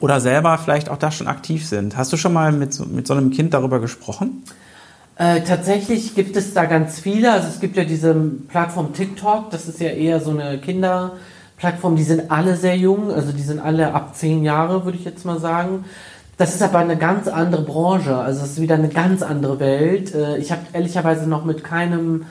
oder 0.00 0.20
selber 0.20 0.56
vielleicht 0.58 0.88
auch 0.90 0.96
da 0.98 1.10
schon 1.10 1.26
aktiv 1.28 1.66
sind. 1.66 1.96
Hast 1.96 2.12
du 2.12 2.16
schon 2.16 2.32
mal 2.32 2.52
mit, 2.52 2.72
so- 2.72 2.86
mit 2.86 3.06
so 3.06 3.14
einem 3.14 3.30
Kind 3.30 3.52
darüber 3.54 3.80
gesprochen? 3.80 4.42
Äh, 5.16 5.42
tatsächlich 5.42 6.14
gibt 6.14 6.36
es 6.36 6.54
da 6.54 6.64
ganz 6.66 7.00
viele. 7.00 7.32
Also 7.32 7.48
es 7.48 7.58
gibt 7.60 7.76
ja 7.76 7.82
diese 7.84 8.14
Plattform 8.14 8.92
TikTok, 8.92 9.50
das 9.50 9.66
ist 9.68 9.80
ja 9.80 9.88
eher 9.90 10.20
so 10.20 10.30
eine 10.30 10.58
Kinderplattform, 11.58 11.96
die 11.96 12.04
sind 12.04 12.30
alle 12.30 12.56
sehr 12.56 12.76
jung, 12.76 13.12
also 13.12 13.32
die 13.32 13.42
sind 13.42 13.58
alle 13.58 13.92
ab 13.92 14.14
zehn 14.14 14.44
Jahre, 14.44 14.84
würde 14.84 14.96
ich 14.96 15.04
jetzt 15.04 15.24
mal 15.24 15.40
sagen. 15.40 15.84
Das 16.36 16.54
ist 16.54 16.62
aber 16.62 16.78
eine 16.78 16.96
ganz 16.96 17.26
andere 17.26 17.62
Branche, 17.62 18.16
also 18.16 18.44
es 18.44 18.52
ist 18.52 18.60
wieder 18.60 18.76
eine 18.76 18.88
ganz 18.88 19.22
andere 19.22 19.58
Welt. 19.58 20.14
Äh, 20.14 20.38
ich 20.38 20.52
habe 20.52 20.62
ehrlicherweise 20.72 21.28
noch 21.28 21.44
mit 21.44 21.64
keinem 21.64 22.26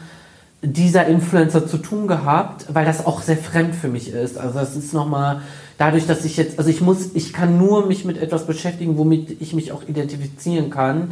dieser 0.62 1.06
Influencer 1.06 1.68
zu 1.68 1.78
tun 1.78 2.08
gehabt, 2.08 2.66
weil 2.74 2.86
das 2.86 3.06
auch 3.06 3.22
sehr 3.22 3.38
fremd 3.38 3.76
für 3.76 3.90
mich 3.90 4.12
ist. 4.12 4.38
Also 4.38 4.58
das 4.58 4.76
ist 4.76 4.94
nochmal 4.94 5.42
dadurch, 5.78 6.08
dass 6.08 6.26
ich 6.26 6.38
jetzt, 6.38 6.58
also 6.58 6.70
ich 6.70 6.82
muss, 6.82 7.10
ich 7.14 7.32
kann 7.32 7.58
nur 7.58 7.86
mich 7.86 8.06
mit 8.06 8.18
etwas 8.18 8.48
beschäftigen, 8.48 8.98
womit 8.98 9.42
ich 9.42 9.54
mich 9.54 9.72
auch 9.72 9.84
identifizieren 9.88 10.70
kann. 10.70 11.12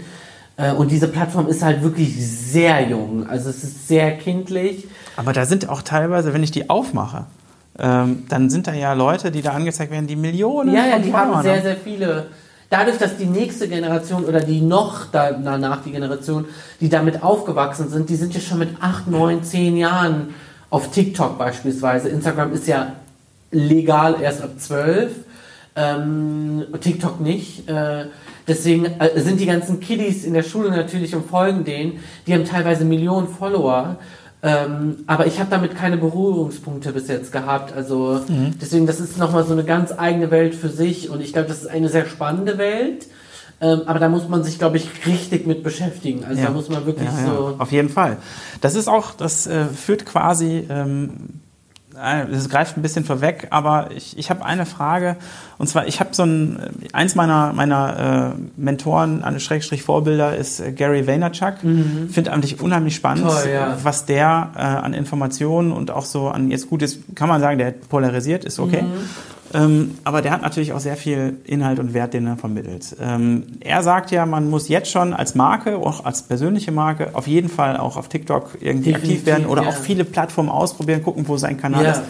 Äh, 0.55 0.71
Und 0.71 0.89
diese 0.89 1.09
Plattform 1.09 1.47
ist 1.47 1.63
halt 1.63 1.83
wirklich 1.83 2.15
sehr 2.25 2.87
jung. 2.87 3.27
Also 3.27 3.49
es 3.49 3.63
ist 3.63 3.89
sehr 3.89 4.17
kindlich. 4.17 4.87
Aber 5.17 5.33
da 5.33 5.45
sind 5.45 5.67
auch 5.67 5.81
teilweise, 5.81 6.33
wenn 6.33 6.43
ich 6.43 6.51
die 6.51 6.69
aufmache, 6.69 7.25
ähm, 7.77 8.23
dann 8.29 8.49
sind 8.49 8.67
da 8.67 8.73
ja 8.73 8.93
Leute, 8.93 9.31
die 9.31 9.41
da 9.41 9.51
angezeigt 9.51 9.91
werden, 9.91 10.07
die 10.07 10.15
Millionen 10.15 10.73
Ja, 10.73 10.85
ja, 10.85 10.93
von 10.93 11.01
die 11.03 11.11
Followern 11.11 11.35
haben 11.35 11.43
sehr, 11.43 11.61
sehr 11.61 11.75
viele. 11.75 12.27
Dadurch, 12.69 12.97
dass 12.97 13.17
die 13.17 13.25
nächste 13.25 13.67
Generation 13.67 14.25
oder 14.25 14.39
die 14.39 14.61
noch 14.61 15.05
danach 15.11 15.83
die 15.83 15.91
Generation, 15.91 16.45
die 16.81 16.89
damit 16.89 17.21
aufgewachsen 17.21 17.89
sind, 17.89 18.09
die 18.09 18.15
sind 18.15 18.33
ja 18.33 18.39
schon 18.39 18.59
mit 18.59 18.69
8, 18.81 19.07
9, 19.07 19.43
10 19.43 19.77
Jahren 19.77 20.33
auf 20.69 20.91
TikTok 20.91 21.37
beispielsweise. 21.37 22.09
Instagram 22.09 22.53
ist 22.53 22.67
ja 22.67 22.93
legal 23.51 24.17
erst 24.21 24.41
ab 24.41 24.51
12, 24.57 25.11
ähm, 25.75 26.65
TikTok 26.81 27.19
nicht. 27.19 27.69
Äh, 27.69 28.05
deswegen 28.47 28.85
äh, 28.99 29.19
sind 29.21 29.39
die 29.39 29.45
ganzen 29.45 29.79
Kiddies 29.79 30.23
in 30.23 30.33
der 30.33 30.43
Schule 30.43 30.69
natürlich 30.71 31.13
und 31.13 31.29
folgen 31.29 31.65
denen. 31.65 31.99
Die 32.25 32.33
haben 32.33 32.45
teilweise 32.45 32.83
Millionen 32.83 33.27
Follower. 33.27 33.97
Ähm, 34.45 34.97
aber 35.07 35.25
ich 35.25 35.39
habe 35.39 35.49
damit 35.49 35.75
keine 35.75 35.97
Berührungspunkte 35.97 36.91
bis 36.91 37.07
jetzt 37.07 37.31
gehabt. 37.31 37.73
Also 37.73 38.21
mhm. 38.27 38.53
deswegen, 38.61 38.85
das 38.85 38.99
ist 38.99 39.17
nochmal 39.17 39.43
so 39.43 39.53
eine 39.53 39.63
ganz 39.63 39.91
eigene 39.91 40.29
Welt 40.29 40.53
für 40.53 40.69
sich 40.69 41.09
und 41.09 41.19
ich 41.19 41.33
glaube, 41.33 41.47
das 41.47 41.63
ist 41.63 41.67
eine 41.67 41.89
sehr 41.89 42.05
spannende 42.05 42.59
Welt. 42.59 43.07
Ähm, 43.59 43.81
aber 43.87 43.97
da 43.97 44.07
muss 44.07 44.29
man 44.29 44.43
sich, 44.43 44.59
glaube 44.59 44.77
ich, 44.77 44.87
richtig 45.07 45.47
mit 45.47 45.63
beschäftigen. 45.63 46.25
Also 46.25 46.41
ja. 46.41 46.47
da 46.47 46.51
muss 46.51 46.69
man 46.69 46.85
wirklich 46.85 47.09
ja, 47.09 47.25
ja. 47.25 47.35
so. 47.35 47.55
Auf 47.57 47.71
jeden 47.71 47.89
Fall. 47.89 48.17
Das 48.61 48.75
ist 48.75 48.87
auch, 48.87 49.15
das 49.15 49.47
äh, 49.47 49.65
führt 49.65 50.05
quasi 50.05 50.67
ähm, 50.69 51.41
das 51.95 52.49
greift 52.49 52.77
ein 52.77 52.81
bisschen 52.81 53.05
vorweg, 53.05 53.47
aber 53.51 53.89
ich, 53.95 54.17
ich 54.17 54.29
habe 54.29 54.43
eine 54.43 54.65
Frage. 54.65 55.15
Und 55.57 55.67
zwar, 55.67 55.87
ich 55.87 55.99
habe 55.99 56.09
so 56.13 56.23
ein, 56.23 56.59
eins 56.93 57.15
meiner, 57.15 57.53
meiner 57.53 58.33
äh, 58.35 58.41
Mentoren, 58.57 59.23
eine 59.23 59.39
Schrägstrich 59.39 59.83
Vorbilder 59.83 60.35
ist 60.35 60.59
äh, 60.59 60.71
Gary 60.71 61.07
Vaynerchuk. 61.07 61.63
Mhm. 61.63 62.09
Finde 62.09 62.33
eigentlich 62.33 62.59
unheimlich 62.61 62.95
spannend, 62.95 63.27
Toll, 63.27 63.49
ja. 63.51 63.77
was 63.83 64.05
der 64.05 64.51
äh, 64.55 64.59
an 64.59 64.93
Informationen 64.93 65.71
und 65.71 65.91
auch 65.91 66.05
so 66.05 66.27
an, 66.27 66.51
jetzt 66.51 66.69
gut 66.69 66.81
ist, 66.81 67.15
kann 67.15 67.29
man 67.29 67.39
sagen, 67.39 67.57
der 67.57 67.71
polarisiert, 67.71 68.43
ist 68.43 68.59
okay. 68.59 68.81
Mhm. 68.81 69.09
Ähm, 69.55 69.91
aber 70.03 70.21
der 70.21 70.31
hat 70.31 70.41
natürlich 70.41 70.73
auch 70.73 70.79
sehr 70.79 70.97
viel 70.97 71.37
Inhalt 71.45 71.79
und 71.79 71.93
Wert, 71.93 72.13
den 72.13 72.27
er 72.27 72.37
vermittelt. 72.37 72.95
Ähm, 73.01 73.43
er 73.61 73.83
sagt 73.83 74.11
ja, 74.11 74.25
man 74.25 74.49
muss 74.49 74.67
jetzt 74.67 74.91
schon 74.91 75.13
als 75.13 75.35
Marke, 75.35 75.77
auch 75.77 76.03
als 76.03 76.23
persönliche 76.23 76.71
Marke, 76.71 77.09
auf 77.13 77.27
jeden 77.27 77.49
Fall 77.49 77.77
auch 77.77 77.97
auf 77.97 78.09
TikTok 78.09 78.57
irgendwie 78.59 78.91
Definitiv, 78.91 79.19
aktiv 79.19 79.25
werden 79.25 79.45
oder 79.45 79.63
ja. 79.63 79.69
auch 79.69 79.75
viele 79.75 80.03
Plattformen 80.03 80.49
ausprobieren, 80.49 81.03
gucken, 81.03 81.27
wo 81.27 81.37
sein 81.37 81.57
Kanal 81.57 81.83
ja. 81.83 81.91
ist. 81.91 82.01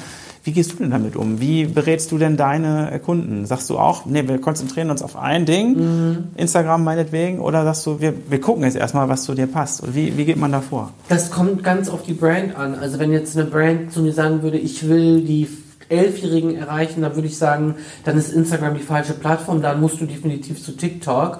Wie 0.43 0.51
gehst 0.51 0.73
du 0.73 0.75
denn 0.75 0.91
damit 0.91 1.15
um? 1.15 1.41
Wie 1.41 1.65
berätst 1.65 2.11
du 2.11 2.19
denn 2.19 2.37
deine 2.37 3.01
Kunden? 3.03 3.47
Sagst 3.47 3.67
du 3.71 3.79
auch, 3.79 4.05
nee, 4.05 4.27
wir 4.27 4.39
konzentrieren 4.39 4.91
uns 4.91 5.01
auf 5.01 5.15
ein 5.15 5.47
Ding, 5.47 5.75
mhm. 5.75 6.23
Instagram 6.37 6.83
meinetwegen, 6.83 7.39
oder 7.39 7.63
sagst 7.63 7.87
du, 7.87 7.99
wir, 7.99 8.13
wir 8.29 8.39
gucken 8.39 8.63
jetzt 8.63 8.75
erstmal, 8.75 9.09
was 9.09 9.23
zu 9.23 9.33
dir 9.33 9.47
passt? 9.47 9.81
Oder 9.81 9.95
wie, 9.95 10.15
wie 10.17 10.25
geht 10.25 10.37
man 10.37 10.51
da 10.51 10.61
vor? 10.61 10.91
Das 11.09 11.31
kommt 11.31 11.63
ganz 11.63 11.89
auf 11.89 12.03
die 12.03 12.13
Brand 12.13 12.55
an. 12.55 12.75
Also 12.75 12.99
wenn 12.99 13.11
jetzt 13.11 13.35
eine 13.35 13.49
Brand 13.49 13.91
zu 13.91 14.01
mir 14.01 14.13
sagen 14.13 14.43
würde, 14.43 14.59
ich 14.59 14.87
will 14.87 15.21
die 15.21 15.47
Elfjährigen 15.89 16.55
erreichen, 16.55 17.01
dann 17.01 17.15
würde 17.15 17.27
ich 17.27 17.37
sagen, 17.37 17.75
dann 18.03 18.17
ist 18.17 18.33
Instagram 18.33 18.73
die 18.75 18.81
falsche 18.81 19.13
Plattform, 19.13 19.61
dann 19.61 19.79
musst 19.79 20.01
du 20.01 20.05
definitiv 20.05 20.63
zu 20.63 20.73
TikTok. 20.73 21.39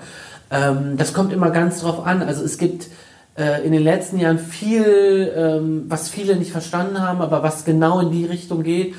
Ähm, 0.51 0.97
das 0.97 1.13
kommt 1.13 1.34
immer 1.34 1.51
ganz 1.51 1.81
drauf 1.81 2.05
an. 2.05 2.21
Also 2.21 2.43
es 2.43 2.58
gibt 2.58 2.88
äh, 3.38 3.65
in 3.65 3.71
den 3.71 3.84
letzten 3.84 4.19
Jahren 4.19 4.39
viel, 4.39 5.31
ähm, 5.36 5.86
was 5.88 6.10
viele 6.10 6.36
nicht 6.36 6.51
verstanden 6.51 7.01
haben, 7.01 7.21
aber 7.21 7.43
was 7.43 7.65
genau 7.65 7.99
in 7.99 8.12
die 8.12 8.25
Richtung 8.25 8.63
geht, 8.63 8.95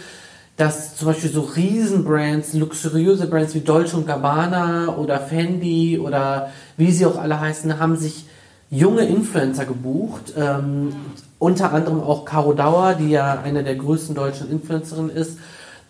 dass 0.57 0.97
zum 0.97 1.09
Beispiel 1.09 1.31
so 1.31 1.43
Riesenbrands, 1.43 2.55
luxuriöse 2.55 3.27
Brands 3.27 3.55
wie 3.55 3.61
Dolce 3.61 4.01
Gabbana 4.03 4.97
oder 4.97 5.21
Fendi 5.21 5.99
oder 5.99 6.51
wie 6.77 6.91
sie 6.91 7.07
auch 7.07 7.19
alle 7.19 7.41
heißen, 7.41 7.79
haben 7.79 7.97
sich 7.97 8.27
junge 8.71 9.07
Influencer 9.07 9.65
gebucht, 9.65 10.33
ähm, 10.37 10.95
unter 11.38 11.72
anderem 11.72 12.01
auch 12.01 12.25
Caro 12.25 12.53
Dauer, 12.53 12.94
die 12.94 13.11
ja 13.11 13.40
eine 13.42 13.62
der 13.62 13.77
größten 13.77 14.14
deutschen 14.14 14.51
Influencerinnen 14.51 15.11
ist, 15.11 15.38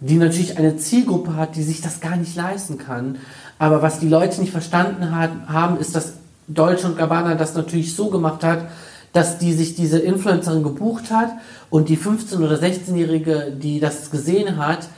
die 0.00 0.16
natürlich 0.16 0.58
eine 0.58 0.76
Zielgruppe 0.76 1.36
hat, 1.36 1.56
die 1.56 1.62
sich 1.62 1.80
das 1.80 2.00
gar 2.00 2.16
nicht 2.16 2.36
leisten 2.36 2.78
kann. 2.78 3.18
Aber 3.58 3.82
was 3.82 4.00
die 4.00 4.08
Leute 4.08 4.40
nicht 4.40 4.52
verstanden 4.52 5.14
hat, 5.16 5.30
haben, 5.46 5.78
ist, 5.78 5.94
dass 5.94 6.14
Deutsche 6.48 6.86
und 6.86 6.98
Gabbana 6.98 7.34
das 7.34 7.54
natürlich 7.54 7.94
so 7.94 8.10
gemacht 8.10 8.44
hat, 8.44 8.66
dass 9.12 9.38
die 9.38 9.54
sich 9.54 9.74
diese 9.74 9.98
Influencerin 9.98 10.62
gebucht 10.62 11.10
hat 11.10 11.30
und 11.70 11.88
die 11.88 11.96
15- 11.96 12.44
oder 12.44 12.56
16-Jährige, 12.56 13.52
die 13.58 13.80
das 13.80 14.10
gesehen 14.10 14.58
hat, 14.58 14.88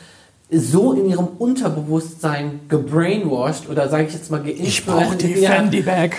so 0.50 0.94
in 0.94 1.06
ihrem 1.06 1.26
Unterbewusstsein 1.38 2.60
gebrainwashed 2.68 3.68
oder 3.68 3.88
sage 3.88 4.04
ich 4.04 4.14
jetzt 4.14 4.30
mal 4.30 4.42
geinfluenced, 4.42 5.22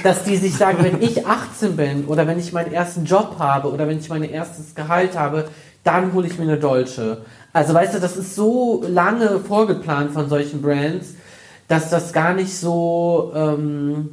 dass 0.04 0.24
die 0.24 0.38
sich 0.38 0.56
sagen, 0.56 0.78
wenn 0.82 1.02
ich 1.02 1.26
18 1.26 1.76
bin 1.76 2.06
oder 2.06 2.28
wenn 2.28 2.38
ich 2.38 2.54
meinen 2.54 2.72
ersten 2.72 3.06
Job 3.06 3.38
habe 3.40 3.72
oder 3.72 3.88
wenn 3.88 3.98
ich 3.98 4.10
mein 4.10 4.24
erstes 4.24 4.76
Gehalt 4.76 5.18
habe, 5.18 5.46
dann 5.84 6.14
hole 6.14 6.28
ich 6.28 6.38
mir 6.38 6.44
eine 6.44 6.58
Dolce. 6.58 7.22
Also 7.54 7.74
weißt 7.74 7.96
du, 7.96 8.00
das 8.00 8.18
ist 8.18 8.36
so 8.36 8.84
lange 8.88 9.40
vorgeplant 9.40 10.12
von 10.12 10.30
solchen 10.30 10.62
Brands, 10.62 11.16
dass 11.68 11.90
das 11.90 12.14
gar 12.14 12.34
nicht 12.36 12.56
so 12.56 13.32
ähm, 13.36 14.10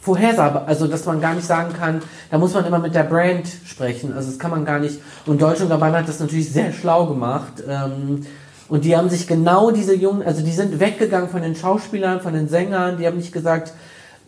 vorhersehbar, 0.00 0.64
also 0.66 0.88
dass 0.88 1.06
man 1.06 1.20
gar 1.20 1.34
nicht 1.34 1.46
sagen 1.46 1.72
kann, 1.78 2.02
da 2.30 2.38
muss 2.38 2.54
man 2.54 2.66
immer 2.66 2.80
mit 2.80 2.94
der 2.96 3.04
Brand 3.04 3.46
sprechen. 3.64 4.12
Also 4.12 4.30
das 4.30 4.38
kann 4.40 4.50
man 4.50 4.64
gar 4.64 4.80
nicht. 4.80 4.98
Und 5.26 5.40
Deutsche 5.40 5.62
und 5.62 5.68
Gabbana 5.68 5.98
hat 5.98 6.08
das 6.08 6.18
natürlich 6.18 6.52
sehr 6.52 6.72
schlau 6.72 7.06
gemacht. 7.06 7.62
Ähm, 7.68 8.26
und 8.68 8.84
die 8.84 8.96
haben 8.96 9.10
sich 9.10 9.26
genau 9.26 9.70
diese 9.70 9.94
Jungen, 9.94 10.22
also 10.22 10.42
die 10.42 10.52
sind 10.52 10.80
weggegangen 10.80 11.28
von 11.28 11.42
den 11.42 11.54
Schauspielern, 11.54 12.20
von 12.20 12.32
den 12.32 12.48
Sängern, 12.48 12.98
die 12.98 13.06
haben 13.06 13.16
nicht 13.16 13.32
gesagt, 13.32 13.72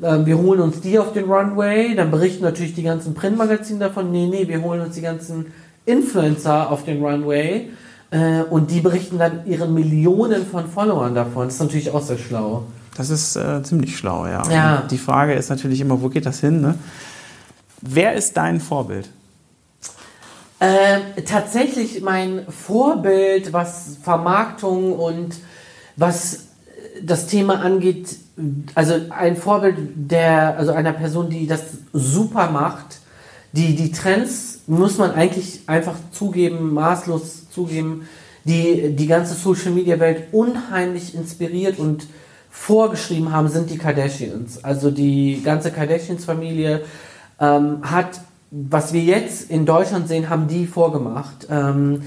äh, 0.00 0.24
wir 0.24 0.38
holen 0.38 0.60
uns 0.60 0.80
die 0.80 0.98
auf 0.98 1.12
den 1.12 1.24
Runway, 1.30 1.94
dann 1.94 2.10
berichten 2.10 2.44
natürlich 2.44 2.74
die 2.74 2.82
ganzen 2.82 3.14
Printmagazine 3.14 3.80
davon, 3.80 4.10
nee, 4.10 4.26
nee, 4.26 4.46
wir 4.46 4.62
holen 4.62 4.80
uns 4.80 4.94
die 4.94 5.00
ganzen 5.00 5.46
Influencer 5.86 6.70
auf 6.70 6.84
den 6.84 7.02
Runway 7.02 7.70
äh, 8.10 8.42
und 8.42 8.70
die 8.70 8.80
berichten 8.80 9.18
dann 9.18 9.46
ihren 9.46 9.72
Millionen 9.72 10.44
von 10.46 10.68
Followern 10.68 11.14
davon. 11.14 11.46
Das 11.46 11.54
ist 11.54 11.60
natürlich 11.60 11.90
auch 11.90 12.02
sehr 12.02 12.18
schlau. 12.18 12.64
Das 12.96 13.10
ist 13.10 13.36
äh, 13.36 13.62
ziemlich 13.62 13.96
schlau, 13.96 14.26
ja. 14.26 14.42
ja. 14.50 14.82
Die 14.90 14.98
Frage 14.98 15.34
ist 15.34 15.50
natürlich 15.50 15.80
immer, 15.80 16.00
wo 16.00 16.08
geht 16.08 16.26
das 16.26 16.40
hin? 16.40 16.60
Ne? 16.60 16.74
Wer 17.82 18.14
ist 18.14 18.36
dein 18.36 18.60
Vorbild? 18.60 19.08
Äh, 20.58 21.22
tatsächlich 21.22 22.00
mein 22.00 22.46
Vorbild, 22.48 23.52
was 23.52 23.98
Vermarktung 24.02 24.94
und 24.94 25.36
was 25.96 26.46
das 27.02 27.26
Thema 27.26 27.60
angeht, 27.60 28.16
also 28.74 28.94
ein 29.10 29.36
Vorbild 29.36 29.76
der, 29.94 30.56
also 30.56 30.72
einer 30.72 30.92
Person, 30.92 31.28
die 31.28 31.46
das 31.46 31.62
super 31.92 32.50
macht, 32.50 33.00
die, 33.52 33.74
die 33.74 33.92
Trends, 33.92 34.60
muss 34.66 34.98
man 34.98 35.12
eigentlich 35.12 35.60
einfach 35.66 35.94
zugeben, 36.10 36.72
maßlos 36.72 37.50
zugeben, 37.50 38.08
die 38.44 38.94
die 38.94 39.06
ganze 39.06 39.34
Social 39.34 39.72
Media 39.72 39.98
Welt 39.98 40.24
unheimlich 40.32 41.14
inspiriert 41.14 41.78
und 41.78 42.06
vorgeschrieben 42.50 43.32
haben, 43.32 43.48
sind 43.48 43.70
die 43.70 43.78
Kardashians. 43.78 44.64
Also 44.64 44.90
die 44.90 45.42
ganze 45.44 45.70
Kardashians 45.70 46.24
Familie 46.24 46.82
ähm, 47.40 47.78
hat 47.82 48.20
was 48.50 48.92
wir 48.92 49.02
jetzt 49.02 49.50
in 49.50 49.66
Deutschland 49.66 50.08
sehen, 50.08 50.28
haben 50.28 50.48
die 50.48 50.66
vorgemacht. 50.66 51.46
Ähm, 51.50 52.02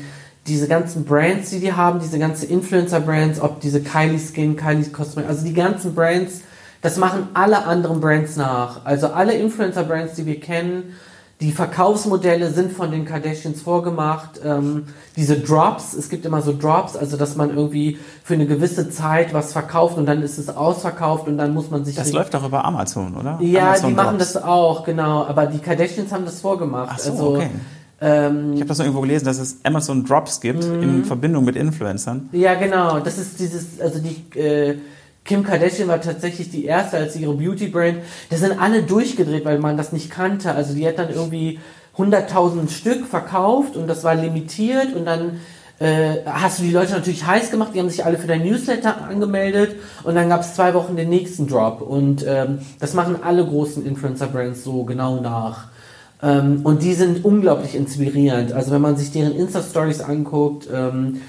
diese 0.47 0.67
ganzen 0.67 1.05
Brands, 1.05 1.51
die 1.51 1.59
die 1.59 1.73
haben, 1.73 1.99
diese 1.99 2.17
ganzen 2.17 2.49
Influencer-Brands, 2.49 3.41
ob 3.41 3.61
diese 3.61 3.81
Kylie 3.81 4.19
Skin, 4.19 4.55
Kylie 4.55 4.89
Cosmetics, 4.89 5.29
also 5.29 5.45
die 5.45 5.53
ganzen 5.53 5.93
Brands, 5.93 6.41
das 6.81 6.97
machen 6.97 7.27
alle 7.33 7.65
anderen 7.65 7.99
Brands 7.99 8.35
nach. 8.35 8.85
Also 8.85 9.07
alle 9.07 9.33
Influencer-Brands, 9.33 10.15
die 10.15 10.25
wir 10.25 10.39
kennen, 10.39 10.95
die 11.41 11.53
Verkaufsmodelle 11.53 12.51
sind 12.51 12.73
von 12.73 12.91
den 12.91 13.05
Kardashians 13.05 13.61
vorgemacht. 13.61 14.41
Ähm, 14.43 14.87
diese 15.15 15.39
Drops, 15.39 15.93
es 15.93 16.09
gibt 16.09 16.25
immer 16.25 16.41
so 16.41 16.51
Drops, 16.51 16.97
also 16.97 17.15
dass 17.15 17.37
man 17.37 17.49
irgendwie 17.55 17.97
für 18.23 18.33
eine 18.33 18.45
gewisse 18.45 18.89
Zeit 18.89 19.33
was 19.33 19.53
verkauft 19.53 19.97
und 19.97 20.05
dann 20.05 20.21
ist 20.21 20.37
es 20.37 20.49
ausverkauft 20.49 21.27
und 21.27 21.37
dann 21.37 21.53
muss 21.53 21.69
man 21.69 21.85
sich. 21.85 21.95
Das 21.95 22.11
läuft 22.11 22.33
doch 22.33 22.45
über 22.45 22.65
Amazon, 22.65 23.15
oder? 23.15 23.39
Ja, 23.41 23.69
Amazon 23.69 23.89
die 23.89 23.95
machen 23.95 24.17
Drops. 24.17 24.33
das 24.33 24.43
auch, 24.43 24.83
genau. 24.83 25.25
Aber 25.25 25.45
die 25.45 25.59
Kardashians 25.59 26.11
haben 26.11 26.25
das 26.25 26.41
vorgemacht. 26.41 26.89
Ach 26.91 26.99
so, 26.99 27.11
also, 27.11 27.35
okay. 27.35 27.49
Ähm, 28.01 28.53
ich 28.53 28.59
habe 28.59 28.67
das 28.67 28.77
noch 28.77 28.85
irgendwo 28.85 29.01
gelesen, 29.01 29.25
dass 29.25 29.39
es 29.39 29.59
Amazon 29.63 30.05
Drops 30.05 30.41
gibt 30.41 30.63
in 30.63 30.99
mhm. 30.99 31.05
Verbindung 31.05 31.45
mit 31.45 31.55
Influencern. 31.55 32.29
Ja, 32.33 32.55
genau. 32.55 32.99
Das 32.99 33.17
ist 33.17 33.39
dieses, 33.39 33.79
also 33.79 33.99
die 33.99 34.37
äh, 34.37 34.77
Kim 35.29 35.43
Kardashian 35.43 35.87
war 35.87 36.01
tatsächlich 36.01 36.49
die 36.49 36.65
erste 36.65 36.97
als 36.97 37.15
ihre 37.15 37.35
Beauty-Brand. 37.35 37.99
Da 38.31 38.37
sind 38.37 38.59
alle 38.59 38.81
durchgedreht, 38.81 39.45
weil 39.45 39.59
man 39.59 39.77
das 39.77 39.93
nicht 39.93 40.09
kannte. 40.09 40.55
Also 40.55 40.73
die 40.73 40.87
hat 40.87 40.97
dann 40.97 41.11
irgendwie 41.11 41.59
100.000 41.95 42.71
Stück 42.71 43.05
verkauft 43.05 43.75
und 43.75 43.85
das 43.85 44.03
war 44.03 44.15
limitiert 44.15 44.95
und 44.95 45.05
dann 45.05 45.39
äh, 45.77 46.25
hast 46.25 46.57
du 46.57 46.63
die 46.63 46.71
Leute 46.71 46.93
natürlich 46.93 47.27
heiß 47.27 47.51
gemacht, 47.51 47.75
die 47.75 47.79
haben 47.79 47.91
sich 47.91 48.03
alle 48.03 48.17
für 48.17 48.25
dein 48.25 48.41
Newsletter 48.41 49.03
angemeldet 49.03 49.75
und 50.03 50.15
dann 50.15 50.29
gab 50.29 50.41
es 50.41 50.55
zwei 50.55 50.73
Wochen 50.73 50.95
den 50.95 51.09
nächsten 51.09 51.45
Drop 51.45 51.81
und 51.81 52.25
ähm, 52.27 52.57
das 52.79 52.95
machen 52.95 53.17
alle 53.21 53.45
großen 53.45 53.85
Influencer-Brands 53.85 54.63
so 54.63 54.83
genau 54.83 55.21
nach. 55.21 55.67
Ähm, 56.23 56.61
und 56.63 56.81
die 56.81 56.95
sind 56.95 57.23
unglaublich 57.23 57.75
inspirierend. 57.75 58.51
Also 58.51 58.71
wenn 58.71 58.81
man 58.81 58.97
sich 58.97 59.11
deren 59.11 59.35
Insta-Stories 59.35 60.01
anguckt, 60.01 60.67
ähm, 60.73 61.21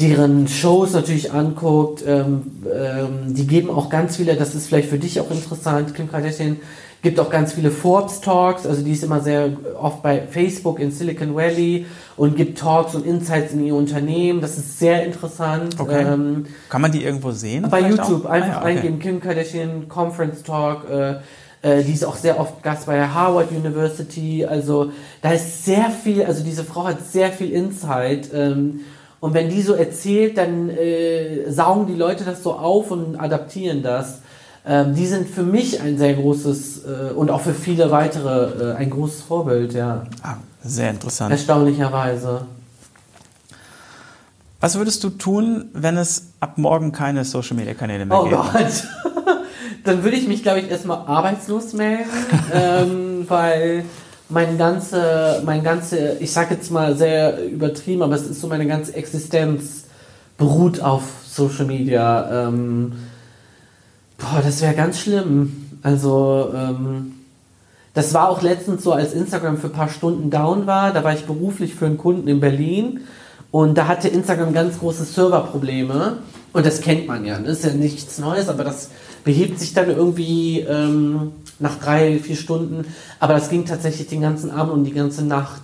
deren 0.00 0.48
Shows 0.48 0.92
natürlich 0.92 1.32
anguckt, 1.32 2.02
ähm, 2.06 2.42
ähm, 2.64 3.34
die 3.34 3.46
geben 3.46 3.70
auch 3.70 3.90
ganz 3.90 4.16
viele, 4.16 4.36
das 4.36 4.54
ist 4.54 4.66
vielleicht 4.66 4.88
für 4.88 4.98
dich 4.98 5.20
auch 5.20 5.30
interessant, 5.30 5.94
Kim 5.94 6.10
Kardashian 6.10 6.56
gibt 7.02 7.18
auch 7.18 7.30
ganz 7.30 7.54
viele 7.54 7.70
Forbes 7.70 8.20
Talks, 8.20 8.66
also 8.66 8.82
die 8.82 8.92
ist 8.92 9.02
immer 9.02 9.20
sehr 9.20 9.50
oft 9.80 10.02
bei 10.02 10.26
Facebook 10.26 10.78
in 10.78 10.90
Silicon 10.90 11.34
Valley 11.34 11.86
und 12.16 12.36
gibt 12.36 12.58
Talks 12.58 12.94
und 12.94 13.06
Insights 13.06 13.52
in 13.52 13.64
ihr 13.64 13.74
Unternehmen. 13.74 14.42
Das 14.42 14.58
ist 14.58 14.78
sehr 14.78 15.06
interessant. 15.06 15.76
Okay. 15.78 16.04
Ähm, 16.06 16.44
Kann 16.68 16.82
man 16.82 16.92
die 16.92 17.02
irgendwo 17.02 17.30
sehen? 17.30 17.66
Bei 17.70 17.80
YouTube 17.80 18.26
auch? 18.26 18.30
einfach 18.30 18.48
ah, 18.48 18.52
ja, 18.52 18.58
okay. 18.58 18.76
eingeben 18.76 18.98
Kim 18.98 19.20
Kardashian 19.20 19.88
Conference 19.88 20.42
Talk. 20.42 20.90
Äh, 20.90 21.14
äh, 21.62 21.82
die 21.82 21.92
ist 21.92 22.04
auch 22.04 22.16
sehr 22.16 22.38
oft 22.38 22.62
Gast 22.62 22.86
bei 22.86 22.96
der 22.96 23.14
Harvard 23.14 23.50
University. 23.50 24.44
Also 24.44 24.92
da 25.22 25.32
ist 25.32 25.64
sehr 25.64 25.90
viel, 25.90 26.22
also 26.24 26.44
diese 26.44 26.64
Frau 26.64 26.84
hat 26.84 26.98
sehr 27.06 27.32
viel 27.32 27.50
Insight. 27.50 28.28
Ähm, 28.34 28.80
und 29.20 29.34
wenn 29.34 29.50
die 29.50 29.62
so 29.62 29.74
erzählt, 29.74 30.38
dann 30.38 30.70
äh, 30.70 31.50
saugen 31.50 31.86
die 31.86 31.94
Leute 31.94 32.24
das 32.24 32.42
so 32.42 32.54
auf 32.54 32.90
und 32.90 33.16
adaptieren 33.16 33.82
das. 33.82 34.20
Ähm, 34.66 34.94
die 34.94 35.06
sind 35.06 35.28
für 35.28 35.42
mich 35.42 35.80
ein 35.80 35.98
sehr 35.98 36.14
großes 36.14 36.84
äh, 36.84 37.12
und 37.14 37.30
auch 37.30 37.40
für 37.40 37.54
viele 37.54 37.90
weitere 37.90 38.72
äh, 38.72 38.76
ein 38.76 38.90
großes 38.90 39.22
Vorbild, 39.22 39.74
ja. 39.74 40.04
Ah, 40.22 40.36
sehr 40.62 40.90
interessant. 40.90 41.32
Erstaunlicherweise. 41.32 42.46
Was 44.60 44.76
würdest 44.76 45.02
du 45.04 45.10
tun, 45.10 45.70
wenn 45.72 45.96
es 45.96 46.32
ab 46.40 46.58
morgen 46.58 46.92
keine 46.92 47.24
Social 47.24 47.56
Media 47.56 47.72
Kanäle 47.72 48.04
mehr 48.04 48.20
oh 48.20 48.24
gibt? 48.24 48.36
Oh 48.36 48.44
Gott. 48.52 48.84
Dann 49.84 50.04
würde 50.04 50.16
ich 50.16 50.28
mich, 50.28 50.42
glaube 50.42 50.60
ich, 50.60 50.70
erstmal 50.70 50.98
arbeitslos 51.06 51.72
melden, 51.72 52.10
ähm, 52.52 53.24
weil 53.28 53.84
mein 54.30 54.58
ganze, 54.58 55.42
mein 55.44 55.62
ganze, 55.62 56.16
ich 56.20 56.32
sage 56.32 56.54
jetzt 56.54 56.70
mal 56.70 56.96
sehr 56.96 57.44
übertrieben, 57.44 58.02
aber 58.02 58.14
es 58.14 58.26
ist 58.26 58.40
so 58.40 58.46
meine 58.46 58.66
ganze 58.66 58.94
Existenz 58.94 59.84
beruht 60.36 60.80
auf 60.80 61.02
Social 61.26 61.66
Media. 61.66 62.46
Ähm, 62.48 62.92
Boah, 64.20 64.42
das 64.44 64.60
wäre 64.60 64.74
ganz 64.74 65.00
schlimm. 65.00 65.70
Also, 65.82 66.50
ähm, 66.54 67.12
das 67.94 68.14
war 68.14 68.28
auch 68.28 68.42
letztens 68.42 68.84
so, 68.84 68.92
als 68.92 69.14
Instagram 69.14 69.56
für 69.56 69.68
ein 69.68 69.72
paar 69.72 69.88
Stunden 69.88 70.30
down 70.30 70.66
war. 70.66 70.92
Da 70.92 71.02
war 71.02 71.14
ich 71.14 71.24
beruflich 71.24 71.74
für 71.74 71.86
einen 71.86 71.98
Kunden 71.98 72.28
in 72.28 72.38
Berlin 72.38 73.00
und 73.50 73.76
da 73.76 73.88
hatte 73.88 74.08
Instagram 74.08 74.52
ganz 74.52 74.78
große 74.78 75.04
Serverprobleme. 75.04 76.18
Und 76.52 76.66
das 76.66 76.80
kennt 76.80 77.06
man 77.06 77.24
ja. 77.24 77.38
Das 77.38 77.44
ne? 77.44 77.50
ist 77.50 77.64
ja 77.64 77.72
nichts 77.72 78.18
Neues, 78.18 78.48
aber 78.48 78.62
das 78.62 78.90
behebt 79.24 79.58
sich 79.58 79.72
dann 79.72 79.88
irgendwie 79.88 80.60
ähm, 80.60 81.32
nach 81.60 81.78
drei, 81.78 82.18
vier 82.18 82.36
Stunden. 82.36 82.92
Aber 83.20 83.34
das 83.34 83.48
ging 83.48 83.64
tatsächlich 83.64 84.08
den 84.08 84.22
ganzen 84.22 84.50
Abend 84.50 84.72
und 84.72 84.84
die 84.84 84.92
ganze 84.92 85.24
Nacht. 85.24 85.62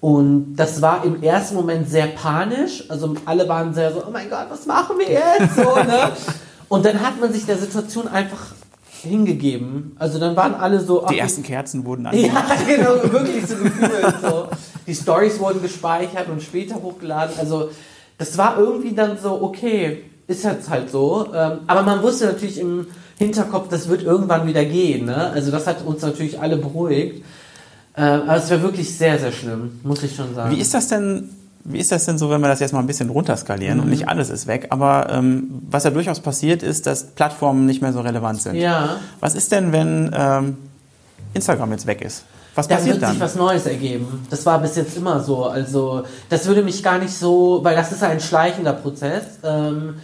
Und 0.00 0.56
das 0.56 0.82
war 0.82 1.04
im 1.04 1.22
ersten 1.22 1.54
Moment 1.54 1.88
sehr 1.88 2.06
panisch. 2.08 2.84
Also 2.90 3.14
alle 3.24 3.48
waren 3.48 3.72
sehr 3.74 3.92
so, 3.92 4.04
oh 4.06 4.10
mein 4.12 4.28
Gott, 4.28 4.46
was 4.50 4.66
machen 4.66 4.96
wir 4.98 5.10
jetzt? 5.10 5.56
So, 5.56 5.62
ne? 5.86 6.12
Und 6.68 6.84
dann 6.84 7.00
hat 7.00 7.20
man 7.20 7.32
sich 7.32 7.46
der 7.46 7.56
Situation 7.56 8.08
einfach 8.08 8.54
hingegeben. 9.02 9.96
Also 9.98 10.18
dann 10.18 10.36
waren 10.36 10.54
alle 10.54 10.80
so. 10.80 11.06
Die 11.08 11.18
ersten 11.18 11.42
Kerzen 11.42 11.84
wurden 11.84 12.06
angemacht. 12.06 12.44
Ja, 12.48 12.76
genau, 12.76 13.12
wirklich 13.12 13.46
so 13.46 13.56
gefühlt. 13.56 14.14
So. 14.22 14.48
Die 14.86 14.94
Stories 14.94 15.38
wurden 15.38 15.62
gespeichert 15.62 16.28
und 16.28 16.42
später 16.42 16.76
hochgeladen. 16.82 17.36
Also 17.38 17.70
das 18.18 18.36
war 18.38 18.58
irgendwie 18.58 18.94
dann 18.94 19.18
so, 19.18 19.42
okay, 19.42 20.04
ist 20.26 20.44
jetzt 20.44 20.70
halt 20.70 20.90
so. 20.90 21.28
Ähm, 21.34 21.58
aber 21.66 21.82
man 21.82 22.02
wusste 22.02 22.26
natürlich 22.26 22.58
im 22.58 22.86
Hinterkopf, 23.18 23.68
das 23.68 23.88
wird 23.88 24.02
irgendwann 24.02 24.46
wieder 24.46 24.64
gehen. 24.64 25.06
Ne? 25.06 25.30
Also 25.30 25.50
das 25.50 25.66
hat 25.66 25.84
uns 25.84 26.02
natürlich 26.02 26.40
alle 26.40 26.56
beruhigt. 26.56 27.24
Ähm, 27.96 28.22
aber 28.22 28.36
es 28.36 28.50
wäre 28.50 28.62
wirklich 28.62 28.96
sehr, 28.96 29.18
sehr 29.18 29.32
schlimm, 29.32 29.80
muss 29.84 30.02
ich 30.02 30.16
schon 30.16 30.34
sagen. 30.34 30.54
Wie 30.54 30.60
ist 30.60 30.74
das 30.74 30.88
denn 30.88 31.28
wie 31.66 31.78
ist 31.78 31.90
das 31.90 32.04
denn 32.04 32.18
so, 32.18 32.28
wenn 32.28 32.42
wir 32.42 32.48
das 32.48 32.60
jetzt 32.60 32.72
mal 32.72 32.80
ein 32.80 32.86
bisschen 32.86 33.08
runterskalieren 33.08 33.78
mhm. 33.78 33.84
und 33.84 33.90
nicht 33.90 34.06
alles 34.06 34.28
ist 34.28 34.46
weg? 34.46 34.66
Aber 34.68 35.08
ähm, 35.10 35.62
was 35.70 35.84
ja 35.84 35.90
durchaus 35.90 36.20
passiert, 36.20 36.62
ist, 36.62 36.86
dass 36.86 37.06
Plattformen 37.06 37.64
nicht 37.64 37.80
mehr 37.80 37.92
so 37.92 38.02
relevant 38.02 38.42
sind. 38.42 38.56
Ja. 38.56 38.96
Was 39.20 39.34
ist 39.34 39.50
denn, 39.50 39.72
wenn 39.72 40.10
ähm, 40.14 40.58
Instagram 41.32 41.72
jetzt 41.72 41.86
weg 41.86 42.02
ist? 42.02 42.24
Was 42.54 42.68
dann 42.68 42.78
passiert 42.78 42.96
wird 42.96 43.04
dann? 43.04 43.12
sich 43.12 43.20
was 43.20 43.34
Neues 43.34 43.64
ergeben. 43.66 44.26
Das 44.28 44.44
war 44.44 44.60
bis 44.60 44.76
jetzt 44.76 44.96
immer 44.96 45.20
so. 45.20 45.44
Also 45.46 46.04
das 46.28 46.46
würde 46.46 46.62
mich 46.62 46.82
gar 46.82 46.98
nicht 46.98 47.14
so, 47.14 47.60
weil 47.62 47.74
das 47.74 47.92
ist 47.92 48.02
ein 48.02 48.20
schleichender 48.20 48.74
Prozess. 48.74 49.24
Ähm, 49.42 49.94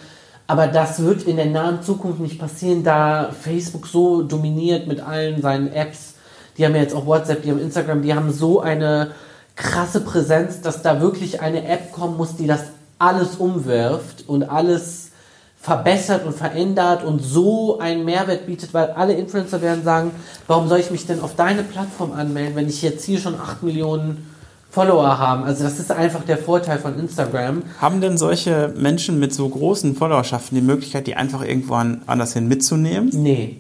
aber 0.51 0.66
das 0.66 1.01
wird 1.01 1.22
in 1.22 1.36
der 1.36 1.46
nahen 1.46 1.80
Zukunft 1.80 2.18
nicht 2.18 2.40
passieren, 2.40 2.82
da 2.82 3.30
Facebook 3.30 3.86
so 3.86 4.22
dominiert 4.22 4.88
mit 4.88 4.98
allen 4.98 5.40
seinen 5.42 5.72
Apps. 5.72 6.14
Die 6.59 6.66
haben 6.66 6.74
ja 6.74 6.80
jetzt 6.80 6.92
auch 6.92 7.07
WhatsApp, 7.07 7.44
die 7.44 7.53
haben 7.53 7.61
Instagram, 7.61 8.03
die 8.03 8.14
haben 8.14 8.32
so 8.32 8.59
eine 8.59 9.12
krasse 9.55 10.01
Präsenz, 10.01 10.61
dass 10.61 10.82
da 10.82 11.01
wirklich 11.01 11.40
eine 11.40 11.68
App 11.68 11.92
kommen 11.92 12.16
muss, 12.16 12.34
die 12.34 12.48
das 12.48 12.64
alles 12.98 13.36
umwirft 13.36 14.24
und 14.26 14.42
alles 14.42 15.12
verbessert 15.57 16.26
und 16.26 16.34
verändert 16.34 17.05
und 17.05 17.20
so 17.20 17.78
einen 17.78 18.05
Mehrwert 18.05 18.46
bietet, 18.46 18.74
weil 18.74 18.90
alle 18.90 19.12
Influencer 19.12 19.62
werden 19.62 19.84
sagen, 19.84 20.11
warum 20.48 20.68
soll 20.68 20.80
ich 20.80 20.90
mich 20.90 21.07
denn 21.07 21.20
auf 21.20 21.36
deine 21.36 21.62
Plattform 21.62 22.11
anmelden, 22.11 22.57
wenn 22.57 22.68
ich 22.68 22.82
jetzt 22.82 23.05
hier 23.05 23.20
schon 23.20 23.36
8 23.36 23.62
Millionen 23.62 24.30
Follower 24.71 25.18
habe. 25.18 25.45
Also 25.45 25.64
das 25.64 25.79
ist 25.79 25.91
einfach 25.91 26.25
der 26.25 26.39
Vorteil 26.39 26.79
von 26.79 26.99
Instagram. 26.99 27.62
Haben 27.81 28.01
denn 28.01 28.16
solche 28.16 28.73
Menschen 28.77 29.18
mit 29.18 29.35
so 29.35 29.49
großen 29.49 29.97
Followerschaften 29.97 30.57
die 30.57 30.62
Möglichkeit, 30.62 31.07
die 31.07 31.16
einfach 31.16 31.43
irgendwo 31.43 31.75
anders 31.75 32.33
hin 32.33 32.49
mitzunehmen? 32.49 33.11
Nee. 33.12 33.57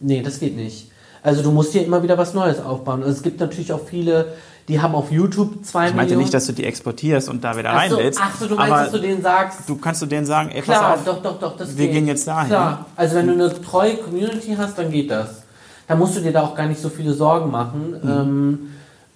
Nee, 0.00 0.22
das 0.22 0.40
geht 0.40 0.56
nicht. 0.56 0.90
Also 1.22 1.42
du 1.42 1.50
musst 1.50 1.72
hier 1.72 1.84
immer 1.84 2.02
wieder 2.02 2.16
was 2.16 2.34
Neues 2.34 2.60
aufbauen. 2.60 3.02
Also 3.02 3.14
es 3.14 3.22
gibt 3.22 3.40
natürlich 3.40 3.72
auch 3.72 3.80
viele 3.84 4.26
die 4.68 4.80
haben 4.80 4.94
auf 4.94 5.12
YouTube 5.12 5.64
zwei 5.64 5.80
Millionen. 5.80 5.88
Ich 5.88 5.94
meinte 5.94 6.10
Millionen. 6.10 6.20
nicht, 6.24 6.34
dass 6.34 6.46
du 6.46 6.52
die 6.52 6.64
exportierst 6.64 7.28
und 7.28 7.44
da 7.44 7.56
wieder 7.56 7.70
ach 7.70 7.88
so, 7.88 7.94
reinlädst. 7.96 8.20
Ach 8.22 8.36
so, 8.36 8.48
du 8.48 8.56
meinst, 8.56 8.72
dass 8.72 8.90
du 8.90 8.98
denen 8.98 9.22
sagst. 9.22 9.68
Du 9.68 9.76
kannst 9.76 10.02
du 10.02 10.06
denen 10.06 10.26
sagen, 10.26 10.50
ey, 10.50 10.62
klar, 10.62 10.96
pass 10.96 11.08
auf, 11.08 11.22
doch, 11.22 11.22
doch, 11.22 11.38
doch, 11.38 11.56
das 11.56 11.76
wir 11.76 11.86
geht. 11.86 11.94
gehen 11.94 12.06
jetzt 12.06 12.26
dahin. 12.26 12.48
Klar, 12.48 12.86
also 12.96 13.16
wenn 13.16 13.28
du 13.28 13.34
eine 13.34 13.62
treue 13.62 13.96
Community 13.96 14.56
hast, 14.58 14.76
dann 14.76 14.90
geht 14.90 15.10
das. 15.10 15.42
Da 15.86 15.94
musst 15.94 16.16
du 16.16 16.20
dir 16.20 16.32
da 16.32 16.42
auch 16.42 16.56
gar 16.56 16.66
nicht 16.66 16.80
so 16.80 16.88
viele 16.88 17.12
Sorgen 17.12 17.50
machen. 17.50 17.96
Mhm. 18.02 18.10
Ähm, 18.10 18.58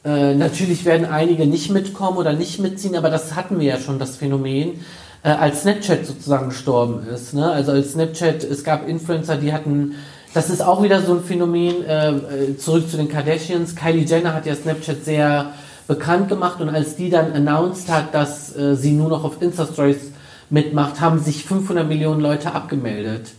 äh, 0.05 0.35
natürlich 0.35 0.85
werden 0.85 1.07
einige 1.07 1.47
nicht 1.47 1.71
mitkommen 1.71 2.17
oder 2.17 2.33
nicht 2.33 2.59
mitziehen, 2.59 2.97
aber 2.97 3.11
das 3.11 3.35
hatten 3.35 3.61
wir 3.61 3.67
ja 3.67 3.79
schon, 3.79 3.99
das 3.99 4.17
Phänomen, 4.17 4.81
äh, 5.23 5.29
als 5.31 5.63
Snapchat 5.63 6.07
sozusagen 6.07 6.49
gestorben 6.49 7.07
ist. 7.07 7.35
Ne? 7.35 7.51
Also 7.51 7.73
als 7.73 7.93
Snapchat, 7.93 8.45
es 8.45 8.65
gab 8.65 8.89
Influencer, 8.89 9.37
die 9.37 9.53
hatten 9.53 9.95
das 10.33 10.49
ist 10.49 10.63
auch 10.63 10.83
wieder 10.83 11.03
so 11.03 11.15
ein 11.15 11.25
Phänomen, 11.25 11.85
äh, 11.85 12.11
äh, 12.11 12.57
zurück 12.57 12.89
zu 12.89 12.97
den 12.97 13.09
Kardashians. 13.09 13.75
Kylie 13.75 14.05
Jenner 14.05 14.33
hat 14.33 14.47
ja 14.47 14.55
Snapchat 14.55 15.05
sehr 15.05 15.53
bekannt 15.89 16.29
gemacht 16.29 16.61
und 16.61 16.69
als 16.69 16.95
die 16.95 17.11
dann 17.11 17.33
announced 17.33 17.89
hat, 17.91 18.15
dass 18.15 18.55
äh, 18.57 18.77
sie 18.77 18.93
nur 18.93 19.09
noch 19.09 19.25
auf 19.25 19.43
Insta-Stories 19.43 20.13
mitmacht, 20.49 21.01
haben 21.01 21.19
sich 21.19 21.45
500 21.45 21.87
Millionen 21.87 22.21
Leute 22.21 22.53
abgemeldet. 22.53 23.33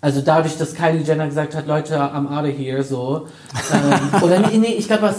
Also 0.00 0.20
dadurch, 0.20 0.56
dass 0.56 0.74
Kylie 0.74 1.02
Jenner 1.02 1.26
gesagt 1.26 1.56
hat, 1.56 1.66
Leute, 1.66 1.96
I'm 1.96 2.28
out 2.28 2.44
of 2.44 2.56
here, 2.56 2.84
so. 2.84 3.26
ähm, 3.72 4.22
oder 4.22 4.38
nee, 4.38 4.58
nee 4.58 4.74
ich 4.74 4.86
glaube, 4.86 5.12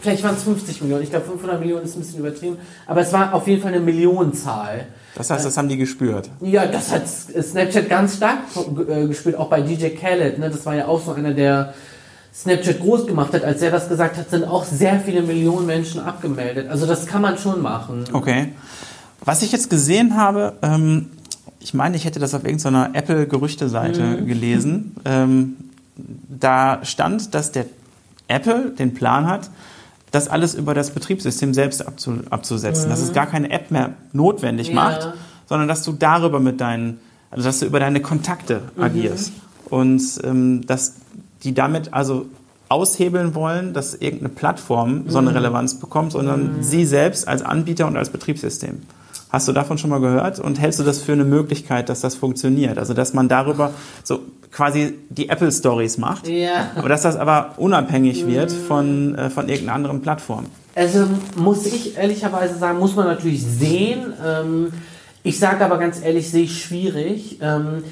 vielleicht 0.00 0.22
waren 0.22 0.36
es 0.36 0.42
50 0.42 0.82
Millionen. 0.82 1.02
Ich 1.02 1.10
glaube, 1.10 1.26
500 1.26 1.60
Millionen 1.60 1.84
ist 1.84 1.96
ein 1.96 2.00
bisschen 2.00 2.20
übertrieben. 2.20 2.58
Aber 2.86 3.00
es 3.00 3.12
war 3.12 3.34
auf 3.34 3.46
jeden 3.46 3.62
Fall 3.62 3.72
eine 3.72 3.82
Millionenzahl. 3.82 4.86
Das 5.14 5.30
heißt, 5.30 5.44
das 5.46 5.56
haben 5.56 5.68
die 5.68 5.76
gespürt. 5.76 6.30
Ja, 6.40 6.66
das 6.66 6.92
hat 6.92 7.08
Snapchat 7.08 7.88
ganz 7.88 8.16
stark 8.16 8.38
äh, 8.88 9.06
gespürt, 9.06 9.36
auch 9.36 9.48
bei 9.48 9.62
DJ 9.62 9.88
Khaled. 9.88 10.38
Ne? 10.38 10.50
Das 10.50 10.66
war 10.66 10.74
ja 10.74 10.86
auch 10.86 11.02
so 11.02 11.12
einer, 11.12 11.32
der 11.32 11.74
Snapchat 12.34 12.80
groß 12.80 13.06
gemacht 13.06 13.32
hat. 13.32 13.42
Als 13.42 13.62
er 13.62 13.70
das 13.70 13.88
gesagt 13.88 14.18
hat, 14.18 14.28
sind 14.28 14.44
auch 14.44 14.64
sehr 14.64 15.00
viele 15.00 15.22
Millionen 15.22 15.66
Menschen 15.66 16.00
abgemeldet. 16.00 16.68
Also 16.68 16.86
das 16.86 17.06
kann 17.06 17.22
man 17.22 17.38
schon 17.38 17.62
machen. 17.62 18.04
Okay. 18.12 18.52
Was 19.24 19.42
ich 19.42 19.52
jetzt 19.52 19.70
gesehen 19.70 20.16
habe, 20.16 20.52
ähm, 20.60 21.10
ich 21.60 21.72
meine, 21.72 21.96
ich 21.96 22.04
hätte 22.04 22.20
das 22.20 22.34
auf 22.34 22.44
irgendeiner 22.44 22.90
Apple-Gerüchte-Seite 22.92 24.02
mhm. 24.02 24.26
gelesen. 24.26 24.96
Ähm, 25.04 25.56
da 25.96 26.84
stand, 26.84 27.34
dass 27.34 27.52
der 27.52 27.64
Apple 28.28 28.70
den 28.78 28.94
Plan 28.94 29.26
hat, 29.26 29.50
das 30.16 30.28
alles 30.28 30.54
über 30.54 30.74
das 30.74 30.90
Betriebssystem 30.90 31.54
selbst 31.54 31.86
abzu, 31.86 32.20
abzusetzen. 32.30 32.86
Mhm. 32.86 32.90
Dass 32.90 33.00
es 33.00 33.10
mhm. 33.10 33.14
gar 33.14 33.26
keine 33.26 33.50
App 33.50 33.70
mehr 33.70 33.94
notwendig 34.12 34.68
ja. 34.68 34.74
macht, 34.74 35.12
sondern 35.46 35.68
dass 35.68 35.82
du 35.82 35.92
darüber 35.92 36.40
mit 36.40 36.60
deinen, 36.60 36.98
also 37.30 37.44
dass 37.44 37.60
du 37.60 37.66
über 37.66 37.80
deine 37.80 38.00
Kontakte 38.00 38.62
mhm. 38.74 38.82
agierst. 38.82 39.32
Und 39.68 40.02
ähm, 40.24 40.66
dass 40.66 40.94
die 41.42 41.54
damit 41.54 41.92
also 41.92 42.26
aushebeln 42.68 43.34
wollen, 43.34 43.74
dass 43.74 43.94
irgendeine 43.94 44.30
Plattform 44.30 45.04
so 45.08 45.18
eine 45.18 45.30
mhm. 45.30 45.36
Relevanz 45.36 45.78
bekommt, 45.78 46.12
sondern 46.12 46.58
mhm. 46.58 46.62
sie 46.62 46.84
selbst 46.84 47.28
als 47.28 47.42
Anbieter 47.42 47.86
und 47.86 47.96
als 47.96 48.10
Betriebssystem. 48.10 48.82
Hast 49.30 49.48
du 49.48 49.52
davon 49.52 49.76
schon 49.76 49.90
mal 49.90 50.00
gehört 50.00 50.38
und 50.38 50.58
hältst 50.60 50.80
du 50.80 50.84
das 50.84 51.02
für 51.02 51.12
eine 51.12 51.24
Möglichkeit, 51.24 51.88
dass 51.88 52.00
das 52.00 52.14
funktioniert? 52.14 52.78
Also, 52.78 52.94
dass 52.94 53.12
man 53.12 53.28
darüber 53.28 53.72
so 54.02 54.20
quasi 54.56 54.94
die 55.10 55.28
Apple 55.28 55.52
Stories 55.52 55.98
macht, 55.98 56.26
ja. 56.28 56.70
aber 56.76 56.88
dass 56.88 57.02
das 57.02 57.16
aber 57.16 57.52
unabhängig 57.58 58.26
wird 58.26 58.50
mhm. 58.50 58.64
von, 58.66 59.14
äh, 59.14 59.28
von 59.28 59.50
irgendeiner 59.50 59.74
anderen 59.74 60.00
Plattform. 60.00 60.46
Also, 60.74 61.06
muss 61.36 61.66
ich 61.66 61.98
ehrlicherweise 61.98 62.56
sagen, 62.56 62.78
muss 62.78 62.96
man 62.96 63.06
natürlich 63.06 63.44
sehen. 63.44 64.14
Ähm, 64.24 64.72
ich 65.22 65.38
sage 65.38 65.62
aber 65.62 65.76
ganz 65.78 66.02
ehrlich, 66.02 66.30
sehe 66.30 66.44
ich 66.44 66.62
schwierig. 66.62 67.38
Ähm, 67.42 67.84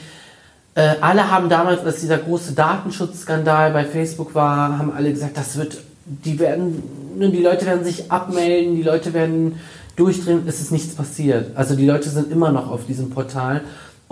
äh, 0.75 0.95
alle 1.03 1.31
haben 1.31 1.51
damals, 1.51 1.85
als 1.85 2.01
dieser 2.01 2.17
große 2.17 2.55
Datenschutzskandal 2.55 3.71
bei 3.73 3.85
Facebook 3.85 4.35
war, 4.35 4.79
haben 4.79 4.91
alle 4.91 5.11
gesagt, 5.11 5.37
das 5.37 5.59
wird, 5.59 5.83
die 6.07 6.39
werden, 6.39 6.83
die 7.21 7.43
Leute 7.43 7.67
werden 7.67 7.85
sich 7.85 8.11
abmelden, 8.11 8.75
die 8.75 8.83
Leute 8.83 9.13
werden 9.13 9.57
durchdrehen, 9.97 10.47
ist 10.47 10.63
es 10.63 10.71
nichts 10.71 10.95
passiert. 10.95 11.57
Also 11.57 11.77
die 11.77 11.87
Leute 11.87 12.09
sind 12.09 12.33
immer 12.33 12.51
noch 12.53 12.71
auf 12.71 12.87
diesem 12.87 13.11
Portal 13.11 13.61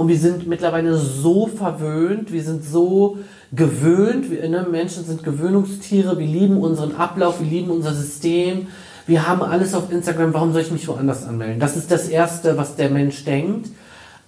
und 0.03 0.09
wir 0.09 0.19
sind 0.19 0.49
mittlerweile 0.49 0.97
so 0.97 1.47
verwöhnt, 1.47 2.33
wir 2.33 2.43
sind 2.43 2.65
so 2.65 3.19
gewöhnt, 3.53 4.33
wir, 4.33 4.49
ne, 4.49 4.67
Menschen 4.69 5.05
sind 5.05 5.23
Gewöhnungstiere, 5.23 6.19
wir 6.19 6.27
lieben 6.27 6.57
unseren 6.57 6.97
Ablauf, 6.97 7.39
wir 7.39 7.47
lieben 7.47 7.71
unser 7.71 7.95
System, 7.95 8.67
wir 9.07 9.29
haben 9.29 9.43
alles 9.43 9.75
auf 9.75 9.93
Instagram, 9.93 10.35
warum 10.35 10.53
soll 10.53 10.63
ich 10.63 10.73
mich 10.73 10.89
woanders 10.89 11.25
anmelden? 11.25 11.61
Das 11.61 11.77
ist 11.77 11.93
das 11.93 12.09
Erste, 12.09 12.59
was 12.59 12.75
der 12.75 12.91
Mensch 12.91 13.25
denkt. 13.25 13.69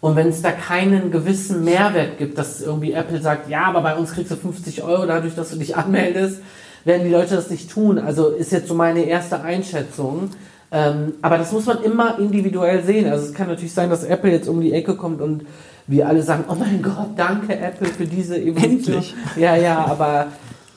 Und 0.00 0.14
wenn 0.14 0.28
es 0.28 0.42
da 0.42 0.52
keinen 0.52 1.10
gewissen 1.10 1.64
Mehrwert 1.64 2.18
gibt, 2.18 2.38
dass 2.38 2.60
irgendwie 2.62 2.92
Apple 2.92 3.20
sagt, 3.20 3.50
ja, 3.50 3.64
aber 3.64 3.80
bei 3.80 3.96
uns 3.96 4.12
kriegst 4.12 4.30
du 4.30 4.36
50 4.36 4.84
Euro 4.84 5.06
dadurch, 5.06 5.34
dass 5.34 5.50
du 5.50 5.56
dich 5.56 5.74
anmeldest, 5.76 6.40
werden 6.84 7.02
die 7.02 7.12
Leute 7.12 7.34
das 7.34 7.50
nicht 7.50 7.68
tun. 7.68 7.98
Also 7.98 8.28
ist 8.28 8.52
jetzt 8.52 8.68
so 8.68 8.74
meine 8.74 9.06
erste 9.06 9.40
Einschätzung. 9.40 10.30
Ähm, 10.74 11.14
aber 11.22 11.38
das 11.38 11.52
muss 11.52 11.66
man 11.66 11.84
immer 11.84 12.18
individuell 12.18 12.82
sehen. 12.82 13.08
Also 13.08 13.26
es 13.26 13.32
kann 13.32 13.46
natürlich 13.46 13.72
sein, 13.72 13.90
dass 13.90 14.02
Apple 14.02 14.32
jetzt 14.32 14.48
um 14.48 14.60
die 14.60 14.72
Ecke 14.72 14.96
kommt 14.96 15.20
und 15.20 15.44
wir 15.86 16.08
alle 16.08 16.20
sagen, 16.20 16.44
oh 16.48 16.56
mein 16.56 16.82
Gott, 16.82 17.10
danke 17.16 17.56
Apple 17.56 17.86
für 17.86 18.06
diese 18.06 18.36
Evolution. 18.36 18.72
Endlich. 18.72 19.14
Ja, 19.36 19.54
ja, 19.54 19.84
aber 19.86 20.26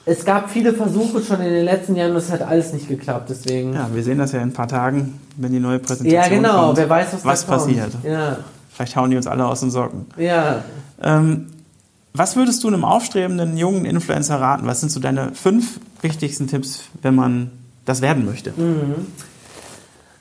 es 0.06 0.24
gab 0.24 0.52
viele 0.52 0.74
Versuche 0.74 1.24
schon 1.24 1.42
in 1.42 1.52
den 1.52 1.66
letzten 1.66 1.96
Jahren 1.96 2.12
und 2.12 2.18
es 2.18 2.32
hat 2.32 2.44
alles 2.44 2.74
nicht 2.74 2.88
geklappt. 2.88 3.32
Deswegen. 3.32 3.74
Ja, 3.74 3.90
wir 3.92 4.04
sehen 4.04 4.20
das 4.20 4.34
ja 4.34 4.40
in 4.40 4.50
ein 4.50 4.54
paar 4.54 4.68
Tagen, 4.68 5.20
wenn 5.36 5.52
die 5.52 5.60
neue 5.60 5.80
Präsentation 5.80 6.22
kommt. 6.22 6.32
Ja, 6.32 6.38
genau. 6.38 6.66
Kommt, 6.68 6.78
Wer 6.78 6.90
weiß, 6.90 7.14
was, 7.14 7.26
was 7.26 7.44
passiert. 7.46 7.92
Ja. 8.04 8.38
Vielleicht 8.70 8.96
hauen 8.96 9.10
die 9.10 9.18
uns 9.18 9.26
alle 9.26 9.48
aus 9.48 9.62
den 9.62 9.72
Socken. 9.72 10.06
Ja. 10.18 10.64
Ähm, 11.02 11.48
was 12.14 12.36
würdest 12.36 12.64
du 12.64 12.68
einem 12.68 12.86
aufstrebenden 12.86 13.58
jungen 13.58 13.86
Influencer 13.86 14.40
raten? 14.40 14.68
Was 14.68 14.80
sind 14.82 14.92
so 14.92 15.00
deine 15.00 15.32
fünf 15.34 15.80
wichtigsten 16.04 16.46
Tipps, 16.46 16.84
wenn 17.02 17.16
man 17.16 17.50
das 17.86 18.02
werden 18.02 18.26
möchte? 18.26 18.52
Mhm. 18.52 19.08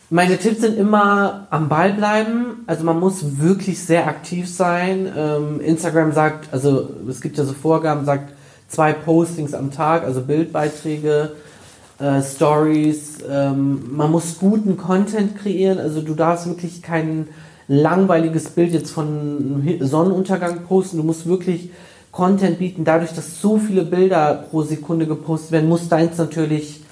Meine 0.09 0.39
Tipps 0.39 0.61
sind 0.61 0.79
immer 0.79 1.49
am 1.51 1.69
Ball 1.69 1.93
bleiben. 1.93 2.63
Also 2.69 2.85
man 2.85 3.01
muss 3.01 3.41
wirklich 3.41 3.81
sehr 3.81 4.07
aktiv 4.07 4.49
sein. 4.49 5.13
Ähm, 5.17 5.61
Instagram 5.61 6.13
sagt, 6.13 6.53
also 6.53 6.91
es 7.09 7.21
gibt 7.21 7.37
ja 7.39 7.45
so 7.45 7.53
Vorgaben, 7.53 8.05
sagt 8.05 8.33
zwei 8.69 8.93
Postings 8.93 9.53
am 9.53 9.73
Tag, 9.73 10.05
also 10.05 10.21
Bildbeiträge, 10.21 11.33
äh, 11.99 12.23
Stories. 12.23 13.19
Ähm, 13.29 13.97
man 13.97 14.13
muss 14.13 14.39
guten 14.39 14.77
Content 14.77 15.37
kreieren. 15.39 15.81
Also 15.81 16.01
du 16.03 16.15
darfst 16.15 16.47
wirklich 16.47 16.83
kein 16.83 17.27
langweiliges 17.67 18.51
Bild 18.51 18.73
jetzt 18.75 18.93
von 18.93 19.77
Sonnenuntergang 19.81 20.67
posten. 20.69 20.99
Du 20.99 21.03
musst 21.03 21.27
wirklich 21.27 21.71
Content 22.13 22.61
bieten. 22.61 22.85
Dadurch, 22.85 23.13
dass 23.13 23.41
so 23.41 23.59
viele 23.59 23.83
Bilder 23.83 24.45
pro 24.51 24.63
Sekunde 24.63 25.09
gepostet 25.09 25.51
werden, 25.51 25.69
muss 25.69 25.89
deins 25.89 26.17
natürlich 26.17 26.86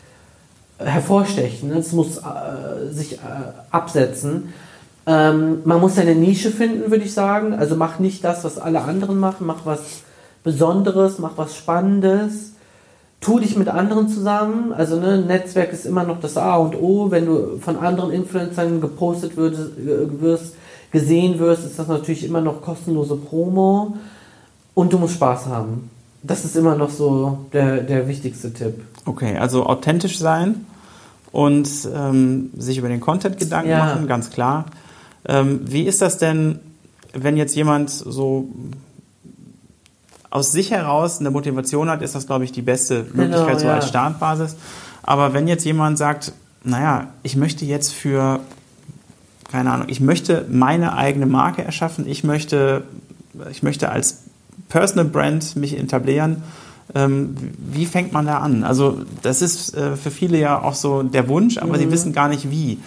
hervorstechen. 0.78 1.72
Es 1.72 1.92
muss 1.92 2.18
äh, 2.18 2.92
sich 2.92 3.14
äh, 3.14 3.18
absetzen. 3.70 4.52
Ähm, 5.06 5.58
man 5.64 5.80
muss 5.80 5.96
seine 5.96 6.14
Nische 6.14 6.50
finden, 6.50 6.90
würde 6.90 7.04
ich 7.04 7.14
sagen. 7.14 7.54
Also 7.54 7.76
mach 7.76 7.98
nicht 7.98 8.24
das, 8.24 8.44
was 8.44 8.58
alle 8.58 8.82
anderen 8.82 9.18
machen. 9.18 9.46
Mach 9.46 9.64
was 9.64 10.02
Besonderes, 10.42 11.18
mach 11.18 11.36
was 11.36 11.56
Spannendes. 11.56 12.52
Tu 13.20 13.38
dich 13.38 13.56
mit 13.56 13.68
anderen 13.68 14.08
zusammen. 14.08 14.72
Also 14.72 14.98
ne, 14.98 15.18
Netzwerk 15.18 15.72
ist 15.72 15.86
immer 15.86 16.04
noch 16.04 16.20
das 16.20 16.36
A 16.36 16.56
und 16.56 16.74
O. 16.76 17.10
Wenn 17.10 17.26
du 17.26 17.58
von 17.58 17.78
anderen 17.78 18.10
Influencern 18.10 18.80
gepostet 18.80 19.36
würdest, 19.36 19.72
wirst, 19.76 20.56
gesehen 20.90 21.38
wirst, 21.38 21.64
ist 21.64 21.78
das 21.78 21.88
natürlich 21.88 22.24
immer 22.24 22.40
noch 22.40 22.62
kostenlose 22.62 23.16
Promo. 23.16 23.96
Und 24.74 24.92
du 24.92 24.98
musst 24.98 25.14
Spaß 25.14 25.46
haben. 25.46 25.90
Das 26.26 26.46
ist 26.46 26.56
immer 26.56 26.74
noch 26.74 26.90
so 26.90 27.46
der, 27.52 27.82
der 27.82 28.08
wichtigste 28.08 28.52
Tipp. 28.52 28.82
Okay, 29.04 29.36
also 29.36 29.66
authentisch 29.66 30.18
sein 30.18 30.64
und 31.32 31.68
ähm, 31.94 32.50
sich 32.56 32.78
über 32.78 32.88
den 32.88 33.00
Content 33.00 33.38
Gedanken 33.38 33.70
ja. 33.70 33.84
machen, 33.84 34.06
ganz 34.06 34.30
klar. 34.30 34.64
Ähm, 35.26 35.60
wie 35.64 35.82
ist 35.82 36.00
das 36.00 36.16
denn, 36.16 36.60
wenn 37.12 37.36
jetzt 37.36 37.54
jemand 37.54 37.90
so 37.90 38.48
aus 40.30 40.50
sich 40.50 40.70
heraus 40.70 41.20
eine 41.20 41.30
Motivation 41.30 41.90
hat, 41.90 42.00
ist 42.00 42.14
das, 42.14 42.26
glaube 42.26 42.44
ich, 42.44 42.52
die 42.52 42.62
beste 42.62 43.04
genau, 43.04 43.16
Möglichkeit 43.16 43.48
genau, 43.48 43.60
so 43.60 43.66
ja. 43.66 43.74
als 43.74 43.88
Startbasis. 43.88 44.56
Aber 45.02 45.34
wenn 45.34 45.46
jetzt 45.46 45.64
jemand 45.66 45.98
sagt, 45.98 46.32
naja, 46.64 47.08
ich 47.22 47.36
möchte 47.36 47.66
jetzt 47.66 47.92
für, 47.92 48.40
keine 49.52 49.70
Ahnung, 49.70 49.88
ich 49.90 50.00
möchte 50.00 50.46
meine 50.50 50.96
eigene 50.96 51.26
Marke 51.26 51.62
erschaffen, 51.62 52.08
ich 52.08 52.24
möchte, 52.24 52.84
ich 53.50 53.62
möchte 53.62 53.90
als 53.90 54.23
Personal 54.74 55.04
Brand 55.04 55.54
mich 55.54 55.78
etablieren, 55.78 56.42
ähm, 56.96 57.36
wie 57.58 57.86
fängt 57.86 58.12
man 58.12 58.26
da 58.26 58.38
an? 58.38 58.64
Also 58.64 59.02
das 59.22 59.40
ist 59.40 59.72
äh, 59.76 59.94
für 59.94 60.10
viele 60.10 60.36
ja 60.36 60.60
auch 60.60 60.74
so 60.74 61.04
der 61.04 61.28
Wunsch, 61.28 61.58
aber 61.58 61.74
mhm. 61.74 61.78
sie 61.78 61.90
wissen 61.92 62.12
gar 62.12 62.26
nicht 62.26 62.50
wie. 62.50 62.80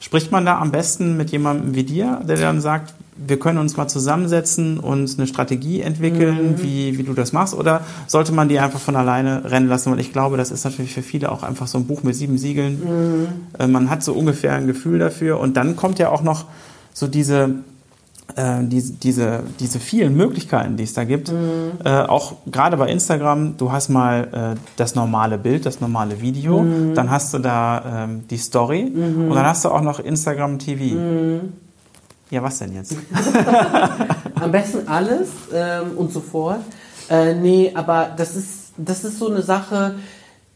Spricht 0.00 0.32
man 0.32 0.46
da 0.46 0.58
am 0.58 0.70
besten 0.70 1.18
mit 1.18 1.32
jemandem 1.32 1.74
wie 1.74 1.84
dir, 1.84 2.22
der 2.26 2.38
dann 2.38 2.62
sagt, 2.62 2.94
wir 3.18 3.38
können 3.38 3.58
uns 3.58 3.76
mal 3.76 3.86
zusammensetzen 3.86 4.80
und 4.80 5.18
eine 5.18 5.26
Strategie 5.26 5.82
entwickeln, 5.82 6.52
mhm. 6.52 6.62
wie, 6.62 6.96
wie 6.96 7.02
du 7.02 7.12
das 7.12 7.34
machst? 7.34 7.52
Oder 7.52 7.82
sollte 8.06 8.32
man 8.32 8.48
die 8.48 8.58
einfach 8.58 8.80
von 8.80 8.96
alleine 8.96 9.50
rennen 9.50 9.68
lassen? 9.68 9.92
Weil 9.92 10.00
ich 10.00 10.14
glaube, 10.14 10.38
das 10.38 10.50
ist 10.50 10.64
natürlich 10.64 10.94
für 10.94 11.02
viele 11.02 11.30
auch 11.30 11.42
einfach 11.42 11.66
so 11.66 11.76
ein 11.76 11.86
Buch 11.86 12.02
mit 12.02 12.14
sieben 12.14 12.38
Siegeln. 12.38 12.80
Mhm. 12.80 13.26
Äh, 13.58 13.66
man 13.66 13.90
hat 13.90 14.02
so 14.02 14.14
ungefähr 14.14 14.54
ein 14.54 14.66
Gefühl 14.66 14.98
dafür. 14.98 15.38
Und 15.38 15.58
dann 15.58 15.76
kommt 15.76 15.98
ja 15.98 16.08
auch 16.08 16.22
noch 16.22 16.46
so 16.94 17.06
diese 17.06 17.56
äh, 18.34 18.62
diese, 18.62 18.94
diese, 18.94 19.42
diese 19.60 19.78
vielen 19.78 20.16
Möglichkeiten, 20.16 20.76
die 20.76 20.84
es 20.84 20.94
da 20.94 21.04
gibt, 21.04 21.30
mhm. 21.30 21.72
äh, 21.84 22.02
auch 22.02 22.34
gerade 22.46 22.76
bei 22.76 22.88
Instagram, 22.88 23.56
du 23.56 23.70
hast 23.70 23.88
mal 23.88 24.54
äh, 24.56 24.60
das 24.76 24.94
normale 24.94 25.38
Bild, 25.38 25.64
das 25.64 25.80
normale 25.80 26.20
Video, 26.20 26.62
mhm. 26.62 26.94
dann 26.94 27.10
hast 27.10 27.32
du 27.34 27.38
da 27.38 28.04
ähm, 28.04 28.26
die 28.28 28.38
Story 28.38 28.90
mhm. 28.92 29.30
und 29.30 29.34
dann 29.34 29.46
hast 29.46 29.64
du 29.64 29.70
auch 29.70 29.82
noch 29.82 30.00
Instagram 30.00 30.58
TV. 30.58 30.96
Mhm. 30.96 31.52
Ja, 32.30 32.42
was 32.42 32.58
denn 32.58 32.74
jetzt? 32.74 32.96
Am 34.34 34.50
besten 34.50 34.88
alles 34.88 35.28
ähm, 35.54 35.92
und 35.96 36.12
sofort. 36.12 36.58
Äh, 37.08 37.34
nee, 37.34 37.70
aber 37.74 38.10
das 38.16 38.34
ist, 38.34 38.72
das 38.76 39.04
ist 39.04 39.18
so 39.18 39.30
eine 39.30 39.42
Sache, 39.42 39.94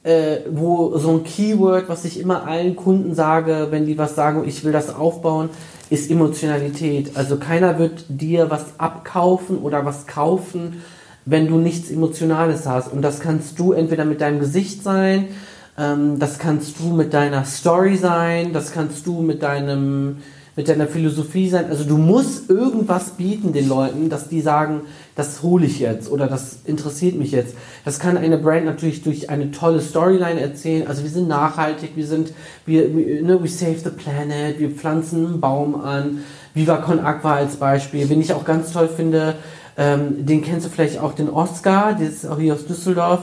äh, 0.02 0.38
wo 0.50 0.96
so 0.98 1.10
ein 1.10 1.24
Keyword, 1.24 1.88
was 1.88 2.04
ich 2.04 2.18
immer 2.18 2.46
allen 2.46 2.76
Kunden 2.76 3.14
sage, 3.14 3.68
wenn 3.70 3.86
die 3.86 3.98
was 3.98 4.14
sagen, 4.14 4.44
ich 4.46 4.64
will 4.64 4.72
das 4.72 4.94
aufbauen, 4.94 5.50
ist 5.90 6.10
Emotionalität. 6.10 7.16
Also 7.16 7.36
keiner 7.36 7.78
wird 7.78 8.04
dir 8.08 8.50
was 8.50 8.78
abkaufen 8.78 9.58
oder 9.58 9.84
was 9.84 10.06
kaufen, 10.06 10.82
wenn 11.26 11.48
du 11.48 11.56
nichts 11.56 11.90
Emotionales 11.90 12.66
hast. 12.66 12.92
Und 12.92 13.02
das 13.02 13.20
kannst 13.20 13.58
du 13.58 13.72
entweder 13.72 14.04
mit 14.04 14.20
deinem 14.20 14.38
Gesicht 14.38 14.82
sein, 14.82 15.28
ähm, 15.76 16.18
das 16.18 16.38
kannst 16.38 16.80
du 16.80 16.94
mit 16.94 17.12
deiner 17.12 17.44
Story 17.44 17.96
sein, 17.96 18.52
das 18.52 18.72
kannst 18.72 19.06
du 19.06 19.20
mit 19.20 19.42
deinem 19.42 20.18
mit 20.56 20.68
deiner 20.68 20.86
Philosophie 20.86 21.48
sein. 21.48 21.66
Also 21.70 21.84
du 21.84 21.96
musst 21.96 22.50
irgendwas 22.50 23.10
bieten 23.10 23.52
den 23.52 23.68
Leuten, 23.68 24.08
dass 24.08 24.28
die 24.28 24.40
sagen, 24.40 24.82
das 25.16 25.42
hole 25.42 25.66
ich 25.66 25.78
jetzt 25.78 26.10
oder 26.10 26.26
das 26.26 26.58
interessiert 26.64 27.16
mich 27.16 27.32
jetzt. 27.32 27.54
Das 27.84 27.98
kann 27.98 28.16
eine 28.16 28.38
Brand 28.38 28.64
natürlich 28.64 29.02
durch 29.02 29.30
eine 29.30 29.50
tolle 29.50 29.80
Storyline 29.80 30.40
erzählen. 30.40 30.86
Also 30.86 31.02
wir 31.02 31.10
sind 31.10 31.28
nachhaltig, 31.28 31.92
wir 31.94 32.06
sind, 32.06 32.32
wir, 32.66 32.88
ne, 32.88 33.42
we 33.42 33.48
save 33.48 33.78
the 33.78 33.90
planet, 33.90 34.58
wir 34.58 34.70
pflanzen 34.70 35.26
einen 35.26 35.40
Baum 35.40 35.80
an. 35.80 36.20
Viva 36.54 36.78
Con 36.78 36.98
Aqua 37.00 37.36
als 37.36 37.56
Beispiel. 37.56 38.08
Wen 38.08 38.20
ich 38.20 38.32
auch 38.32 38.44
ganz 38.44 38.72
toll 38.72 38.88
finde, 38.88 39.36
ähm, 39.76 40.26
den 40.26 40.42
kennst 40.42 40.66
du 40.66 40.70
vielleicht 40.70 40.98
auch, 40.98 41.14
den 41.14 41.30
Oscar, 41.30 41.94
der 41.94 42.08
ist 42.08 42.26
auch 42.26 42.38
hier 42.38 42.54
aus 42.54 42.66
Düsseldorf. 42.66 43.22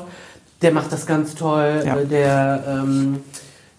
Der 0.62 0.72
macht 0.72 0.92
das 0.92 1.06
ganz 1.06 1.36
toll. 1.36 1.84
Ja. 1.86 1.96
Der 1.98 2.64
ähm, 2.68 3.18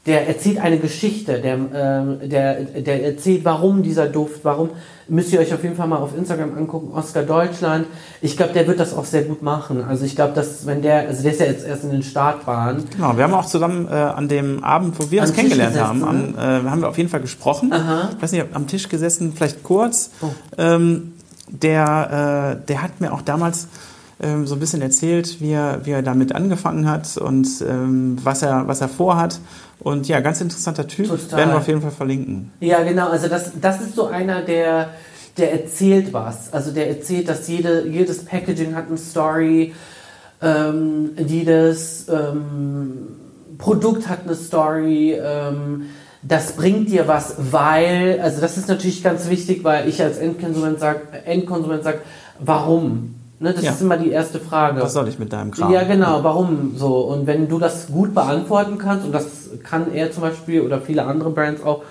der 0.09 0.27
erzählt 0.27 0.59
eine 0.59 0.79
Geschichte, 0.79 1.41
der, 1.41 1.55
äh, 1.55 2.29
der, 2.29 2.65
der 2.65 3.05
erzählt, 3.05 3.45
warum 3.45 3.83
dieser 3.83 4.07
Duft, 4.07 4.41
warum, 4.43 4.71
müsst 5.07 5.33
ihr 5.33 5.41
euch 5.41 5.53
auf 5.55 5.63
jeden 5.63 5.77
Fall 5.77 5.87
mal 5.87 5.99
auf 5.99 6.17
Instagram 6.17 6.57
angucken, 6.57 6.93
Oscar 6.95 7.23
Deutschland. 7.23 7.87
Ich 8.21 8.37
glaube, 8.37 8.53
der 8.53 8.67
wird 8.67 8.81
das 8.81 8.95
auch 8.95 9.05
sehr 9.05 9.23
gut 9.23 9.43
machen. 9.43 9.85
Also 9.85 10.05
ich 10.05 10.17
glaube, 10.17 10.35
dass 10.35 10.67
wenn 10.67 10.83
der, 10.83 11.09
also 11.09 11.23
der 11.23 11.33
ist 11.33 11.41
ja 11.41 11.47
jetzt 11.47 11.67
erst 11.67 11.85
in 11.85 11.91
den 11.91 12.03
Startbahn. 12.03 12.85
Genau, 12.91 13.17
wir 13.17 13.25
haben 13.25 13.35
auch 13.35 13.47
zusammen 13.47 13.87
äh, 13.89 13.93
an 13.93 14.29
dem 14.29 14.65
Abend, 14.65 14.99
wo 14.99 15.11
wir 15.11 15.23
uns 15.23 15.33
kennengelernt 15.33 15.75
gesessen, 15.75 16.07
haben, 16.07 16.35
am, 16.37 16.67
äh, 16.67 16.69
haben 16.71 16.81
wir 16.81 16.89
auf 16.89 16.99
jeden 16.99 17.11
Fall 17.11 17.21
gesprochen. 17.21 17.73
Aha. 17.73 18.11
Ich 18.17 18.23
weiß 18.23 18.33
nicht, 18.33 18.47
am 18.53 18.67
Tisch 18.67 18.89
gesessen, 18.89 19.33
vielleicht 19.35 19.63
kurz. 19.63 20.11
Oh. 20.21 20.29
Ähm, 20.57 21.15
der, 21.51 22.59
äh, 22.61 22.67
der 22.67 22.83
hat 22.83 23.01
mir 23.01 23.13
auch 23.13 23.23
damals 23.23 23.69
ähm, 24.21 24.47
so 24.47 24.57
ein 24.57 24.61
bisschen 24.61 24.83
erzählt, 24.83 25.41
wie 25.41 25.53
er, 25.53 25.87
wie 25.87 25.93
er 25.93 26.03
damit 26.03 26.35
angefangen 26.35 26.89
hat 26.89 27.17
und 27.17 27.47
ähm, 27.67 28.17
was, 28.23 28.43
er, 28.43 28.67
was 28.67 28.81
er 28.81 28.89
vorhat. 28.89 29.41
Und 29.81 30.09
ja, 30.09 30.21
ganz 30.21 30.41
interessanter 30.41 30.87
Typ. 30.87 31.09
Total. 31.09 31.39
Werden 31.39 31.51
wir 31.51 31.59
auf 31.59 31.69
jeden 31.69 31.83
Fall 31.83 31.91
verlinken. 31.91 32.53
Ja, 32.61 32.83
genau. 32.83 33.09
Also 33.09 33.29
das, 33.29 33.53
das 33.61 33.81
ist 33.81 33.95
so 33.95 34.07
einer, 34.07 34.43
der, 34.43 34.91
der 35.37 35.53
erzählt 35.53 36.13
was. 36.13 36.53
Also 36.53 36.73
der 36.73 36.89
erzählt, 36.89 37.29
dass 37.29 37.47
jede, 37.49 37.87
jedes 37.87 38.25
Packaging 38.25 38.75
hat 38.75 38.89
eine 38.89 38.99
Story, 38.99 39.75
ähm, 40.43 41.11
jedes 41.17 42.09
ähm, 42.09 43.09
Produkt 43.59 44.09
hat 44.09 44.25
eine 44.25 44.35
Story. 44.35 45.13
Ähm, 45.13 45.87
das 46.23 46.53
bringt 46.53 46.89
dir 46.89 47.07
was, 47.07 47.37
weil, 47.39 48.21
also 48.21 48.41
das 48.41 48.59
ist 48.59 48.69
natürlich 48.69 49.05
ganz 49.05 49.29
wichtig, 49.29 49.63
weil 49.63 49.89
ich 49.89 50.03
als 50.03 50.19
Endkonsument 50.19 50.81
sage, 50.81 51.01
Endkonsument 51.25 51.85
sag, 51.85 52.01
warum? 52.41 53.15
Ne, 53.41 53.53
das 53.53 53.65
ja. 53.65 53.71
ist 53.71 53.81
immer 53.81 53.97
die 53.97 54.11
erste 54.11 54.41
Frage. 54.41 54.81
Was 54.81 54.93
soll 54.93 55.07
ich 55.07 55.19
mit 55.19 55.33
deinem 55.33 55.53
Kram? 55.53 55.73
Ja, 55.73 55.85
genau, 55.85 56.25
warum 56.25 56.73
so? 56.77 56.99
Und 56.99 57.27
wenn 57.29 57.49
du 57.49 57.61
das 57.61 57.87
gut 57.87 58.13
beantworten 58.13 58.79
kannst, 58.79 59.07
und 59.07 59.13
das 59.13 59.27
kann 59.63 59.93
er 59.93 60.11
zum 60.11 60.23
Beispiel 60.23 60.63
oder 60.63 60.81
viele 60.81 61.05
andere 61.05 61.31
Brands 61.31 61.63
auch, 61.63 61.83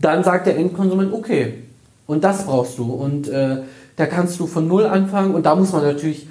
dann 0.00 0.24
sagt 0.24 0.46
der 0.46 0.56
Endkonsument, 0.56 1.12
okay, 1.12 1.62
und 2.06 2.24
das 2.24 2.46
brauchst 2.46 2.78
du. 2.78 2.92
Und 2.92 3.28
äh, 3.28 3.58
da 3.96 4.06
kannst 4.06 4.40
du 4.40 4.48
von 4.48 4.66
Null 4.66 4.86
anfangen 4.86 5.34
und 5.34 5.46
da 5.46 5.54
muss 5.54 5.72
man 5.72 5.82
natürlich 5.82 6.26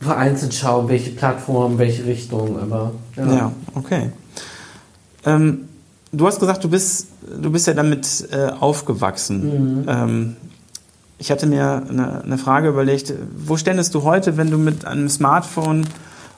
vereinzelt 0.00 0.54
schauen, 0.54 0.88
welche 0.88 1.10
Plattform, 1.10 1.78
welche 1.78 2.04
Richtung, 2.04 2.60
aber 2.60 2.92
ja, 3.16 3.32
ja 3.34 3.52
okay. 3.74 4.10
Ähm, 5.24 5.68
du 6.12 6.26
hast 6.26 6.38
gesagt, 6.38 6.62
du 6.62 6.68
bist, 6.68 7.08
du 7.40 7.50
bist 7.50 7.66
ja 7.66 7.74
damit 7.74 8.28
äh, 8.30 8.50
aufgewachsen. 8.60 9.80
Mhm. 9.80 9.88
Ähm, 9.88 10.36
ich 11.18 11.30
hatte 11.30 11.46
mir 11.46 11.82
eine, 11.88 12.22
eine, 12.22 12.38
Frage 12.38 12.68
überlegt, 12.68 13.12
wo 13.36 13.56
ständest 13.56 13.94
du 13.94 14.04
heute, 14.04 14.36
wenn 14.36 14.50
du 14.50 14.58
mit 14.58 14.84
einem 14.84 15.08
Smartphone 15.08 15.86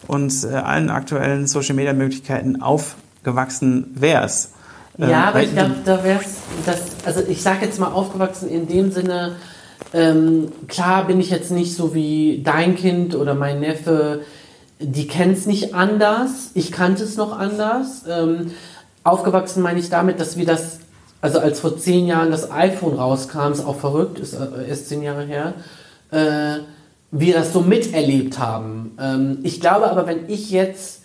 und 0.06 0.32
äh, 0.44 0.54
allen 0.54 0.90
aktuellen 0.90 1.46
Social-Media-Möglichkeiten 1.46 2.62
aufgewachsen 2.62 3.94
wärst? 3.94 4.54
Ähm, 4.98 5.10
ja, 5.10 5.28
aber 5.28 5.42
ich 5.42 5.52
glaube, 5.52 5.76
da 5.84 6.02
wär's, 6.02 6.38
das, 6.66 6.80
also 7.04 7.20
ich 7.28 7.42
sage 7.42 7.66
jetzt 7.66 7.78
mal 7.78 7.92
aufgewachsen 7.92 8.48
in 8.48 8.66
dem 8.66 8.90
Sinne, 8.90 9.36
ähm, 9.92 10.52
klar 10.68 11.06
bin 11.06 11.20
ich 11.20 11.30
jetzt 11.30 11.50
nicht 11.50 11.76
so 11.76 11.94
wie 11.94 12.42
dein 12.44 12.76
Kind 12.76 13.14
oder 13.14 13.34
mein 13.34 13.60
Neffe, 13.60 14.22
die 14.78 15.06
kennt 15.06 15.36
es 15.36 15.46
nicht 15.46 15.74
anders. 15.74 16.50
Ich 16.54 16.72
kannte 16.72 17.04
es 17.04 17.16
noch 17.16 17.38
anders. 17.38 18.04
Ähm, 18.08 18.52
aufgewachsen 19.04 19.62
meine 19.62 19.78
ich 19.78 19.90
damit, 19.90 20.20
dass 20.20 20.36
wir 20.36 20.46
das, 20.46 20.80
also 21.20 21.38
als 21.38 21.60
vor 21.60 21.76
zehn 21.78 22.06
Jahren 22.06 22.30
das 22.30 22.50
iPhone 22.50 22.94
rauskam, 22.94 23.52
ist 23.52 23.64
auch 23.64 23.78
verrückt, 23.78 24.18
ist 24.18 24.34
äh, 24.34 24.68
erst 24.68 24.88
zehn 24.88 25.02
Jahre 25.02 25.24
her, 25.24 25.54
äh, 26.10 26.60
wir 27.10 27.34
das 27.34 27.52
so 27.52 27.60
miterlebt 27.60 28.38
haben. 28.38 28.96
Ähm, 29.00 29.38
ich 29.42 29.60
glaube 29.60 29.90
aber, 29.90 30.06
wenn 30.06 30.28
ich 30.28 30.50
jetzt 30.50 31.02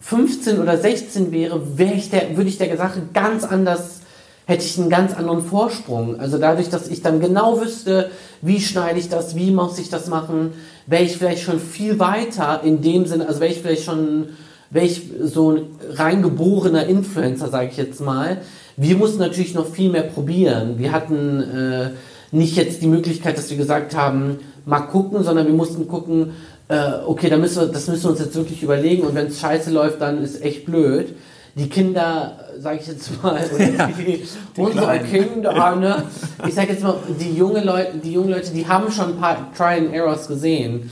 15 0.00 0.60
oder 0.60 0.76
16 0.76 1.32
wäre, 1.32 1.78
wär 1.78 1.94
ich 1.94 2.10
der, 2.10 2.36
würde 2.36 2.48
ich 2.48 2.58
der 2.58 2.76
Sache 2.76 3.02
ganz 3.12 3.44
anders 3.44 4.00
hätte 4.46 4.64
ich 4.64 4.78
einen 4.78 4.90
ganz 4.90 5.14
anderen 5.14 5.42
Vorsprung. 5.42 6.20
Also 6.20 6.38
dadurch, 6.38 6.70
dass 6.70 6.88
ich 6.88 7.02
dann 7.02 7.20
genau 7.20 7.60
wüsste, 7.60 8.10
wie 8.42 8.60
schneide 8.60 8.98
ich 8.98 9.08
das, 9.08 9.34
wie 9.34 9.50
muss 9.50 9.78
ich 9.78 9.90
das 9.90 10.06
machen, 10.06 10.52
wäre 10.86 11.02
ich 11.02 11.16
vielleicht 11.16 11.42
schon 11.42 11.58
viel 11.58 11.98
weiter 11.98 12.62
in 12.62 12.80
dem 12.80 13.06
Sinne, 13.06 13.26
also 13.26 13.40
wäre 13.40 13.50
ich 13.50 13.60
vielleicht 13.60 13.84
schon, 13.84 14.28
wäre 14.70 14.86
ich 14.86 15.10
so 15.20 15.50
ein 15.50 15.62
reingeborener 15.90 16.86
Influencer, 16.86 17.48
sage 17.48 17.70
ich 17.70 17.76
jetzt 17.76 18.00
mal. 18.00 18.38
Wir 18.76 18.96
mussten 18.96 19.18
natürlich 19.18 19.54
noch 19.54 19.66
viel 19.66 19.90
mehr 19.90 20.02
probieren. 20.02 20.78
Wir 20.78 20.92
hatten 20.92 21.40
äh, 21.40 21.90
nicht 22.30 22.56
jetzt 22.56 22.82
die 22.82 22.86
Möglichkeit, 22.86 23.38
dass 23.38 23.50
wir 23.50 23.56
gesagt 23.56 23.96
haben, 23.96 24.38
mal 24.64 24.80
gucken, 24.80 25.22
sondern 25.22 25.46
wir 25.46 25.54
mussten 25.54 25.88
gucken, 25.88 26.32
äh, 26.68 26.92
okay, 27.06 27.30
da 27.30 27.36
müssen 27.36 27.62
wir, 27.62 27.68
das 27.68 27.86
müssen 27.88 28.04
wir 28.04 28.10
uns 28.10 28.20
jetzt 28.20 28.34
wirklich 28.34 28.62
überlegen 28.62 29.04
und 29.04 29.14
wenn 29.14 29.28
es 29.28 29.40
scheiße 29.40 29.70
läuft, 29.70 30.00
dann 30.00 30.22
ist 30.22 30.42
echt 30.42 30.66
blöd 30.66 31.14
die 31.56 31.70
Kinder, 31.70 32.38
sage 32.58 32.80
ich 32.80 32.86
jetzt 32.86 33.22
mal, 33.22 33.40
ja, 33.78 33.86
die, 33.86 34.04
die 34.04 34.60
unsere 34.60 34.98
Kinder, 35.00 35.76
ne? 35.76 36.02
ich 36.46 36.54
sage 36.54 36.72
jetzt 36.72 36.82
mal, 36.82 36.96
die 37.18 37.34
junge 37.34 37.64
Leute, 37.64 37.96
die 37.96 38.12
jungen 38.12 38.30
Leute, 38.30 38.52
die 38.52 38.66
haben 38.66 38.92
schon 38.92 39.14
ein 39.14 39.16
paar 39.16 39.52
Try 39.56 39.78
and 39.78 39.94
Errors 39.94 40.28
gesehen. 40.28 40.90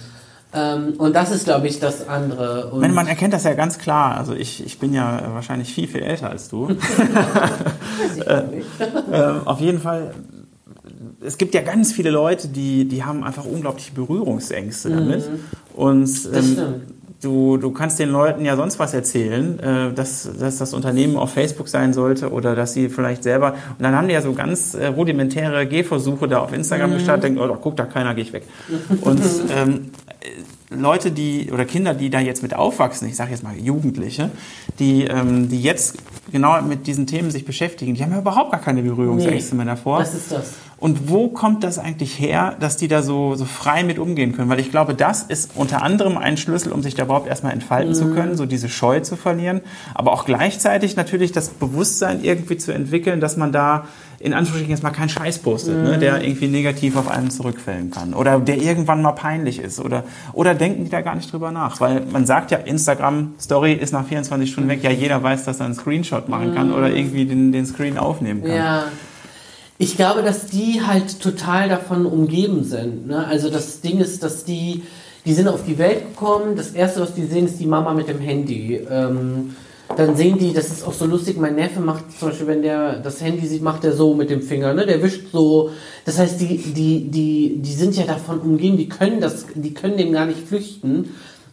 Ähm, 0.54 0.94
und 0.98 1.14
das 1.14 1.32
ist, 1.32 1.44
glaube 1.44 1.66
ich, 1.66 1.80
das 1.80 2.08
andere. 2.08 2.70
Und 2.70 2.80
man, 2.80 2.94
man 2.94 3.06
erkennt 3.06 3.34
das 3.34 3.44
ja 3.44 3.54
ganz 3.54 3.78
klar. 3.78 4.16
Also 4.16 4.34
ich, 4.34 4.64
ich 4.64 4.78
bin 4.78 4.94
ja 4.94 5.20
wahrscheinlich 5.32 5.74
viel, 5.74 5.88
viel 5.88 6.02
älter 6.02 6.30
als 6.30 6.48
du. 6.48 6.68
äh, 8.26 8.42
äh, 9.10 9.34
auf 9.44 9.60
jeden 9.60 9.80
Fall 9.80 10.14
es 11.20 11.38
gibt 11.38 11.54
ja 11.54 11.62
ganz 11.62 11.92
viele 11.92 12.10
Leute, 12.10 12.48
die, 12.48 12.86
die 12.86 13.02
haben 13.02 13.24
einfach 13.24 13.44
unglaubliche 13.44 13.92
Berührungsängste 13.92 14.90
damit. 14.90 15.20
Mhm. 15.20 15.40
Und 15.74 16.10
ähm, 16.34 16.82
du, 17.24 17.56
du 17.56 17.70
kannst 17.70 17.98
den 17.98 18.10
Leuten 18.10 18.44
ja 18.44 18.56
sonst 18.56 18.78
was 18.78 18.94
erzählen, 18.94 19.58
äh, 19.58 19.92
dass, 19.92 20.28
dass 20.38 20.58
das 20.58 20.74
Unternehmen 20.74 21.16
auf 21.16 21.32
Facebook 21.32 21.68
sein 21.68 21.92
sollte 21.92 22.30
oder 22.30 22.54
dass 22.54 22.74
sie 22.74 22.88
vielleicht 22.88 23.22
selber. 23.22 23.52
Und 23.52 23.82
dann 23.82 23.96
haben 23.96 24.08
die 24.08 24.14
ja 24.14 24.22
so 24.22 24.34
ganz 24.34 24.74
äh, 24.74 24.86
rudimentäre 24.86 25.66
Gehversuche 25.66 26.28
da 26.28 26.40
auf 26.40 26.52
Instagram 26.52 26.90
mhm. 26.90 26.94
gestartet, 26.94 27.24
denken, 27.24 27.40
oh, 27.40 27.56
guck, 27.60 27.76
da 27.76 27.84
keiner, 27.84 28.14
gehe 28.14 28.24
ich 28.24 28.32
weg. 28.32 28.44
Und 29.00 29.20
ähm, 29.56 29.90
Leute, 30.74 31.10
die 31.10 31.50
oder 31.52 31.64
Kinder, 31.64 31.94
die 31.94 32.10
da 32.10 32.20
jetzt 32.20 32.42
mit 32.42 32.54
aufwachsen, 32.54 33.08
ich 33.08 33.16
sage 33.16 33.30
jetzt 33.30 33.42
mal 33.42 33.56
Jugendliche, 33.56 34.30
die, 34.78 35.04
ähm, 35.04 35.48
die 35.48 35.62
jetzt 35.62 35.96
genau 36.32 36.60
mit 36.62 36.86
diesen 36.86 37.06
Themen 37.06 37.30
sich 37.30 37.44
beschäftigen, 37.44 37.94
die 37.94 38.02
haben 38.02 38.12
ja 38.12 38.18
überhaupt 38.18 38.52
gar 38.52 38.60
keine 38.60 38.82
Berührungsängste 38.82 39.54
nee, 39.54 39.64
mehr 39.64 39.74
davor. 39.74 40.00
Das 40.00 40.14
ist 40.14 40.32
das. 40.32 40.54
Und 40.84 41.08
wo 41.08 41.28
kommt 41.28 41.64
das 41.64 41.78
eigentlich 41.78 42.18
her, 42.18 42.56
dass 42.60 42.76
die 42.76 42.88
da 42.88 43.00
so, 43.02 43.36
so 43.36 43.46
frei 43.46 43.84
mit 43.84 43.98
umgehen 43.98 44.32
können? 44.32 44.50
Weil 44.50 44.60
ich 44.60 44.70
glaube, 44.70 44.94
das 44.94 45.22
ist 45.22 45.52
unter 45.54 45.82
anderem 45.82 46.18
ein 46.18 46.36
Schlüssel, 46.36 46.72
um 46.72 46.82
sich 46.82 46.94
da 46.94 47.04
überhaupt 47.04 47.26
erstmal 47.26 47.52
entfalten 47.52 47.92
mhm. 47.92 47.94
zu 47.94 48.10
können, 48.10 48.36
so 48.36 48.44
diese 48.44 48.68
Scheu 48.68 49.00
zu 49.00 49.16
verlieren, 49.16 49.62
aber 49.94 50.12
auch 50.12 50.26
gleichzeitig 50.26 50.96
natürlich 50.96 51.32
das 51.32 51.48
Bewusstsein 51.48 52.22
irgendwie 52.22 52.58
zu 52.58 52.72
entwickeln, 52.72 53.20
dass 53.20 53.36
man 53.36 53.50
da 53.50 53.86
in 54.20 54.32
Anführungsstrichen 54.32 54.70
jetzt 54.70 54.82
mal 54.82 54.90
keinen 54.90 55.08
Scheiß 55.08 55.38
postet, 55.38 55.76
mhm. 55.76 55.84
ne, 55.84 55.98
der 55.98 56.18
mhm. 56.18 56.24
irgendwie 56.24 56.48
negativ 56.48 56.96
auf 56.96 57.08
einen 57.08 57.30
zurückfällen 57.30 57.90
kann 57.90 58.14
oder 58.14 58.38
der 58.38 58.58
irgendwann 58.58 59.02
mal 59.02 59.12
peinlich 59.12 59.58
ist 59.58 59.80
oder, 59.80 60.04
oder 60.32 60.54
denken 60.54 60.84
die 60.84 60.90
da 60.90 61.00
gar 61.00 61.14
nicht 61.14 61.32
drüber 61.32 61.50
nach, 61.50 61.80
weil 61.80 62.02
man 62.10 62.26
sagt 62.26 62.50
ja, 62.50 62.58
Instagram 62.58 63.34
Story 63.40 63.72
ist 63.72 63.92
nach 63.92 64.06
24 64.06 64.50
Stunden 64.50 64.70
weg, 64.70 64.82
ja 64.82 64.90
jeder 64.90 65.22
weiß, 65.22 65.44
dass 65.44 65.60
er 65.60 65.66
einen 65.66 65.74
Screenshot 65.74 66.28
machen 66.28 66.54
kann 66.54 66.68
mhm. 66.68 66.74
oder 66.74 66.90
irgendwie 66.90 67.24
den, 67.24 67.52
den 67.52 67.66
Screen 67.66 67.98
aufnehmen 67.98 68.42
kann. 68.42 68.56
Ja. 68.56 68.84
Ich 69.76 69.96
glaube, 69.96 70.22
dass 70.22 70.46
die 70.46 70.82
halt 70.86 71.20
total 71.20 71.68
davon 71.68 72.06
umgeben 72.06 72.62
sind. 72.62 73.08
Ne? 73.08 73.26
Also 73.26 73.50
das 73.50 73.80
Ding 73.80 73.98
ist, 73.98 74.22
dass 74.22 74.44
die, 74.44 74.84
die 75.24 75.34
sind 75.34 75.48
auf 75.48 75.64
die 75.64 75.78
Welt 75.78 76.10
gekommen. 76.10 76.54
Das 76.56 76.70
erste, 76.70 77.00
was 77.00 77.14
die 77.14 77.24
sehen, 77.24 77.46
ist 77.46 77.58
die 77.58 77.66
Mama 77.66 77.92
mit 77.92 78.08
dem 78.08 78.20
Handy. 78.20 78.76
Ähm, 78.88 79.56
dann 79.96 80.16
sehen 80.16 80.38
die, 80.38 80.52
das 80.52 80.68
ist 80.70 80.86
auch 80.86 80.92
so 80.92 81.06
lustig, 81.06 81.36
mein 81.38 81.54
Neffe 81.54 81.80
macht 81.80 82.18
zum 82.18 82.28
Beispiel, 82.28 82.46
wenn 82.46 82.62
der 82.62 82.98
das 82.98 83.20
Handy 83.20 83.46
sieht, 83.46 83.62
macht 83.62 83.84
er 83.84 83.92
so 83.92 84.14
mit 84.14 84.30
dem 84.30 84.42
Finger, 84.42 84.74
ne? 84.74 84.86
Der 84.86 85.02
wischt 85.02 85.32
so. 85.32 85.70
Das 86.04 86.18
heißt, 86.18 86.40
die, 86.40 86.58
die, 86.58 87.10
die, 87.10 87.58
die 87.60 87.72
sind 87.72 87.96
ja 87.96 88.04
davon 88.04 88.40
umgeben, 88.40 88.76
die 88.76 88.88
können 88.88 89.20
das, 89.20 89.46
die 89.54 89.74
können 89.74 89.96
dem 89.96 90.12
gar 90.12 90.26
nicht 90.26 90.46
flüchten. 90.46 91.10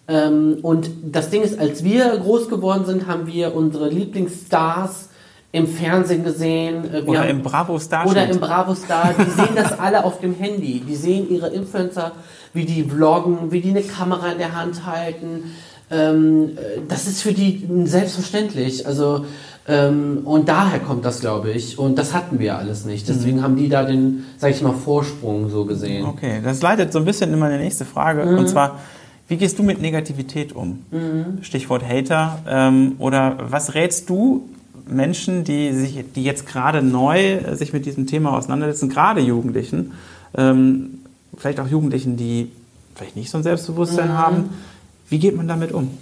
Ähm, 0.08 0.58
und 0.62 0.90
das 1.04 1.30
Ding 1.30 1.42
ist, 1.42 1.60
als 1.60 1.84
wir 1.84 2.18
groß 2.18 2.50
geworden 2.50 2.86
sind, 2.86 3.08
haben 3.08 3.28
wir 3.28 3.56
unsere 3.56 3.90
Lieblingsstars 3.90 5.10
im 5.52 5.68
Fernsehen 5.68 6.24
gesehen. 6.24 6.86
Äh, 6.86 7.04
wir 7.04 7.08
oder 7.08 7.20
haben, 7.22 7.30
im 7.30 7.42
Bravo 7.44 7.80
Star. 7.80 8.08
Oder 8.08 8.30
im 8.30 8.40
Bravo 8.40 8.76
Star. 8.76 9.14
Die 9.18 9.30
sehen 9.32 9.56
das 9.56 9.78
alle 9.80 10.04
auf 10.04 10.20
dem 10.20 10.36
Handy. 10.36 10.82
Die 10.88 10.96
sehen 10.96 11.30
ihre 11.30 11.50
Influencer, 11.50 12.14
wie 12.54 12.66
die 12.66 12.84
vloggen, 12.84 13.52
wie 13.52 13.62
die 13.62 13.70
eine 13.70 13.84
Kamera 13.84 14.32
in 14.32 14.38
der 14.38 14.56
Hand 14.56 14.86
halten 14.86 15.44
ähm, 15.92 16.58
das 16.88 17.08
ist 17.08 17.22
für 17.22 17.34
die 17.34 17.68
selbstverständlich. 17.86 18.88
Also 18.88 19.26
ähm, 19.68 20.22
und 20.26 20.50
daher 20.50 20.80
kommt 20.80 21.06
das, 21.06 21.22
glaube 21.22 21.52
ich. 21.52 21.78
Und 21.78 21.98
das 21.98 22.14
hatten 22.14 22.40
wir 22.40 22.58
alles 22.58 22.86
nicht. 22.86 23.08
Deswegen 23.08 23.38
mhm. 23.38 23.44
haben 23.44 23.56
die 23.56 23.70
da 23.70 23.84
den, 23.84 24.26
sag 24.38 24.52
ich 24.52 24.62
mal, 24.62 24.74
Vorsprung 24.74 25.50
so 25.50 25.66
gesehen. 25.66 26.06
Okay, 26.06 26.42
das 26.44 26.62
leitet 26.62 26.92
so 26.92 27.00
ein 27.00 27.06
bisschen 27.06 27.32
in 27.32 27.40
meine 27.40 27.58
nächste 27.58 27.86
Frage. 27.86 28.26
Mhm. 28.26 28.40
Und 28.40 28.50
zwar, 28.50 28.80
wie 29.28 29.38
gehst 29.38 29.60
du 29.60 29.64
mit 29.64 29.82
Negativität 29.82 30.54
um? 30.54 30.80
Mhm. 30.90 31.44
Stichwort 31.44 31.88
Hater. 31.88 32.40
Ähm, 32.48 32.96
oder 32.98 33.38
was 33.50 33.76
rätst 33.76 34.10
du 34.10 34.50
Menschen, 34.88 35.44
die 35.44 35.72
sich, 35.74 36.04
die 36.16 36.24
jetzt 36.24 36.48
gerade 36.48 36.82
neu 36.82 37.56
sich 37.56 37.72
mit 37.72 37.86
diesem 37.86 38.08
Thema 38.08 38.36
auseinandersetzen, 38.36 38.90
gerade 38.90 39.22
Jugendlichen, 39.22 39.94
ähm, 40.36 41.00
vielleicht 41.38 41.60
auch 41.60 41.68
Jugendlichen, 41.68 42.18
die 42.18 42.52
vielleicht 42.96 43.16
nicht 43.16 43.30
so 43.30 43.38
ein 43.38 43.44
Selbstbewusstsein 43.44 44.10
mhm. 44.10 44.18
haben, 44.18 44.50
wie 45.12 45.20
geht 45.20 45.36
man 45.36 45.48
damit 45.48 45.74
um? 45.74 45.98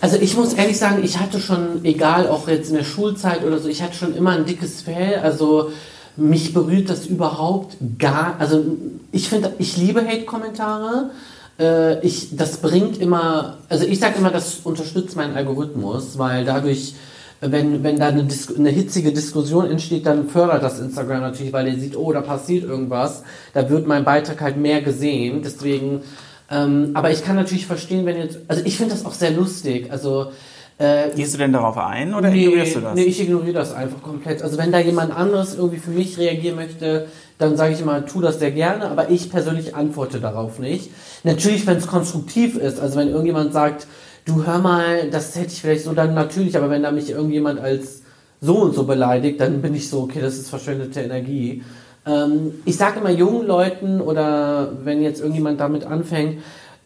Also 0.00 0.16
ich 0.16 0.36
muss 0.36 0.54
ehrlich 0.54 0.78
sagen, 0.78 1.02
ich 1.04 1.18
hatte 1.18 1.40
schon, 1.40 1.84
egal 1.84 2.28
auch 2.28 2.48
jetzt 2.48 2.70
in 2.70 2.76
der 2.76 2.84
Schulzeit 2.84 3.44
oder 3.44 3.58
so, 3.58 3.68
ich 3.68 3.82
hatte 3.82 3.96
schon 3.96 4.16
immer 4.16 4.30
ein 4.30 4.46
dickes 4.46 4.80
Fell. 4.80 5.16
Also 5.22 5.72
mich 6.16 6.54
berührt 6.54 6.88
das 6.88 7.06
überhaupt 7.06 7.76
gar. 7.98 8.36
Also 8.38 8.64
ich 9.10 9.28
finde, 9.28 9.52
ich 9.58 9.76
liebe 9.76 10.06
Hate-Kommentare. 10.06 11.10
Äh, 11.58 12.06
ich, 12.06 12.36
das 12.36 12.58
bringt 12.58 12.98
immer, 12.98 13.58
also 13.68 13.84
ich 13.84 13.98
sage 13.98 14.14
immer, 14.18 14.30
das 14.30 14.60
unterstützt 14.62 15.16
meinen 15.16 15.34
Algorithmus, 15.34 16.16
weil 16.16 16.44
dadurch, 16.44 16.94
wenn, 17.40 17.82
wenn 17.82 17.98
da 17.98 18.08
eine, 18.08 18.24
Dis 18.24 18.56
eine 18.56 18.70
hitzige 18.70 19.12
Diskussion 19.12 19.68
entsteht, 19.68 20.06
dann 20.06 20.28
fördert 20.28 20.62
das 20.62 20.78
Instagram 20.78 21.20
natürlich, 21.20 21.52
weil 21.52 21.66
er 21.66 21.78
sieht, 21.78 21.96
oh, 21.96 22.12
da 22.12 22.20
passiert 22.20 22.62
irgendwas. 22.62 23.24
Da 23.54 23.68
wird 23.68 23.88
mein 23.88 24.04
Beitrag 24.04 24.40
halt 24.40 24.56
mehr 24.56 24.82
gesehen. 24.82 25.42
Deswegen 25.42 26.02
ähm, 26.50 26.90
aber 26.94 27.10
ich 27.10 27.24
kann 27.24 27.36
natürlich 27.36 27.66
verstehen, 27.66 28.06
wenn 28.06 28.16
jetzt, 28.16 28.38
also 28.48 28.62
ich 28.64 28.76
finde 28.76 28.94
das 28.94 29.06
auch 29.06 29.14
sehr 29.14 29.30
lustig. 29.30 29.90
Also 29.90 30.32
äh, 30.78 31.10
Gehst 31.14 31.34
du 31.34 31.38
denn 31.38 31.52
darauf 31.52 31.76
ein 31.76 32.14
oder 32.14 32.30
nee, 32.30 32.44
ignorierst 32.44 32.76
du 32.76 32.80
das? 32.80 32.94
Nee, 32.94 33.02
ich 33.02 33.20
ignoriere 33.20 33.52
das 33.52 33.74
einfach 33.74 34.02
komplett. 34.02 34.42
Also 34.42 34.58
wenn 34.58 34.72
da 34.72 34.78
jemand 34.78 35.14
anderes 35.14 35.54
irgendwie 35.54 35.78
für 35.78 35.90
mich 35.90 36.18
reagieren 36.18 36.56
möchte, 36.56 37.06
dann 37.38 37.56
sage 37.56 37.74
ich 37.74 37.80
immer, 37.80 38.06
tu 38.06 38.20
das 38.20 38.38
sehr 38.38 38.50
gerne, 38.50 38.90
aber 38.90 39.10
ich 39.10 39.30
persönlich 39.30 39.74
antworte 39.74 40.20
darauf 40.20 40.58
nicht. 40.58 40.90
Natürlich, 41.22 41.66
wenn 41.66 41.76
es 41.76 41.86
konstruktiv 41.86 42.56
ist, 42.56 42.80
also 42.80 42.98
wenn 42.98 43.08
irgendjemand 43.08 43.52
sagt, 43.52 43.86
du 44.24 44.46
hör 44.46 44.58
mal, 44.58 45.10
das 45.10 45.36
hätte 45.36 45.52
ich 45.52 45.60
vielleicht 45.60 45.84
so, 45.84 45.92
dann 45.92 46.14
natürlich, 46.14 46.56
aber 46.56 46.70
wenn 46.70 46.82
da 46.82 46.90
mich 46.90 47.10
irgendjemand 47.10 47.60
als 47.60 48.02
so 48.40 48.56
und 48.58 48.74
so 48.74 48.84
beleidigt, 48.84 49.40
dann 49.40 49.60
bin 49.60 49.74
ich 49.74 49.88
so, 49.88 50.00
okay, 50.00 50.20
das 50.20 50.36
ist 50.36 50.48
verschwendete 50.48 51.00
Energie. 51.00 51.62
Ähm, 52.06 52.54
ich 52.64 52.76
sage 52.76 53.00
immer 53.00 53.10
jungen 53.10 53.46
Leuten 53.46 54.00
oder 54.00 54.72
wenn 54.84 55.02
jetzt 55.02 55.20
irgendjemand 55.20 55.60
damit 55.60 55.84
anfängt, 55.84 56.38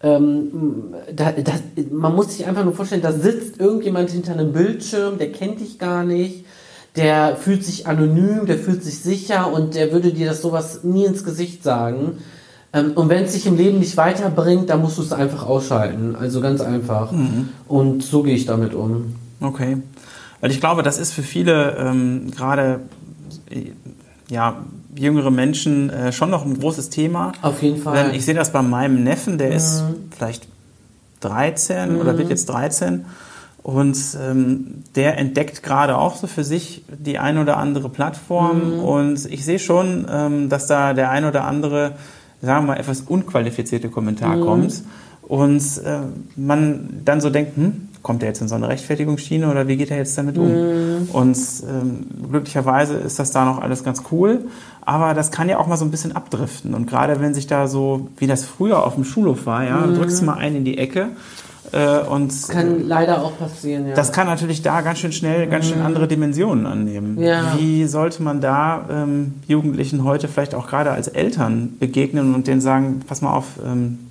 ähm, 0.03 0.93
da, 1.15 1.33
da, 1.33 1.53
man 1.91 2.15
muss 2.15 2.37
sich 2.37 2.47
einfach 2.47 2.65
nur 2.65 2.75
vorstellen, 2.75 3.03
da 3.03 3.13
sitzt 3.13 3.59
irgendjemand 3.59 4.11
hinter 4.11 4.33
einem 4.33 4.53
Bildschirm, 4.53 5.19
der 5.19 5.33
kennt 5.33 5.61
dich 5.61 5.79
gar 5.79 6.05
nicht, 6.05 6.45
der 6.97 7.37
fühlt 7.37 7.65
sich 7.65 7.87
anonym, 7.87 8.47
der 8.47 8.59
fühlt 8.59 8.85
sich 8.85 9.01
sicher 9.01 9.53
und 9.53 9.75
der 9.75 9.93
würde 9.93 10.13
dir 10.13 10.27
das 10.27 10.43
sowas 10.43 10.85
nie 10.85 11.05
ins 11.05 11.25
Gesicht 11.25 11.63
sagen. 11.63 12.19
Ähm, 12.73 12.93
und 12.95 13.09
wenn 13.09 13.25
es 13.25 13.33
dich 13.33 13.47
im 13.47 13.57
Leben 13.57 13.79
nicht 13.79 13.97
weiterbringt, 13.97 14.69
dann 14.69 14.83
musst 14.83 14.99
du 14.99 15.03
es 15.03 15.13
einfach 15.13 15.47
ausschalten. 15.47 16.17
Also 16.17 16.41
ganz 16.41 16.61
einfach. 16.61 17.13
Mhm. 17.13 17.49
Und 17.67 18.03
so 18.03 18.23
gehe 18.23 18.35
ich 18.35 18.47
damit 18.47 18.75
um. 18.75 19.15
Okay. 19.41 19.79
Weil 20.41 20.51
ich 20.51 20.61
glaube, 20.61 20.83
das 20.83 20.99
ist 20.99 21.13
für 21.13 21.23
viele 21.23 21.77
ähm, 21.79 22.31
gerade 22.31 22.81
ja, 24.29 24.65
jüngere 24.97 25.31
Menschen 25.31 25.91
äh, 25.91 26.13
schon 26.13 26.31
noch 26.31 26.45
ein 26.45 26.59
großes 26.59 26.91
Thema. 26.91 27.33
Auf 27.43 27.63
jeden 27.63 27.81
Fall. 27.81 28.05
Denn 28.05 28.15
ich 28.15 28.25
sehe 28.25 28.35
das 28.35 28.53
bei 28.53 28.63
meinem 28.63 29.03
Neffen, 29.03 29.39
der 29.39 29.51
mhm. 29.51 29.57
ist 29.57 29.85
vielleicht 30.17 30.49
13 31.21 31.95
mhm. 31.95 32.01
oder 32.01 32.19
wird 32.19 32.31
jetzt 32.31 32.47
13. 32.47 33.05
Und 33.63 33.97
ähm, 34.23 34.85
der 34.95 35.17
entdeckt 35.17 35.63
gerade 35.63 35.97
auch 35.97 36.17
so 36.17 36.27
für 36.27 36.45
sich 36.45 36.85
die 36.89 37.19
ein 37.19 37.39
oder 37.39 37.57
andere 37.57 37.89
Plattform. 37.89 38.75
Mhm. 38.75 38.81
Und 38.81 39.25
ich 39.33 39.45
sehe 39.45 39.59
schon, 39.59 40.07
ähm, 40.11 40.49
dass 40.51 40.67
da 40.67 40.93
der 40.93 41.11
ein 41.11 41.25
oder 41.25 41.45
andere, 41.45 41.93
sagen 42.43 42.67
wir 42.67 42.75
mal, 42.75 42.81
etwas 42.81 43.01
unqualifizierte 43.01 43.89
Kommentar 43.89 44.37
mhm. 44.37 44.41
kommt. 44.43 44.83
Und 45.23 45.63
äh, 45.83 46.01
man 46.37 47.01
dann 47.07 47.23
so 47.23 47.31
denkt, 47.31 47.57
hm, 47.57 47.89
kommt 48.05 48.23
er 48.23 48.29
jetzt 48.29 48.43
in 48.43 48.49
so 48.49 48.55
eine 48.55 48.69
Rechtfertigungsschiene 48.69 49.51
oder 49.51 49.67
wie 49.67 49.77
geht 49.77 49.91
er 49.91 49.97
jetzt 49.97 50.17
damit 50.17 50.37
um? 50.39 50.47
Mhm. 50.47 51.09
Und 51.13 51.39
ähm, 51.69 52.07
glücklicherweise 52.31 52.95
ist 52.95 53.19
das 53.19 53.33
da 53.33 53.47
noch 53.47 53.61
alles 53.61 53.83
ganz 53.83 54.03
cool. 54.13 54.45
Aber 54.83 55.15
das 55.15 55.33
kann 55.33 55.49
ja 55.49 55.59
auch 55.59 55.67
mal 55.67 55.79
so 55.79 55.87
ein 55.87 55.91
bisschen 55.91 56.15
abdriften. 56.15 56.75
Und 56.75 56.87
gerade 56.87 57.21
wenn 57.21 57.33
sich 57.33 57.47
da 57.47 57.67
so, 57.67 58.09
wie 58.19 58.27
das 58.27 58.45
früher 58.45 58.85
auf 58.85 58.95
dem 58.95 59.05
Schulhof 59.05 59.47
war, 59.47 59.65
ja, 59.65 59.79
mhm. 59.79 59.95
drückst 59.95 60.21
du 60.21 60.27
mal 60.27 60.35
einen 60.35 60.57
in 60.57 60.65
die 60.67 60.77
Ecke. 60.77 61.09
Äh, 61.73 62.01
und 62.01 62.31
das 62.31 62.49
kann 62.49 62.87
leider 62.87 63.25
auch 63.25 63.39
passieren, 63.39 63.89
ja. 63.89 63.95
Das 63.95 64.13
kann 64.13 64.27
natürlich 64.27 64.61
da 64.61 64.83
ganz 64.83 64.99
schön 64.99 65.13
schnell, 65.13 65.47
ganz 65.47 65.67
schön 65.67 65.79
mhm. 65.79 65.87
andere 65.87 66.07
Dimensionen 66.07 66.67
annehmen. 66.67 67.19
Ja. 67.19 67.55
Wie 67.57 67.87
sollte 67.87 68.23
man 68.23 68.43
da 68.43 68.85
ähm, 68.91 69.35
Jugendlichen 69.49 70.05
heute 70.05 70.29
vielleicht 70.29 70.55
auch 70.55 70.69
gerade 70.69 70.91
als 70.91 71.09
Eltern 71.09 71.77
begegnen 71.81 72.35
und 72.35 72.47
denen 72.47 72.61
sagen, 72.61 73.01
pass 73.09 73.23
mal 73.23 73.33
auf, 73.33 73.47
ähm, 73.65 74.04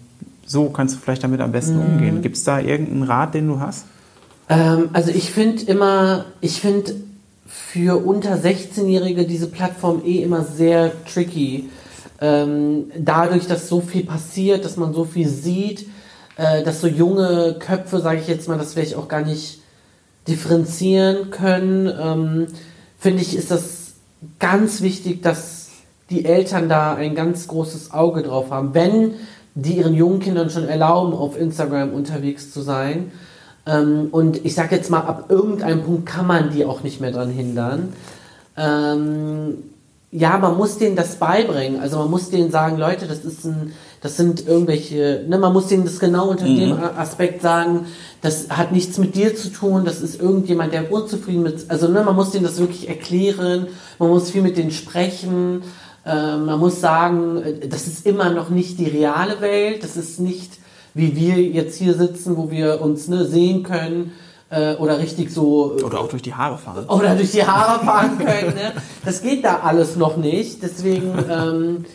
so 0.46 0.70
kannst 0.70 0.96
du 0.96 1.00
vielleicht 1.00 1.24
damit 1.24 1.42
am 1.42 1.52
besten 1.52 1.78
mhm. 1.78 1.86
umgehen. 1.86 2.22
Gibt 2.22 2.38
es 2.38 2.44
da 2.44 2.60
irgendeinen 2.60 3.04
Rat, 3.04 3.34
den 3.34 3.48
du 3.48 3.60
hast? 3.60 3.86
Ähm, 4.50 4.90
also 4.94 5.12
ich 5.12 5.32
finde 5.32 5.64
immer, 5.64 6.26
ich 6.42 6.62
finde 6.62 6.96
für 7.46 8.04
unter 8.04 8.36
16-Jährige 8.36 9.26
diese 9.26 9.48
Plattform 9.48 10.02
eh 10.06 10.22
immer 10.24 10.44
sehr 10.44 10.92
tricky. 11.06 11.70
Ähm, 12.20 12.86
dadurch, 12.98 13.48
dass 13.48 13.68
so 13.68 13.82
viel 13.82 14.06
passiert, 14.06 14.66
dass 14.66 14.78
man 14.78 14.94
so 14.94 15.06
viel 15.06 15.28
sieht, 15.28 15.88
äh, 16.38 16.64
dass 16.64 16.82
so 16.82 16.88
junge 16.88 17.58
Köpfe, 17.60 18.00
sage 18.00 18.20
ich 18.20 18.28
jetzt 18.28 18.48
mal, 18.48 18.58
das 18.58 18.74
vielleicht 18.74 18.96
auch 18.96 19.08
gar 19.08 19.22
nicht 19.22 19.62
differenzieren 20.28 21.32
können, 21.32 21.92
ähm, 22.00 22.48
finde 22.98 23.22
ich, 23.22 23.36
ist 23.36 23.52
das 23.52 23.94
ganz 24.40 24.82
wichtig, 24.82 25.22
dass 25.22 25.70
die 26.10 26.26
Eltern 26.26 26.70
da 26.70 26.96
ein 26.96 27.16
ganz 27.16 27.48
großes 27.48 27.92
Auge 27.92 28.24
drauf 28.24 28.52
haben. 28.52 28.74
Wenn 28.74 29.16
die 29.56 29.78
ihren 29.78 29.94
jungen 29.94 30.20
Kindern 30.20 30.50
schon 30.50 30.68
erlauben, 30.68 31.14
auf 31.14 31.40
Instagram 31.40 31.94
unterwegs 31.94 32.52
zu 32.52 32.62
sein. 32.62 33.12
Ähm, 33.66 34.08
und 34.12 34.46
ich 34.46 34.56
sage 34.56 34.76
jetzt 34.76 34.90
mal, 34.90 35.02
ab 35.02 35.26
irgendeinem 35.30 35.84
Punkt 35.84 36.06
kann 36.06 36.28
man 36.28 36.52
die 36.52 36.66
auch 36.66 36.84
nicht 36.84 37.00
mehr 37.00 37.12
dran 37.12 37.30
hindern. 37.30 37.94
Ähm, 38.58 39.58
ja, 40.12 40.38
man 40.38 40.58
muss 40.58 40.78
denen 40.78 40.96
das 40.96 41.16
beibringen. 41.16 41.80
Also 41.80 41.98
man 41.98 42.12
muss 42.12 42.30
denen 42.30 42.52
sagen, 42.52 42.78
Leute, 42.78 43.08
das 43.08 43.26
ist 43.26 43.46
ein, 43.46 43.74
das 44.02 44.16
sind 44.16 44.48
irgendwelche, 44.48 45.26
ne, 45.28 45.40
man 45.40 45.54
muss 45.54 45.68
denen 45.68 45.86
das 45.86 46.00
genau 46.00 46.30
unter 46.30 46.46
mhm. 46.46 46.60
dem 46.60 46.78
Aspekt 46.98 47.42
sagen, 47.42 47.88
das 48.22 48.50
hat 48.50 48.72
nichts 48.72 48.98
mit 49.00 49.16
dir 49.16 49.36
zu 49.36 49.50
tun, 49.50 49.86
das 49.86 50.02
ist 50.02 50.22
irgendjemand, 50.22 50.72
der 50.72 50.92
unzufrieden 50.92 51.42
mit, 51.42 51.70
also 51.70 51.88
ne, 51.88 52.04
man 52.04 52.16
muss 52.16 52.30
denen 52.30 52.44
das 52.44 52.60
wirklich 52.60 52.90
erklären, 52.90 53.68
man 53.98 54.10
muss 54.10 54.30
viel 54.30 54.44
mit 54.44 54.56
denen 54.56 54.72
sprechen. 54.72 55.64
Äh, 56.06 56.38
man 56.38 56.60
muss 56.60 56.82
sagen, 56.82 57.42
äh, 57.42 57.68
das 57.68 57.88
ist 57.88 58.06
immer 58.06 58.30
noch 58.30 58.50
nicht 58.50 58.80
die 58.80 58.88
reale 58.88 59.40
Welt. 59.42 59.84
Das 59.84 59.96
ist 59.96 60.20
nicht, 60.20 60.54
wie 60.94 61.16
wir 61.16 61.42
jetzt 61.42 61.78
hier 61.78 61.94
sitzen, 61.94 62.38
wo 62.38 62.52
wir 62.52 62.82
uns 62.82 63.08
ne, 63.08 63.26
sehen 63.26 63.64
können 63.64 64.12
äh, 64.50 64.76
oder 64.76 65.00
richtig 65.00 65.32
so. 65.32 65.78
Oder 65.84 66.02
auch 66.02 66.10
durch 66.10 66.22
die 66.22 66.34
Haare 66.34 66.58
fahren. 66.58 66.86
Oder 66.88 67.16
durch 67.16 67.32
die 67.32 67.46
Haare 67.46 67.84
fahren 67.86 68.18
können. 68.18 68.54
Ne? 68.54 68.74
Das 69.06 69.22
geht 69.22 69.44
da 69.46 69.60
alles 69.60 69.96
noch 69.96 70.18
nicht. 70.18 70.62
Deswegen, 70.62 71.14
ähm, 71.30 71.86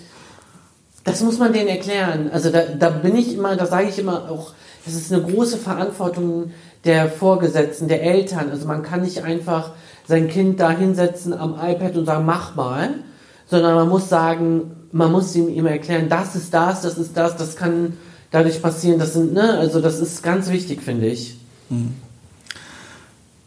das 1.05 1.23
muss 1.23 1.39
man 1.39 1.53
denen 1.53 1.69
erklären. 1.69 2.31
Also 2.33 2.51
da, 2.51 2.63
da 2.79 2.91
bin 2.91 3.17
ich 3.17 3.35
immer, 3.35 3.57
da 3.57 3.67
sage 3.67 3.89
ich 3.89 3.99
immer 3.99 4.31
auch, 4.31 4.53
das 4.85 4.95
ist 4.95 5.13
eine 5.13 5.23
große 5.23 5.59
Verantwortung 5.59 6.53
der 6.85 7.11
Vorgesetzten, 7.11 7.89
der 7.89 8.03
Eltern. 8.03 8.51
Also 8.51 8.67
man 8.67 8.83
kann 8.83 9.03
nicht 9.03 9.23
einfach 9.23 9.73
sein 10.07 10.29
Kind 10.29 10.61
da 10.61 10.71
hinsetzen 10.71 11.35
am 11.35 11.55
iPad 11.61 11.97
und 11.97 12.07
sagen, 12.07 12.25
mach 12.25 12.55
mal 12.55 12.95
sondern 13.51 13.75
man 13.75 13.89
muss 13.89 14.09
sagen, 14.09 14.71
man 14.93 15.13
muss 15.13 15.35
ihm, 15.35 15.49
ihm 15.49 15.67
erklären, 15.67 16.09
das 16.09 16.35
ist 16.35 16.53
das, 16.53 16.83
das 16.83 16.99
ist 16.99 17.17
das, 17.17 17.37
das 17.37 17.57
kann 17.57 17.95
dadurch 18.31 18.61
passieren, 18.61 18.99
das 18.99 19.15
sind, 19.15 19.33
ne, 19.33 19.59
also 19.59 19.81
das 19.81 20.01
ist 20.01 20.23
ganz 20.23 20.51
wichtig, 20.51 20.83
finde 20.83 21.07
ich. 21.07 21.37
Mhm. 21.71 21.95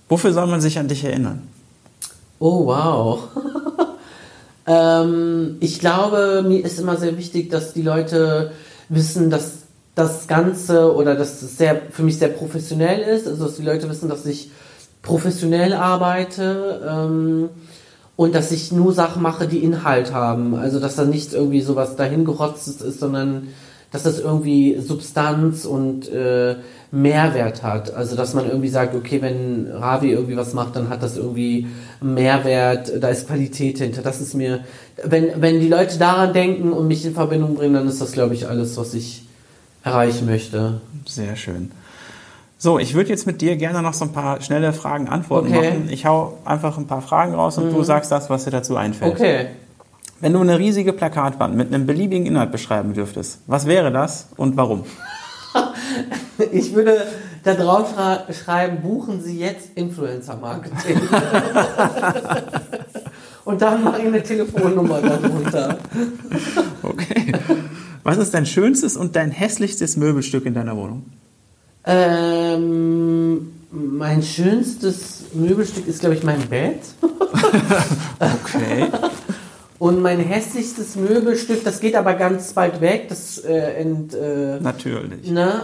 Wofür 0.09 0.33
soll 0.33 0.47
man 0.47 0.61
sich 0.61 0.77
an 0.77 0.87
dich 0.87 1.03
erinnern? 1.03 1.47
Oh, 2.39 2.65
wow. 2.65 3.19
ähm, 4.67 5.57
ich 5.59 5.79
glaube, 5.79 6.43
mir 6.45 6.65
ist 6.65 6.79
immer 6.79 6.97
sehr 6.97 7.17
wichtig, 7.17 7.49
dass 7.49 7.73
die 7.73 7.83
Leute 7.83 8.51
wissen, 8.89 9.29
dass 9.29 9.59
das 9.95 10.27
Ganze 10.27 10.93
oder 10.95 11.15
dass 11.15 11.41
es 11.41 11.57
sehr, 11.57 11.81
für 11.91 12.03
mich 12.03 12.17
sehr 12.17 12.29
professionell 12.29 13.01
ist, 13.01 13.27
also 13.27 13.45
dass 13.45 13.57
die 13.57 13.63
Leute 13.63 13.89
wissen, 13.89 14.09
dass 14.09 14.25
ich 14.25 14.51
professionell 15.01 15.73
arbeite. 15.73 16.81
Ähm, 16.89 17.49
und 18.21 18.35
dass 18.35 18.51
ich 18.51 18.71
nur 18.71 18.93
Sachen 18.93 19.23
mache, 19.23 19.47
die 19.47 19.63
Inhalt 19.63 20.13
haben. 20.13 20.53
Also 20.53 20.79
dass 20.79 20.95
da 20.95 21.05
nicht 21.05 21.33
irgendwie 21.33 21.61
sowas 21.61 21.95
dahingerotztes 21.95 22.79
ist, 22.79 22.99
sondern 22.99 23.47
dass 23.91 24.03
das 24.03 24.19
irgendwie 24.19 24.77
Substanz 24.79 25.65
und 25.65 26.07
äh, 26.07 26.57
Mehrwert 26.91 27.63
hat. 27.63 27.95
Also 27.95 28.15
dass 28.15 28.35
man 28.35 28.45
irgendwie 28.45 28.69
sagt, 28.69 28.93
okay, 28.93 29.23
wenn 29.23 29.71
Ravi 29.71 30.11
irgendwie 30.11 30.37
was 30.37 30.53
macht, 30.53 30.75
dann 30.75 30.89
hat 30.89 31.01
das 31.01 31.17
irgendwie 31.17 31.65
Mehrwert, 31.99 32.91
da 33.01 33.07
ist 33.07 33.25
Qualität 33.25 33.79
hinter. 33.79 34.03
Das 34.03 34.21
ist 34.21 34.35
mir, 34.35 34.65
wenn, 35.03 35.41
wenn 35.41 35.59
die 35.59 35.67
Leute 35.67 35.97
daran 35.97 36.31
denken 36.31 36.73
und 36.73 36.87
mich 36.87 37.03
in 37.03 37.15
Verbindung 37.15 37.55
bringen, 37.55 37.73
dann 37.73 37.87
ist 37.87 38.01
das, 38.01 38.11
glaube 38.11 38.35
ich, 38.35 38.47
alles, 38.47 38.77
was 38.77 38.93
ich 38.93 39.25
erreichen 39.83 40.27
möchte. 40.27 40.79
Sehr 41.07 41.35
schön. 41.35 41.71
So, 42.63 42.77
ich 42.77 42.93
würde 42.93 43.09
jetzt 43.09 43.25
mit 43.25 43.41
dir 43.41 43.55
gerne 43.55 43.81
noch 43.81 43.95
so 43.95 44.05
ein 44.05 44.11
paar 44.11 44.39
schnelle 44.39 44.71
Fragen 44.71 45.09
Antworten 45.09 45.47
okay. 45.47 45.71
machen. 45.71 45.89
Ich 45.89 46.05
hau 46.05 46.37
einfach 46.45 46.77
ein 46.77 46.85
paar 46.85 47.01
Fragen 47.01 47.33
raus 47.33 47.57
und 47.57 47.71
mhm. 47.71 47.73
du 47.73 47.81
sagst 47.81 48.11
das, 48.11 48.29
was 48.29 48.43
dir 48.43 48.51
dazu 48.51 48.75
einfällt. 48.75 49.13
Okay. 49.13 49.47
Wenn 50.19 50.33
du 50.33 50.41
eine 50.41 50.59
riesige 50.59 50.93
Plakatwand 50.93 51.55
mit 51.55 51.73
einem 51.73 51.87
beliebigen 51.87 52.27
Inhalt 52.27 52.51
beschreiben 52.51 52.93
dürftest, 52.93 53.39
was 53.47 53.65
wäre 53.65 53.91
das 53.91 54.27
und 54.37 54.57
warum? 54.57 54.83
ich 56.51 56.75
würde 56.75 57.07
da 57.43 57.55
drauf 57.55 57.95
schreiben, 58.29 58.83
buchen 58.83 59.23
Sie 59.23 59.39
jetzt 59.39 59.69
Influencer-Marketing. 59.73 61.01
und 63.43 63.59
dann 63.59 63.83
mache 63.83 64.01
ich 64.01 64.07
eine 64.07 64.21
Telefonnummer 64.21 65.01
darunter. 65.01 65.79
okay. 66.83 67.33
Was 68.03 68.17
ist 68.17 68.35
dein 68.35 68.45
schönstes 68.45 68.97
und 68.97 69.15
dein 69.15 69.31
hässlichstes 69.31 69.97
Möbelstück 69.97 70.45
in 70.45 70.53
deiner 70.53 70.77
Wohnung? 70.77 71.05
Ähm, 71.85 73.51
mein 73.71 74.21
schönstes 74.21 75.25
Möbelstück 75.33 75.87
ist, 75.87 76.01
glaube 76.01 76.15
ich, 76.15 76.23
mein 76.23 76.41
Bett. 76.47 76.79
okay. 78.19 78.87
Und 79.79 80.01
mein 80.01 80.19
hässlichstes 80.19 80.95
Möbelstück, 80.95 81.63
das 81.63 81.79
geht 81.79 81.95
aber 81.95 82.13
ganz 82.13 82.55
weit 82.55 82.81
weg, 82.81 83.07
das 83.09 83.39
äh, 83.39 83.81
ent, 83.81 84.13
äh, 84.13 84.59
Natürlich. 84.59 85.31
Ne, 85.31 85.61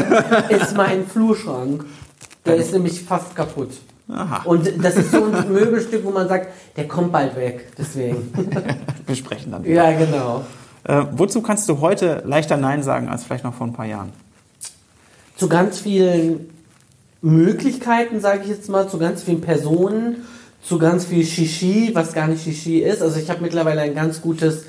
ist 0.48 0.76
mein 0.76 1.06
Flurschrank. 1.06 1.84
Der 2.44 2.56
ist 2.56 2.72
nämlich 2.72 3.02
fast 3.02 3.36
kaputt. 3.36 3.70
Aha. 4.08 4.42
Und 4.46 4.68
das 4.82 4.96
ist 4.96 5.12
so 5.12 5.24
ein 5.24 5.52
Möbelstück, 5.52 6.04
wo 6.04 6.10
man 6.10 6.26
sagt, 6.26 6.48
der 6.76 6.88
kommt 6.88 7.12
bald 7.12 7.36
weg. 7.36 7.68
Deswegen. 7.78 8.32
Wir 9.06 9.14
sprechen 9.14 9.52
dann. 9.52 9.62
Wieder. 9.62 9.90
Ja, 9.90 9.96
genau. 9.96 10.44
Äh, 10.84 11.04
wozu 11.12 11.40
kannst 11.40 11.68
du 11.68 11.80
heute 11.80 12.22
leichter 12.26 12.56
Nein 12.56 12.82
sagen 12.82 13.08
als 13.08 13.22
vielleicht 13.22 13.44
noch 13.44 13.54
vor 13.54 13.68
ein 13.68 13.72
paar 13.72 13.86
Jahren? 13.86 14.12
Zu 15.36 15.48
ganz 15.48 15.78
vielen 15.80 16.50
Möglichkeiten, 17.22 18.20
sage 18.20 18.42
ich 18.42 18.48
jetzt 18.48 18.68
mal, 18.68 18.88
zu 18.88 18.98
ganz 18.98 19.22
vielen 19.22 19.40
Personen, 19.40 20.16
zu 20.62 20.78
ganz 20.78 21.04
viel 21.04 21.24
Shishi, 21.24 21.90
was 21.94 22.12
gar 22.12 22.28
nicht 22.28 22.44
Shishi 22.44 22.80
ist. 22.80 23.02
Also 23.02 23.18
ich 23.18 23.30
habe 23.30 23.42
mittlerweile 23.42 23.80
ein 23.80 23.94
ganz 23.94 24.20
gutes 24.20 24.64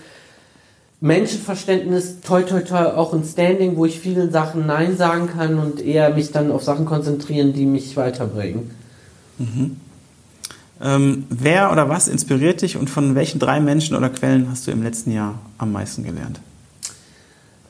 Menschenverständnis, 1.01 2.22
toi 2.22 2.43
toi 2.43 2.61
toi, 2.61 2.86
auch 2.95 3.14
ein 3.14 3.26
Standing, 3.26 3.76
wo 3.76 3.86
ich 3.86 3.99
vielen 3.99 4.32
Sachen 4.32 4.66
Nein 4.66 4.95
sagen 4.95 5.28
kann 5.28 5.59
und 5.59 5.82
eher 5.82 6.14
mich 6.14 6.32
dann 6.32 6.49
auf 6.49 6.64
Sachen 6.64 6.86
konzentrieren, 6.86 7.51
die 7.53 7.66
mich 7.66 7.97
weiterbringen. 7.97 8.72
Mhm. 9.38 9.78
Ähm, 10.82 11.26
wer 11.30 11.72
oder 11.72 11.89
was 11.89 12.07
inspiriert 12.07 12.61
dich 12.61 12.78
und 12.78 12.89
von 12.89 13.16
welchen 13.16 13.39
drei 13.39 13.59
Menschen 13.59 13.95
oder 13.95 14.09
Quellen 14.09 14.47
hast 14.49 14.66
du 14.68 14.72
im 14.72 14.82
letzten 14.82 15.11
Jahr 15.11 15.39
am 15.57 15.72
meisten 15.72 16.03
gelernt? 16.03 16.39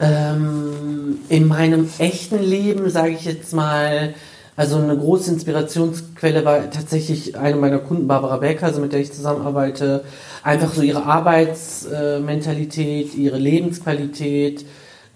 Ähm, 0.04 1.20
in 1.30 1.48
meinem 1.48 1.90
echten 1.98 2.44
Leben, 2.44 2.90
sage 2.90 3.12
ich 3.12 3.24
jetzt 3.26 3.54
mal, 3.54 4.14
Also 4.56 4.78
eine 4.78 4.96
große 4.96 5.32
Inspirationsquelle 5.32 6.46
war 6.46 6.70
tatsächlich 6.70 7.36
eine 7.36 7.56
meiner 7.56 7.80
Kunden, 7.80 8.08
Barbara 8.08 8.38
Becker, 8.38 8.68
also 8.68 8.82
mit 8.82 8.94
der 8.94 9.00
ich 9.00 9.12
zusammenarbeite. 9.12 10.04
Einfach 10.44 10.72
so 10.72 10.84
ihre 10.84 11.06
Arbeitsmentalität, 11.06 13.16
ihre 13.16 13.40
Lebensqualität. 13.40 14.64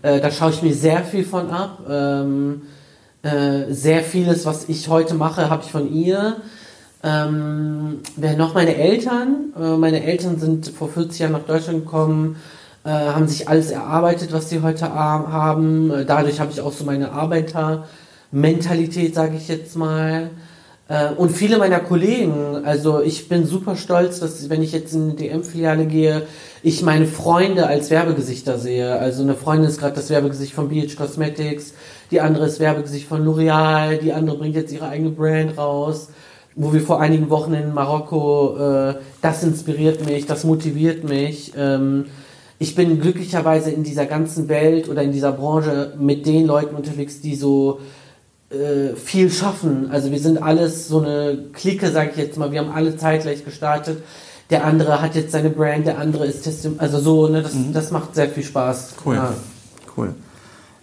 Äh, 0.02 0.22
da 0.22 0.32
schaue 0.32 0.50
ich 0.50 0.64
mir 0.64 0.74
sehr 0.74 1.04
viel 1.04 1.24
von 1.24 1.52
ab. 1.52 1.82
Ähm, 1.88 2.64
äh, 3.22 3.72
sehr 3.72 4.02
vieles, 4.02 4.48
was 4.48 4.70
ich 4.70 4.90
heute 4.90 5.14
mache, 5.14 5.52
habe 5.52 5.62
ich 5.64 5.72
von 5.72 5.94
ihr. 5.94 6.38
Ähm, 7.04 8.00
wer 8.16 8.36
noch 8.38 8.56
meine 8.56 8.76
Eltern? 8.76 9.54
Äh, 9.56 9.78
meine 9.78 10.04
Eltern 10.04 10.40
sind 10.40 10.70
vor 10.70 10.90
40 10.90 11.20
Jahren 11.20 11.34
nach 11.34 11.46
Deutschland 11.46 11.86
gekommen, 11.86 12.38
äh, 12.88 12.90
haben 12.90 13.28
sich 13.28 13.48
alles 13.50 13.72
erarbeitet, 13.72 14.32
was 14.32 14.50
sie 14.50 14.62
heute 14.62 14.94
haben. 14.94 15.92
Äh, 15.92 16.06
dadurch 16.06 16.40
habe 16.40 16.54
ich 16.54 16.62
auch 16.62 16.72
so 16.72 16.86
meine 16.86 17.12
Arbeitermentalität, 17.12 19.14
sage 19.14 19.36
ich 19.36 19.50
jetzt 19.50 19.76
mal. 19.76 20.30
Äh, 20.88 21.10
und 21.18 21.32
viele 21.32 21.58
meiner 21.58 21.82
Kollegen, 21.82 22.62
also 22.64 23.02
ich 23.02 23.28
bin 23.28 23.46
super 23.46 23.76
stolz, 23.76 24.22
dass 24.22 24.50
wenn 24.50 24.64
ich 24.64 24.72
jetzt 24.72 24.94
in 24.94 25.18
die 25.18 25.28
DM-Filiale 25.28 25.86
gehe, 25.86 26.22
ich 26.64 26.82
meine 26.82 27.08
Freunde 27.08 27.68
als 27.68 27.92
Werbegesichter 27.92 28.58
sehe. 28.58 28.98
Also 28.98 29.22
eine 29.22 29.36
Freundin 29.36 29.70
ist 29.70 29.80
gerade 29.80 29.96
das 29.96 30.10
Werbegesicht 30.10 30.54
von 30.54 30.70
BH 30.70 30.96
Cosmetics, 30.96 31.74
die 32.10 32.22
andere 32.22 32.46
ist 32.46 32.62
Werbegesicht 32.62 33.06
von 33.06 33.28
L'Oreal, 33.28 33.98
die 33.98 34.14
andere 34.14 34.38
bringt 34.38 34.56
jetzt 34.56 34.72
ihre 34.72 34.88
eigene 34.88 35.10
Brand 35.10 35.58
raus 35.58 36.08
wo 36.60 36.74
wir 36.74 36.82
vor 36.82 37.00
einigen 37.00 37.30
Wochen 37.30 37.54
in 37.54 37.72
Marokko, 37.72 38.58
äh, 38.58 38.96
das 39.22 39.44
inspiriert 39.44 40.04
mich, 40.08 40.26
das 40.26 40.44
motiviert 40.44 41.04
mich. 41.04 41.54
Ähm, 41.56 42.06
ich 42.60 42.76
bin 42.76 43.00
glücklicherweise 43.00 43.72
in 43.72 43.84
dieser 43.84 44.06
ganzen 44.06 44.50
Welt 44.50 44.90
oder 44.90 45.04
in 45.04 45.12
dieser 45.12 45.32
Branche 45.32 45.94
mit 46.00 46.26
den 46.26 46.46
Leuten 46.48 46.76
unterwegs, 46.76 47.22
die 47.22 47.36
so 47.36 47.80
äh, 48.50 48.96
viel 48.96 49.30
schaffen. 49.30 49.92
Also 49.92 50.12
wir 50.12 50.20
sind 50.20 50.42
alles 50.42 50.88
so 50.88 51.00
eine 51.02 51.38
Clique, 51.54 51.92
sage 51.92 52.12
ich 52.12 52.18
jetzt 52.18 52.38
mal. 52.38 52.52
Wir 52.52 52.62
haben 52.62 52.72
alle 52.72 52.98
zeitgleich 52.98 53.46
gestartet. 53.46 54.02
Der 54.50 54.64
andere 54.64 55.02
hat 55.02 55.16
jetzt 55.16 55.34
seine 55.34 55.50
Brand, 55.50 55.86
der 55.86 56.00
andere 56.00 56.26
ist 56.26 56.44
Testim 56.44 56.76
also 56.78 57.00
so, 57.00 57.28
ne, 57.28 57.44
das, 57.44 57.54
mhm. 57.54 57.74
das 57.74 57.92
macht 57.92 58.16
sehr 58.16 58.30
viel 58.30 58.44
Spaß. 58.44 58.96
Cool. 59.06 59.16
Ja. 59.16 59.34
Cool. 59.96 60.16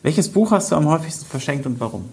Welches 0.02 0.28
Buch 0.28 0.50
hast 0.50 0.70
du 0.70 0.76
am 0.76 0.86
häufigsten 0.86 1.24
verschenkt 1.24 1.64
und 1.64 1.80
warum? 1.80 2.04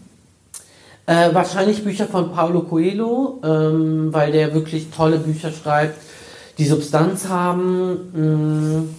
Äh, 1.06 1.34
wahrscheinlich 1.34 1.84
Bücher 1.84 2.08
von 2.08 2.32
Paulo 2.32 2.62
Coelho, 2.62 3.42
ähm, 3.44 4.14
weil 4.14 4.32
der 4.32 4.54
wirklich 4.54 4.92
tolle 4.92 5.18
Bücher 5.18 5.52
schreibt, 5.52 6.00
die 6.58 6.66
Substanz 6.66 7.28
haben. 7.28 8.12
Ähm, 8.16 8.96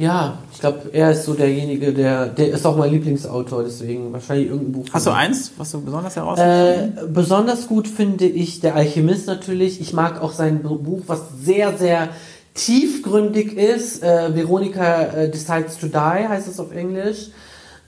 ja, 0.00 0.38
ich 0.50 0.60
glaube, 0.60 0.88
er 0.94 1.10
ist 1.10 1.26
so 1.26 1.34
derjenige, 1.34 1.92
der, 1.92 2.26
der 2.28 2.52
ist 2.52 2.64
auch 2.64 2.74
mein 2.74 2.90
Lieblingsautor, 2.90 3.62
deswegen 3.62 4.14
wahrscheinlich 4.14 4.48
irgendein 4.48 4.72
Buch. 4.72 4.86
Hast 4.90 5.06
du 5.06 5.10
eins, 5.10 5.52
was 5.58 5.72
du 5.72 5.82
besonders 5.82 6.16
herausfindest? 6.16 7.02
Äh, 7.04 7.06
besonders 7.06 7.66
gut 7.66 7.86
finde 7.86 8.24
ich 8.24 8.60
Der 8.60 8.76
Alchemist 8.76 9.26
natürlich. 9.26 9.78
Ich 9.78 9.92
mag 9.92 10.22
auch 10.22 10.32
sein 10.32 10.62
Buch, 10.62 11.02
was 11.06 11.20
sehr, 11.42 11.76
sehr 11.76 12.08
tiefgründig 12.54 13.58
ist. 13.58 14.02
Äh, 14.02 14.34
Veronica 14.34 15.02
äh, 15.02 15.30
Decides 15.30 15.76
to 15.76 15.88
Die 15.88 15.98
heißt 15.98 16.48
es 16.48 16.58
auf 16.58 16.74
Englisch. 16.74 17.28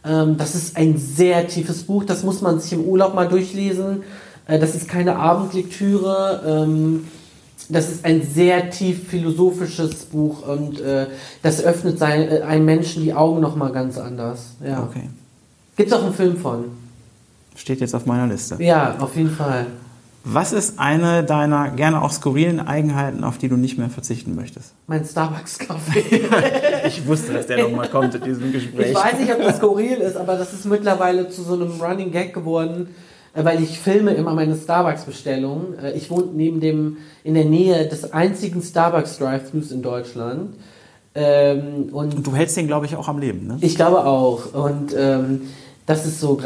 Ähm, 0.04 0.36
das 0.36 0.54
ist 0.54 0.76
ein 0.76 0.98
sehr 0.98 1.48
tiefes 1.48 1.84
Buch, 1.84 2.04
das 2.04 2.24
muss 2.24 2.42
man 2.42 2.60
sich 2.60 2.74
im 2.74 2.84
Urlaub 2.84 3.14
mal 3.14 3.28
durchlesen. 3.28 4.02
Äh, 4.46 4.58
das 4.58 4.74
ist 4.74 4.86
keine 4.86 5.16
Abendlektüre. 5.16 6.42
Ähm, 6.46 7.08
das 7.72 7.90
ist 7.90 8.04
ein 8.04 8.22
sehr 8.22 8.70
tief 8.70 9.08
philosophisches 9.08 10.04
Buch 10.06 10.46
und 10.46 10.80
äh, 10.80 11.06
das 11.42 11.62
öffnet 11.62 11.98
sein, 11.98 12.28
äh, 12.28 12.40
einem 12.42 12.64
Menschen 12.64 13.02
die 13.02 13.14
Augen 13.14 13.40
nochmal 13.40 13.72
ganz 13.72 13.98
anders. 13.98 14.54
Ja. 14.64 14.82
Okay. 14.82 15.08
Gibt 15.76 15.90
es 15.90 15.96
auch 15.96 16.04
einen 16.04 16.14
Film 16.14 16.36
von. 16.36 16.64
Steht 17.56 17.80
jetzt 17.80 17.94
auf 17.94 18.06
meiner 18.06 18.26
Liste. 18.26 18.62
Ja, 18.62 18.96
auf 18.98 19.16
jeden 19.16 19.30
Fall. 19.30 19.66
Was 20.24 20.52
ist 20.52 20.78
eine 20.78 21.24
deiner 21.24 21.70
gerne 21.70 22.00
auch 22.00 22.12
skurrilen 22.12 22.60
Eigenheiten, 22.60 23.24
auf 23.24 23.38
die 23.38 23.48
du 23.48 23.56
nicht 23.56 23.76
mehr 23.76 23.90
verzichten 23.90 24.36
möchtest? 24.36 24.72
Mein 24.86 25.04
Starbucks-Kaffee. 25.04 26.22
ich 26.86 27.04
wusste, 27.06 27.32
dass 27.32 27.48
der 27.48 27.64
nochmal 27.64 27.88
kommt 27.88 28.14
in 28.14 28.22
diesem 28.22 28.52
Gespräch. 28.52 28.90
Ich 28.90 28.94
weiß 28.94 29.18
nicht, 29.18 29.32
ob 29.32 29.42
das 29.42 29.56
skurril 29.56 29.98
ist, 29.98 30.16
aber 30.16 30.36
das 30.36 30.52
ist 30.52 30.64
mittlerweile 30.64 31.28
zu 31.28 31.42
so 31.42 31.54
einem 31.54 31.72
Running 31.80 32.12
Gag 32.12 32.32
geworden, 32.32 32.88
weil 33.34 33.62
ich 33.62 33.78
filme 33.78 34.12
immer 34.12 34.34
meine 34.34 34.56
Starbucks-Bestellungen. 34.56 35.78
Äh, 35.78 35.92
ich 35.92 36.10
wohne 36.10 36.28
neben 36.34 36.60
dem, 36.60 36.98
in 37.24 37.34
der 37.34 37.44
Nähe 37.44 37.86
des 37.88 38.12
einzigen 38.12 38.62
Starbucks-Drive-Thrus 38.62 39.70
in 39.70 39.82
Deutschland. 39.82 40.54
Ähm, 41.14 41.88
und, 41.92 42.14
und, 42.14 42.26
du 42.26 42.34
hältst 42.34 42.56
den, 42.56 42.66
glaube 42.66 42.86
ich, 42.86 42.96
auch 42.96 43.08
am 43.08 43.18
Leben, 43.18 43.46
ne? 43.46 43.58
Ich 43.60 43.76
glaube 43.76 44.04
auch. 44.04 44.54
Und 44.54 44.94
ähm, 44.96 45.42
das 45.86 46.06
ist 46.06 46.20
so 46.20 46.36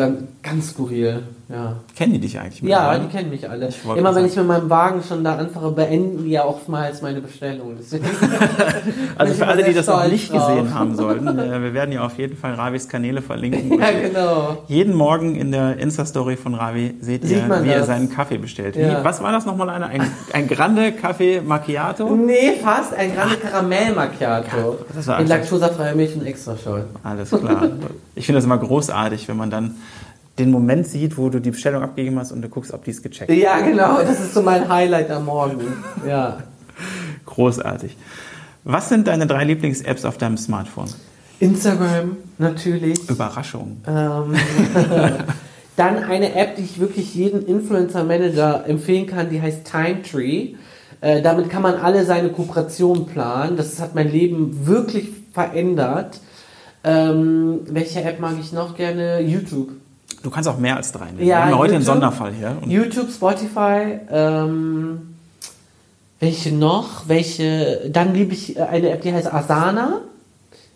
ganz 0.47 0.71
skurril. 0.71 1.23
Ja. 1.49 1.77
Kennen 1.97 2.15
die 2.15 2.19
dich 2.21 2.39
eigentlich? 2.39 2.61
Ja, 2.63 2.99
die 2.99 3.07
kennen 3.09 3.31
mich 3.31 3.49
alle. 3.49 3.69
Immer 3.97 4.15
wenn 4.15 4.27
ich 4.27 4.35
mit 4.37 4.47
meinem 4.47 4.69
Wagen 4.71 5.03
schon 5.03 5.23
da 5.23 5.37
anfange, 5.37 5.71
beenden 5.71 6.25
die 6.25 6.31
ja 6.31 6.45
oftmals 6.45 7.03
meine 7.03 7.21
Bestellung. 7.21 7.77
also 9.19 9.35
für 9.35 9.47
alle, 9.47 9.63
die 9.63 9.75
das 9.75 9.87
noch 9.87 10.09
nicht 10.09 10.33
drauf. 10.33 10.49
gesehen 10.49 10.75
haben 10.75 10.97
sollten, 10.97 11.39
äh, 11.39 11.63
wir 11.63 11.75
werden 11.75 11.93
ja 11.93 12.05
auf 12.05 12.19
jeden 12.19 12.37
Fall 12.37 12.55
Ravis 12.55 12.89
Kanäle 12.89 13.23
verlinken. 13.23 13.79
ja, 13.79 13.91
genau. 13.91 14.59
Jeden 14.69 14.95
Morgen 14.95 15.37
in 15.37 15.53
der 15.53 15.79
Insta-Story 15.79 16.37
von 16.37 16.55
Ravi 16.55 16.95
seht 17.01 17.25
Sieht 17.25 17.39
ihr, 17.39 17.63
wie 17.63 17.69
das? 17.69 17.77
er 17.77 17.85
seinen 17.85 18.11
Kaffee 18.11 18.39
bestellt. 18.39 18.77
Ja. 18.77 19.01
Wie, 19.01 19.05
was 19.05 19.23
war 19.23 19.33
das 19.33 19.47
nochmal? 19.47 19.71
Eine? 19.71 19.87
Ein, 19.87 20.11
ein 20.33 20.49
Grande 20.49 20.93
Kaffee 20.93 21.41
Macchiato? 21.41 22.09
Nee, 22.15 22.55
fast. 22.63 22.95
Ein 22.95 23.15
Grande 23.15 23.37
Karamell 23.37 23.95
Macchiato. 23.95 24.79
Ja, 25.07 25.19
in 25.19 25.29
laktosefreier 25.29 25.95
Milch 25.95 26.15
und 26.17 26.27
extra 26.27 26.57
Scholl. 26.57 26.87
Alles 27.03 27.31
klar. 27.31 27.69
Ich 28.19 28.25
finde 28.25 28.39
das 28.39 28.47
immer 28.47 28.57
großartig, 28.57 29.29
wenn 29.29 29.37
man 29.37 29.51
dann 29.51 29.75
den 30.39 30.51
Moment 30.51 30.87
sieht, 30.87 31.17
wo 31.17 31.29
du 31.29 31.41
die 31.41 31.51
Bestellung 31.51 31.83
abgegeben 31.83 32.19
hast 32.19 32.33
und 32.33 32.43
du 32.43 32.49
guckst, 32.49 32.73
ob 32.73 32.85
die 32.85 32.91
es 32.91 33.03
gecheckt 33.03 33.31
hat. 33.31 33.37
Ja, 33.37 33.61
genau. 33.61 33.99
Das 34.03 34.21
ist 34.21 34.35
so 34.35 34.43
mein 34.43 34.69
Highlight 34.69 35.11
am 35.11 35.25
Morgen. 35.25 35.61
Ja. 36.07 36.39
Großartig. 37.25 37.97
Was 38.65 38.89
sind 38.89 39.07
deine 39.07 39.27
drei 39.27 39.45
Lieblings-Apps 39.45 40.05
auf 40.05 40.19
deinem 40.19 40.37
Smartphone? 40.37 40.89
Instagram, 41.41 42.17
natürlich. 42.39 43.09
Überraschung. 43.09 43.79
Ähm, 43.87 44.35
dann 45.77 46.05
eine 46.05 46.35
App, 46.35 46.57
die 46.57 46.63
ich 46.63 46.81
wirklich 46.81 47.15
jedem 47.15 47.47
Influencer-Manager 47.47 48.65
empfehlen 48.67 49.07
kann, 49.07 49.31
die 49.31 49.41
heißt 49.41 49.71
Timetree. 49.71 50.55
Äh, 51.01 51.23
damit 51.23 51.51
kann 51.51 51.63
man 51.63 51.75
alle 51.77 52.05
seine 52.05 52.31
Kooperationen 52.31 53.07
planen. 53.07 53.57
Das 53.57 53.81
hat 53.81 53.95
mein 53.95 54.11
Leben 54.11 54.67
wirklich 54.67 55.11
verändert. 55.33 56.21
Ähm, 56.85 57.61
welche 57.69 58.03
App 58.03 58.21
mag 58.21 58.35
ich 58.41 58.53
noch 58.53 58.77
gerne? 58.77 59.21
YouTube. 59.21 59.71
Du 60.23 60.31
kannst 60.31 60.49
auch 60.49 60.59
mehr 60.59 60.77
als 60.77 60.93
drei 60.93 61.07
nehmen. 61.07 61.21
Ja, 61.21 61.25
Wir 61.27 61.43
haben 61.43 61.51
ja 61.51 61.59
heute 61.59 61.75
YouTube, 61.75 61.89
einen 61.89 62.01
Sonderfall 62.01 62.33
hier. 62.33 62.57
YouTube, 62.67 63.11
Spotify, 63.11 64.01
ähm, 64.11 65.15
welche 66.21 66.55
noch? 66.55 67.09
Welche? 67.09 67.91
Dann 67.93 68.15
liebe 68.15 68.33
ich 68.33 68.61
eine 68.61 68.91
App, 68.91 69.03
die 69.03 69.13
heißt 69.13 69.33
Asana. 69.33 70.01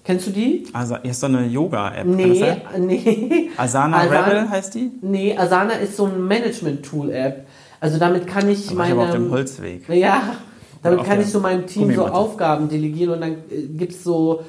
Kennst 0.05 0.27
du 0.27 0.31
die? 0.31 0.67
Also, 0.73 0.97
ist 0.97 1.21
so 1.21 1.27
eine 1.27 1.47
Yoga-App. 1.47 2.07
Nee, 2.07 2.57
nee. 2.79 3.51
Asana, 3.57 3.99
Asana 3.99 4.25
Rebel 4.25 4.51
heißt 4.51 4.75
die? 4.75 4.91
Nee, 5.03 5.37
Asana 5.37 5.75
ist 5.75 5.97
so 5.97 6.07
ein 6.07 6.27
Management-Tool-App. 6.27 7.47
Also 7.81 7.99
damit 7.99 8.27
kann 8.27 8.49
ich 8.49 8.69
da 8.69 8.75
meine. 8.75 9.01
auf 9.01 9.11
dem 9.13 9.31
Holzweg. 9.31 9.89
Ja, 9.89 10.37
damit 10.83 11.05
kann 11.05 11.21
ich 11.21 11.29
so 11.29 11.41
meinem 11.41 11.67
Team 11.67 11.95
so 11.95 12.07
Aufgaben 12.07 12.69
delegieren 12.69 13.15
und 13.15 13.21
dann 13.21 13.33
äh, 13.51 13.67
gibt 13.77 13.93
es 13.93 14.05
so 14.05 14.43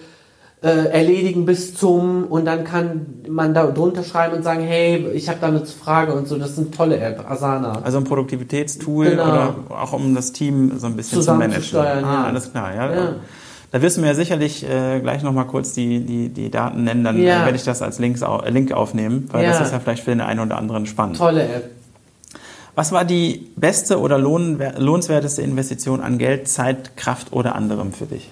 äh, 0.64 0.90
erledigen 0.90 1.46
bis 1.46 1.74
zum 1.74 2.26
und 2.26 2.46
dann 2.46 2.64
kann 2.64 3.24
man 3.28 3.54
da 3.54 3.66
drunter 3.66 4.04
schreiben 4.04 4.36
und 4.36 4.44
sagen, 4.44 4.62
hey, 4.62 5.08
ich 5.14 5.28
habe 5.28 5.40
da 5.42 5.48
eine 5.48 5.66
Frage 5.66 6.14
und 6.14 6.28
so. 6.28 6.38
Das 6.38 6.52
ist 6.52 6.60
eine 6.60 6.70
tolle 6.70 7.00
App, 7.00 7.30
Asana. 7.30 7.82
Also 7.82 7.98
ein 7.98 8.04
Produktivitätstool 8.04 9.10
genau. 9.10 9.24
oder 9.24 9.56
auch 9.70 9.94
um 9.94 10.14
das 10.14 10.34
Team 10.34 10.78
so 10.78 10.86
ein 10.86 10.96
bisschen 10.96 11.22
zu 11.22 11.34
managen. 11.34 11.80
ah, 11.80 12.02
ja. 12.02 12.24
alles 12.26 12.52
klar, 12.52 12.76
ja. 12.76 12.94
ja. 12.94 13.16
Da 13.72 13.82
wirst 13.82 13.98
du 13.98 14.02
mir 14.02 14.14
sicherlich 14.14 14.64
äh, 14.70 15.00
gleich 15.00 15.24
nochmal 15.24 15.48
kurz 15.48 15.74
die, 15.74 16.02
die, 16.02 16.30
die 16.30 16.52
Daten 16.52 16.84
nennen, 16.84 17.06
dann 17.06 17.18
ja. 17.18 17.46
werde 17.46 17.56
ich 17.56 17.64
das 17.64 17.82
als 17.82 18.00
Links, 18.00 18.22
Link 18.48 18.72
aufnehmen, 18.72 19.30
weil 19.32 19.46
das 19.46 19.62
ist 19.62 19.72
ja 19.72 19.80
vielleicht 19.80 20.04
für 20.04 20.12
den 20.12 20.22
einen 20.22 20.42
oder 20.42 20.58
anderen 20.58 20.86
spannend. 20.86 21.18
Tolle 21.18 21.44
App. 21.44 21.72
Was 22.76 22.92
war 22.92 23.04
die 23.04 23.52
beste 23.56 24.00
oder 24.00 24.18
lohnenswerteste 24.18 25.42
Investition 25.42 26.02
an 26.02 26.18
Geld, 26.18 26.48
Zeit, 26.48 26.96
Kraft 26.98 27.34
oder 27.34 27.56
anderem 27.56 27.94
für 27.94 28.06
dich? 28.06 28.30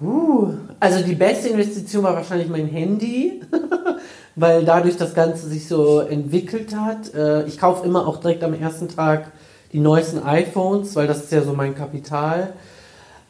Uh, 0.00 0.54
also 0.80 1.04
die 1.04 1.14
beste 1.14 1.50
Investition 1.50 2.02
war 2.02 2.14
wahrscheinlich 2.14 2.48
mein 2.48 2.66
Handy, 2.66 3.42
weil 4.34 4.64
dadurch 4.64 4.96
das 4.96 5.14
Ganze 5.14 5.46
sich 5.46 5.68
so 5.68 6.00
entwickelt 6.00 6.74
hat. 6.74 7.14
Äh, 7.14 7.44
ich 7.46 7.58
kaufe 7.58 7.86
immer 7.86 8.06
auch 8.08 8.18
direkt 8.18 8.42
am 8.42 8.54
ersten 8.54 8.88
Tag 8.88 9.30
die 9.72 9.78
neuesten 9.78 10.22
iPhones, 10.22 10.96
weil 10.96 11.06
das 11.06 11.18
ist 11.18 11.32
ja 11.32 11.42
so 11.42 11.52
mein 11.52 11.74
Kapital. 11.74 12.54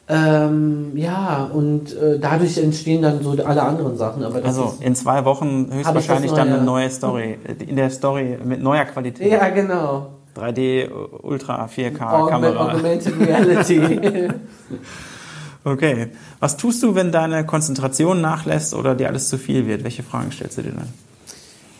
Ähm, 0.07 0.91
ja, 0.95 1.49
und 1.53 1.95
äh, 1.95 2.19
dadurch 2.19 2.57
entstehen 2.57 3.01
dann 3.01 3.21
so 3.21 3.31
alle 3.31 3.61
anderen 3.61 3.97
Sachen. 3.97 4.23
Also 4.23 4.77
in 4.79 4.95
zwei 4.95 5.23
Wochen 5.25 5.69
höchstwahrscheinlich 5.71 6.31
dann 6.31 6.49
eine 6.49 6.63
neue 6.63 6.89
Story. 6.89 7.37
In 7.65 7.75
der 7.75 7.89
Story 7.89 8.37
mit 8.43 8.61
neuer 8.61 8.85
Qualität. 8.85 9.31
Ja, 9.31 9.49
genau. 9.49 10.07
3D 10.35 10.89
Ultra 11.21 11.65
4K 11.65 12.29
Kamera. 12.29 12.73
Augmented 12.73 13.19
Reality. 13.19 14.29
Okay. 15.63 16.07
Was 16.39 16.57
tust 16.57 16.81
du, 16.81 16.95
wenn 16.95 17.11
deine 17.11 17.45
Konzentration 17.45 18.21
nachlässt 18.21 18.73
oder 18.73 18.95
dir 18.95 19.07
alles 19.07 19.29
zu 19.29 19.37
viel 19.37 19.67
wird? 19.67 19.83
Welche 19.83 20.03
Fragen 20.03 20.31
stellst 20.31 20.57
du 20.57 20.63
dir 20.63 20.71
dann? 20.71 20.87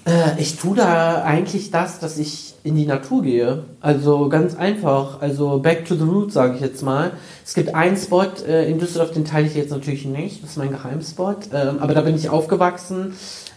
Äh, 0.05 0.39
ich 0.39 0.57
tue 0.57 0.75
da 0.75 1.23
eigentlich 1.23 1.71
das, 1.71 1.99
dass 1.99 2.17
ich 2.17 2.55
in 2.63 2.75
die 2.75 2.85
Natur 2.85 3.23
gehe. 3.23 3.63
Also 3.79 4.29
ganz 4.29 4.55
einfach. 4.55 5.21
Also 5.21 5.59
back 5.59 5.85
to 5.85 5.95
the 5.95 6.03
roots, 6.03 6.33
sage 6.33 6.55
ich 6.55 6.61
jetzt 6.61 6.83
mal. 6.83 7.11
Es 7.43 7.53
gibt 7.53 7.73
einen 7.73 7.97
Spot 7.97 8.27
äh, 8.47 8.69
in 8.69 8.79
Düsseldorf, 8.79 9.11
den 9.11 9.25
teile 9.25 9.47
ich 9.47 9.55
jetzt 9.55 9.71
natürlich 9.71 10.05
nicht. 10.05 10.43
Das 10.43 10.51
ist 10.51 10.57
mein 10.57 10.71
Geheimspot. 10.71 11.49
Ähm, 11.53 11.79
aber 11.79 11.93
da 11.93 12.01
bin 12.01 12.15
ich 12.15 12.29
aufgewachsen. 12.29 13.13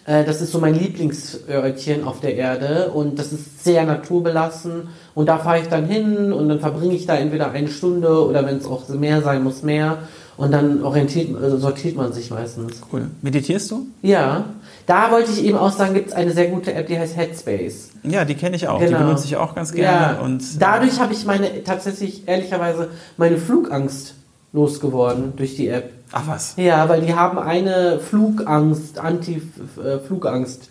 Äh, 0.07 0.25
das 0.25 0.41
ist 0.41 0.53
so 0.53 0.59
mein 0.59 0.75
Lieblingsörtchen 0.75 2.05
auf 2.05 2.21
der 2.21 2.37
Erde 2.37 2.91
und 2.93 3.19
das 3.19 3.33
ist 3.33 3.65
sehr 3.65 3.85
naturbelassen. 3.85 4.89
Und 5.15 5.27
da 5.27 5.39
fahre 5.39 5.61
ich 5.61 5.69
dann 5.69 5.87
hin 5.87 6.33
und 6.33 6.49
dann 6.49 6.61
verbringe 6.61 6.95
ich 6.95 7.07
da 7.07 7.15
entweder 7.15 7.51
eine 7.53 7.69
Stunde 7.69 8.27
oder 8.27 8.45
wenn 8.45 8.57
es 8.57 8.67
auch 8.67 8.89
mehr 8.89 9.23
sein 9.23 9.45
muss, 9.45 9.63
mehr. 9.63 9.99
Und 10.37 10.51
dann 10.51 10.83
orientiert, 10.83 11.31
also 11.41 11.59
sortiert 11.59 11.97
man 11.97 12.13
sich 12.13 12.31
meistens. 12.31 12.81
Cool. 12.93 13.07
Meditierst 13.23 13.71
du? 13.71 13.87
Ja. 14.03 14.47
Da 14.87 15.13
wollte 15.13 15.31
ich 15.31 15.45
eben 15.45 15.57
auch 15.57 15.71
sagen, 15.71 15.95
gibt 15.95 16.09
es 16.09 16.13
eine 16.13 16.33
sehr 16.33 16.49
gute 16.49 16.75
App, 16.75 16.89
die 16.89 16.99
heißt 16.99 17.17
Headspace. 17.17 17.91
Ja, 18.03 18.25
die 18.25 18.35
kenne 18.35 18.57
ich 18.57 18.67
auch. 18.67 18.81
Genau. 18.81 18.99
Die 18.99 19.05
benutze 19.05 19.27
ich 19.27 19.37
auch 19.37 19.55
ganz 19.55 19.73
gerne. 19.73 20.17
Ja. 20.17 20.21
Und, 20.21 20.43
äh, 20.43 20.59
Dadurch 20.59 20.99
habe 20.99 21.13
ich 21.13 21.25
meine, 21.25 21.63
tatsächlich, 21.63 22.27
ehrlicherweise, 22.27 22.89
meine 23.17 23.39
Flugangst 23.39 24.15
losgeworden 24.53 25.35
durch 25.37 25.55
die 25.55 25.69
App. 25.69 25.91
Ach 26.13 26.27
was? 26.27 26.55
Ja, 26.57 26.89
weil 26.89 27.03
die 27.03 27.15
haben 27.15 27.39
eine 27.39 28.01
Flugangst, 28.01 28.99
Anti-Flugangst. 28.99 30.69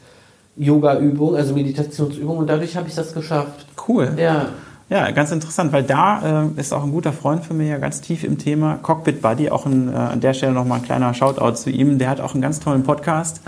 Yoga-Übung, 0.55 1.35
also 1.35 1.53
Meditationsübung 1.53 2.37
und 2.37 2.47
dadurch 2.47 2.75
habe 2.77 2.87
ich 2.87 2.95
das 2.95 3.13
geschafft. 3.13 3.65
Cool. 3.87 4.13
Ja. 4.17 4.49
Ja, 4.89 5.09
ganz 5.11 5.31
interessant, 5.31 5.71
weil 5.71 5.83
da 5.83 6.43
äh, 6.43 6.59
ist 6.59 6.73
auch 6.73 6.83
ein 6.83 6.91
guter 6.91 7.13
Freund 7.13 7.45
von 7.45 7.57
mir 7.57 7.67
ja 7.67 7.77
ganz 7.77 8.01
tief 8.01 8.23
im 8.23 8.37
Thema. 8.37 8.77
Cockpit 8.81 9.21
Buddy, 9.21 9.49
auch 9.49 9.65
ein, 9.65 9.91
äh, 9.91 9.95
an 9.95 10.19
der 10.19 10.33
Stelle 10.33 10.51
nochmal 10.51 10.79
ein 10.79 10.85
kleiner 10.85 11.13
Shoutout 11.13 11.55
zu 11.55 11.69
ihm. 11.69 11.97
Der 11.97 12.09
hat 12.09 12.21
auch 12.21 12.33
einen 12.33 12.41
ganz 12.41 12.59
tollen 12.59 12.83
Podcast, 12.83 13.41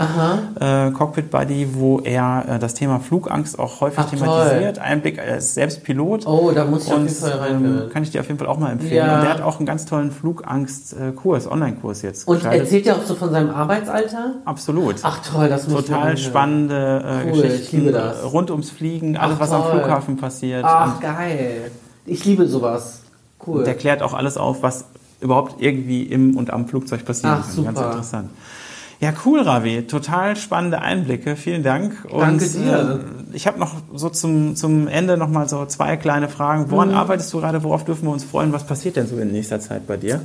äh, 0.58 0.90
Cockpit 0.90 1.30
Buddy, 1.30 1.68
wo 1.74 2.00
er 2.00 2.44
äh, 2.48 2.58
das 2.58 2.74
Thema 2.74 2.98
Flugangst 3.00 3.58
auch 3.58 3.80
häufig 3.80 4.00
Ach, 4.00 4.10
thematisiert. 4.10 4.76
Toll. 4.76 4.84
Einblick 4.84 5.18
als 5.18 5.54
selbst 5.54 5.84
Pilot. 5.84 6.26
Oh, 6.26 6.50
da 6.52 6.64
muss 6.64 6.86
ich 6.86 6.92
Und, 6.92 7.04
auf 7.04 7.08
jeden 7.08 7.14
Fall 7.14 7.38
rein. 7.38 7.64
Ähm, 7.64 7.90
kann 7.92 8.02
ich 8.02 8.10
dir 8.10 8.20
auf 8.20 8.26
jeden 8.26 8.38
Fall 8.38 8.48
auch 8.48 8.58
mal 8.58 8.72
empfehlen. 8.72 9.06
Ja. 9.06 9.16
Und 9.16 9.22
der 9.22 9.30
hat 9.30 9.42
auch 9.42 9.58
einen 9.58 9.66
ganz 9.66 9.86
tollen 9.86 10.10
Flugangst-Kurs, 10.10 11.50
Online-Kurs 11.50 12.02
jetzt. 12.02 12.26
Und 12.26 12.36
gestaltet. 12.36 12.62
erzählt 12.62 12.86
er 12.86 12.96
auch 12.96 13.04
so 13.04 13.14
von 13.14 13.30
seinem 13.30 13.50
Arbeitsalter? 13.50 14.36
Absolut. 14.46 14.96
Ach 15.02 15.20
toll, 15.22 15.48
das 15.48 15.68
muss 15.68 15.84
Total 15.84 16.16
spannende 16.16 17.04
äh, 17.04 17.30
cool, 17.30 17.42
Geschichten 17.42 17.94
rund 18.24 18.50
ums 18.50 18.70
Fliegen, 18.70 19.16
alles, 19.16 19.36
Ach, 19.36 19.40
was 19.40 19.52
am 19.52 19.64
Flughafen 19.70 20.16
passiert. 20.16 20.64
Ach, 20.64 20.98
geil. 20.98 21.25
Ich 22.06 22.24
liebe 22.24 22.46
sowas. 22.46 23.00
Cool. 23.46 23.64
Der 23.64 23.74
klärt 23.74 24.02
auch 24.02 24.14
alles 24.14 24.36
auf, 24.36 24.62
was 24.62 24.84
überhaupt 25.20 25.60
irgendwie 25.60 26.02
im 26.02 26.36
und 26.36 26.50
am 26.50 26.68
Flugzeug 26.68 27.04
passiert. 27.04 27.32
Ach, 27.40 27.48
Super. 27.48 27.72
Ganz 27.72 27.80
interessant. 27.80 28.30
Ja, 28.98 29.12
cool, 29.26 29.40
Ravi. 29.40 29.86
Total 29.86 30.36
spannende 30.36 30.80
Einblicke. 30.80 31.36
Vielen 31.36 31.62
Dank. 31.62 32.06
Und, 32.10 32.20
Danke 32.20 32.48
dir. 32.48 33.00
Äh, 33.32 33.36
ich 33.36 33.46
habe 33.46 33.58
noch 33.58 33.74
so 33.94 34.08
zum, 34.08 34.56
zum 34.56 34.88
Ende 34.88 35.18
noch 35.18 35.28
mal 35.28 35.48
so 35.48 35.66
zwei 35.66 35.96
kleine 35.96 36.28
Fragen. 36.28 36.70
Woran 36.70 36.90
mhm. 36.90 36.94
arbeitest 36.94 37.32
du 37.32 37.40
gerade? 37.40 37.62
Worauf 37.62 37.84
dürfen 37.84 38.06
wir 38.06 38.12
uns 38.12 38.24
freuen? 38.24 38.52
Was 38.52 38.66
passiert 38.66 38.96
denn 38.96 39.06
so 39.06 39.18
in 39.18 39.32
nächster 39.32 39.60
Zeit 39.60 39.86
bei 39.86 39.98
dir? 39.98 40.22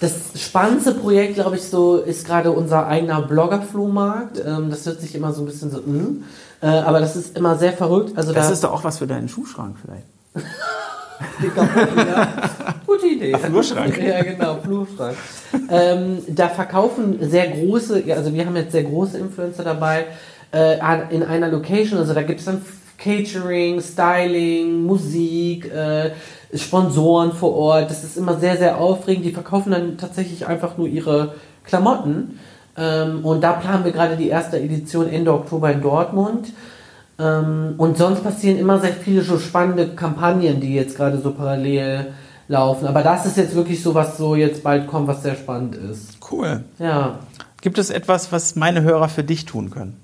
Das 0.00 0.12
spannendste 0.34 0.92
Projekt, 0.92 1.34
glaube 1.34 1.56
ich, 1.56 1.64
so 1.64 1.96
ist 1.96 2.26
gerade 2.26 2.50
unser 2.52 2.86
eigener 2.86 3.22
Blogger-Flohmarkt. 3.22 4.42
Ähm, 4.44 4.70
das 4.70 4.86
hört 4.86 5.00
sich 5.00 5.14
immer 5.14 5.32
so 5.32 5.42
ein 5.42 5.46
bisschen 5.46 5.70
so, 5.70 5.78
mm, 5.78 6.24
äh, 6.62 6.66
aber 6.66 7.00
das 7.00 7.16
ist 7.16 7.36
immer 7.36 7.56
sehr 7.56 7.72
verrückt. 7.72 8.16
Also 8.16 8.32
das 8.32 8.46
da 8.46 8.52
ist 8.52 8.64
doch 8.64 8.72
auch 8.72 8.84
was 8.84 8.98
für 8.98 9.06
deinen 9.06 9.28
Schuhschrank 9.28 9.76
vielleicht. 9.82 10.04
Gute 12.86 13.06
Idee. 13.06 13.32
Ach, 13.34 13.40
Flurschrank. 13.40 13.98
Ja, 13.98 14.22
genau, 14.22 14.58
Flurschrank. 14.62 15.16
ähm, 15.70 16.18
da 16.28 16.48
verkaufen 16.48 17.18
sehr 17.20 17.48
große, 17.48 18.04
also 18.14 18.32
wir 18.32 18.46
haben 18.46 18.56
jetzt 18.56 18.72
sehr 18.72 18.84
große 18.84 19.18
Influencer 19.18 19.64
dabei, 19.64 20.06
äh, 20.52 20.76
in 21.10 21.22
einer 21.22 21.48
Location, 21.48 21.98
also 21.98 22.14
da 22.14 22.22
gibt 22.22 22.40
es 22.40 22.46
dann 22.46 22.62
Catering, 22.98 23.80
Styling, 23.80 24.82
Musik, 24.84 25.70
äh, 25.72 26.10
Sponsoren 26.54 27.32
vor 27.32 27.54
Ort. 27.54 27.90
Das 27.90 28.04
ist 28.04 28.16
immer 28.16 28.38
sehr, 28.38 28.56
sehr 28.56 28.78
aufregend. 28.78 29.24
Die 29.24 29.32
verkaufen 29.32 29.72
dann 29.72 29.98
tatsächlich 29.98 30.46
einfach 30.46 30.78
nur 30.78 30.88
ihre 30.88 31.34
Klamotten. 31.64 32.38
Ähm, 32.76 33.24
und 33.24 33.42
da 33.42 33.52
planen 33.54 33.84
wir 33.84 33.92
gerade 33.92 34.16
die 34.16 34.28
erste 34.28 34.58
Edition 34.58 35.08
Ende 35.08 35.32
Oktober 35.32 35.70
in 35.72 35.82
Dortmund. 35.82 36.48
Ähm, 37.18 37.74
und 37.78 37.96
sonst 37.96 38.22
passieren 38.22 38.58
immer 38.58 38.78
sehr 38.78 38.92
viele 38.92 39.22
so 39.22 39.38
spannende 39.38 39.88
Kampagnen, 39.94 40.60
die 40.60 40.74
jetzt 40.74 40.96
gerade 40.96 41.18
so 41.18 41.32
parallel 41.32 42.12
laufen. 42.48 42.86
Aber 42.86 43.02
das 43.02 43.26
ist 43.26 43.36
jetzt 43.36 43.54
wirklich 43.54 43.82
so, 43.82 43.94
was 43.94 44.16
so 44.16 44.34
jetzt 44.34 44.62
bald 44.62 44.86
kommt, 44.86 45.08
was 45.08 45.22
sehr 45.22 45.34
spannend 45.34 45.76
ist. 45.76 46.18
Cool. 46.30 46.64
Ja. 46.78 47.18
Gibt 47.60 47.78
es 47.78 47.90
etwas, 47.90 48.32
was 48.32 48.54
meine 48.54 48.82
Hörer 48.82 49.08
für 49.08 49.24
dich 49.24 49.44
tun 49.44 49.70
können? 49.70 50.00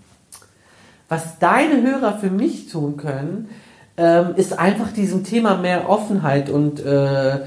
Was 1.08 1.38
deine 1.38 1.82
Hörer 1.82 2.18
für 2.18 2.30
mich 2.30 2.70
tun 2.70 2.96
können, 2.96 3.50
ähm, 3.96 4.34
ist 4.36 4.58
einfach 4.58 4.92
diesem 4.92 5.24
Thema 5.24 5.58
mehr 5.58 5.88
Offenheit 5.90 6.48
und 6.48 6.80
äh, 6.84 7.40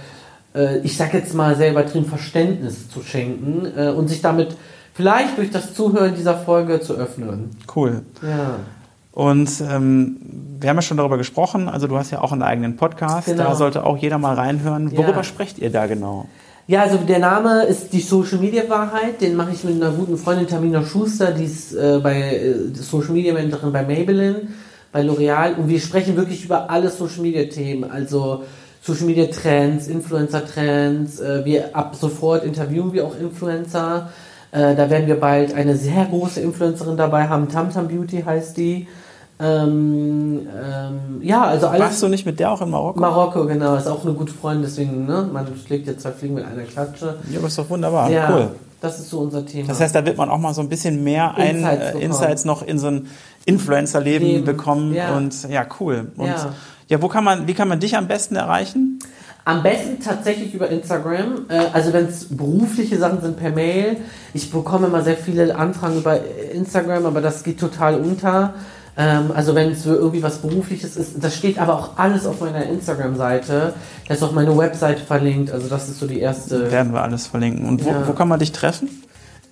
äh, 0.53 0.77
ich 0.83 0.95
sag 0.95 1.13
jetzt 1.13 1.33
mal 1.33 1.55
sehr 1.55 1.71
übertrieben 1.71 2.05
Verständnis 2.05 2.89
zu 2.89 3.01
schenken 3.01 3.65
äh, 3.75 3.89
und 3.89 4.07
sich 4.07 4.21
damit 4.21 4.55
vielleicht 4.93 5.37
durch 5.37 5.49
das 5.49 5.73
Zuhören 5.73 6.15
dieser 6.15 6.37
Folge 6.37 6.79
zu 6.79 6.93
öffnen. 6.93 7.57
Cool. 7.75 8.03
Ja. 8.21 8.59
Und 9.15 9.49
ähm, 9.61 10.17
wir 10.59 10.69
haben 10.69 10.75
ja 10.75 10.81
schon 10.81 10.97
darüber 10.97 11.17
gesprochen, 11.17 11.69
also 11.69 11.87
du 11.87 11.97
hast 11.97 12.11
ja 12.11 12.19
auch 12.19 12.33
einen 12.33 12.43
eigenen 12.43 12.75
Podcast, 12.75 13.27
genau. 13.27 13.43
da 13.43 13.55
sollte 13.55 13.85
auch 13.85 13.95
jeder 13.95 14.17
mal 14.17 14.35
reinhören. 14.35 14.91
Worüber 14.91 15.15
ja. 15.15 15.23
sprecht 15.23 15.57
ihr 15.57 15.71
da 15.71 15.87
genau? 15.87 16.27
Ja, 16.67 16.81
also 16.81 16.97
der 16.97 17.19
Name 17.19 17.63
ist 17.63 17.93
die 17.93 18.01
Social 18.01 18.39
Media 18.39 18.63
Wahrheit, 18.67 19.21
den 19.21 19.37
mache 19.37 19.51
ich 19.53 19.63
mit 19.63 19.81
einer 19.81 19.91
guten 19.91 20.17
Freundin 20.17 20.47
Tamina 20.47 20.83
Schuster, 20.83 21.31
die 21.31 21.45
ist 21.45 21.73
äh, 21.73 22.01
bei 22.03 22.35
äh, 22.35 22.55
Social 22.73 23.13
Media 23.13 23.33
Managerin 23.33 23.71
bei 23.71 23.83
Maybelline, 23.83 24.47
bei 24.91 25.01
L'Oreal 25.01 25.55
und 25.55 25.69
wir 25.69 25.79
sprechen 25.79 26.17
wirklich 26.17 26.43
über 26.43 26.69
alle 26.69 26.89
Social 26.89 27.21
Media 27.21 27.45
Themen, 27.45 27.89
also 27.89 28.43
Social 28.81 29.05
Media 29.05 29.27
Trends, 29.27 29.87
Influencer 29.87 30.45
Trends, 30.45 31.21
äh, 31.21 31.45
wir 31.45 31.73
ab 31.73 31.95
sofort 31.95 32.43
interviewen 32.43 32.91
wir 32.91 33.05
auch 33.05 33.17
Influencer. 33.17 34.09
Äh, 34.51 34.75
da 34.75 34.89
werden 34.89 35.07
wir 35.07 35.21
bald 35.21 35.53
eine 35.53 35.77
sehr 35.77 36.03
große 36.03 36.41
Influencerin 36.41 36.97
dabei 36.97 37.29
haben, 37.29 37.47
Tamtam 37.47 37.87
Beauty 37.87 38.23
heißt 38.23 38.57
die. 38.57 38.87
Ähm, 39.37 40.47
ähm, 40.47 41.21
ja, 41.21 41.43
also 41.43 41.67
alles. 41.67 41.81
Warst 41.81 42.03
du 42.03 42.07
nicht 42.07 42.25
mit 42.25 42.39
der 42.39 42.51
auch 42.51 42.61
in 42.61 42.69
Marokko? 42.69 42.99
Marokko, 42.99 43.45
genau. 43.45 43.75
Ist 43.75 43.87
auch 43.87 44.05
eine 44.05 44.13
gute 44.13 44.33
Freundin, 44.33 44.63
deswegen, 44.63 45.05
ne? 45.05 45.27
Man 45.31 45.47
schlägt 45.65 45.87
jetzt 45.87 46.03
zwei 46.03 46.11
Fliegen 46.11 46.35
mit 46.35 46.45
einer 46.45 46.63
Klatsche. 46.63 47.17
Ja, 47.29 47.39
aber 47.39 47.47
ist 47.47 47.57
doch 47.57 47.69
wunderbar. 47.69 48.09
Ja, 48.09 48.29
cool. 48.31 48.51
Das 48.79 48.99
ist 48.99 49.09
so 49.09 49.19
unser 49.19 49.45
Thema. 49.45 49.67
Das 49.67 49.81
heißt, 49.81 49.93
da 49.93 50.05
wird 50.05 50.17
man 50.17 50.29
auch 50.29 50.37
mal 50.37 50.53
so 50.53 50.61
ein 50.61 50.69
bisschen 50.69 51.03
mehr 51.03 51.33
Insights, 51.37 51.95
ein, 51.95 52.01
äh, 52.01 52.05
Insights 52.05 52.45
noch 52.45 52.61
in 52.61 52.79
so 52.79 52.87
ein 52.87 53.07
Influencer-Leben 53.45 54.45
bekommen. 54.45 54.93
Ja. 54.93 55.17
Und 55.17 55.49
ja, 55.49 55.65
cool. 55.79 56.11
Und 56.15 56.27
ja. 56.27 56.53
ja, 56.87 57.01
wo 57.01 57.07
kann 57.07 57.23
man, 57.23 57.47
wie 57.47 57.53
kann 57.53 57.67
man 57.67 57.79
dich 57.79 57.97
am 57.97 58.07
besten 58.07 58.35
erreichen? 58.35 58.99
Am 59.43 59.61
besten 59.63 59.99
tatsächlich 59.99 60.53
über 60.53 60.69
Instagram. 60.69 61.45
Äh, 61.49 61.65
also 61.73 61.91
wenn 61.93 62.05
es 62.05 62.35
berufliche 62.35 62.97
Sachen 62.97 63.21
sind 63.21 63.37
per 63.37 63.51
Mail. 63.51 63.97
Ich 64.33 64.49
bekomme 64.49 64.87
immer 64.87 65.03
sehr 65.03 65.17
viele 65.17 65.55
Anfragen 65.55 65.97
über 65.97 66.19
Instagram, 66.53 67.05
aber 67.05 67.21
das 67.21 67.43
geht 67.43 67.59
total 67.59 67.95
unter. 67.99 68.53
Ähm, 68.97 69.31
also 69.35 69.55
wenn 69.55 69.71
es 69.71 69.85
irgendwie 69.85 70.23
was 70.23 70.37
Berufliches 70.37 70.95
ist, 70.95 71.23
das 71.23 71.35
steht 71.35 71.59
aber 71.59 71.75
auch 71.75 71.97
alles 71.97 72.25
auf 72.25 72.39
meiner 72.41 72.65
Instagram-Seite. 72.65 73.73
Da 74.07 74.13
ist 74.13 74.23
auch 74.23 74.31
meine 74.31 74.57
Webseite 74.57 75.03
verlinkt. 75.03 75.51
Also 75.51 75.67
das 75.67 75.89
ist 75.89 75.99
so 75.99 76.07
die 76.07 76.19
erste. 76.19 76.71
Werden 76.71 76.93
wir 76.93 77.01
alles 77.01 77.27
verlinken. 77.27 77.67
Und 77.67 77.83
wo, 77.83 77.89
ja. 77.89 78.07
wo 78.07 78.13
kann 78.13 78.27
man 78.27 78.39
dich 78.39 78.51
treffen? 78.51 78.89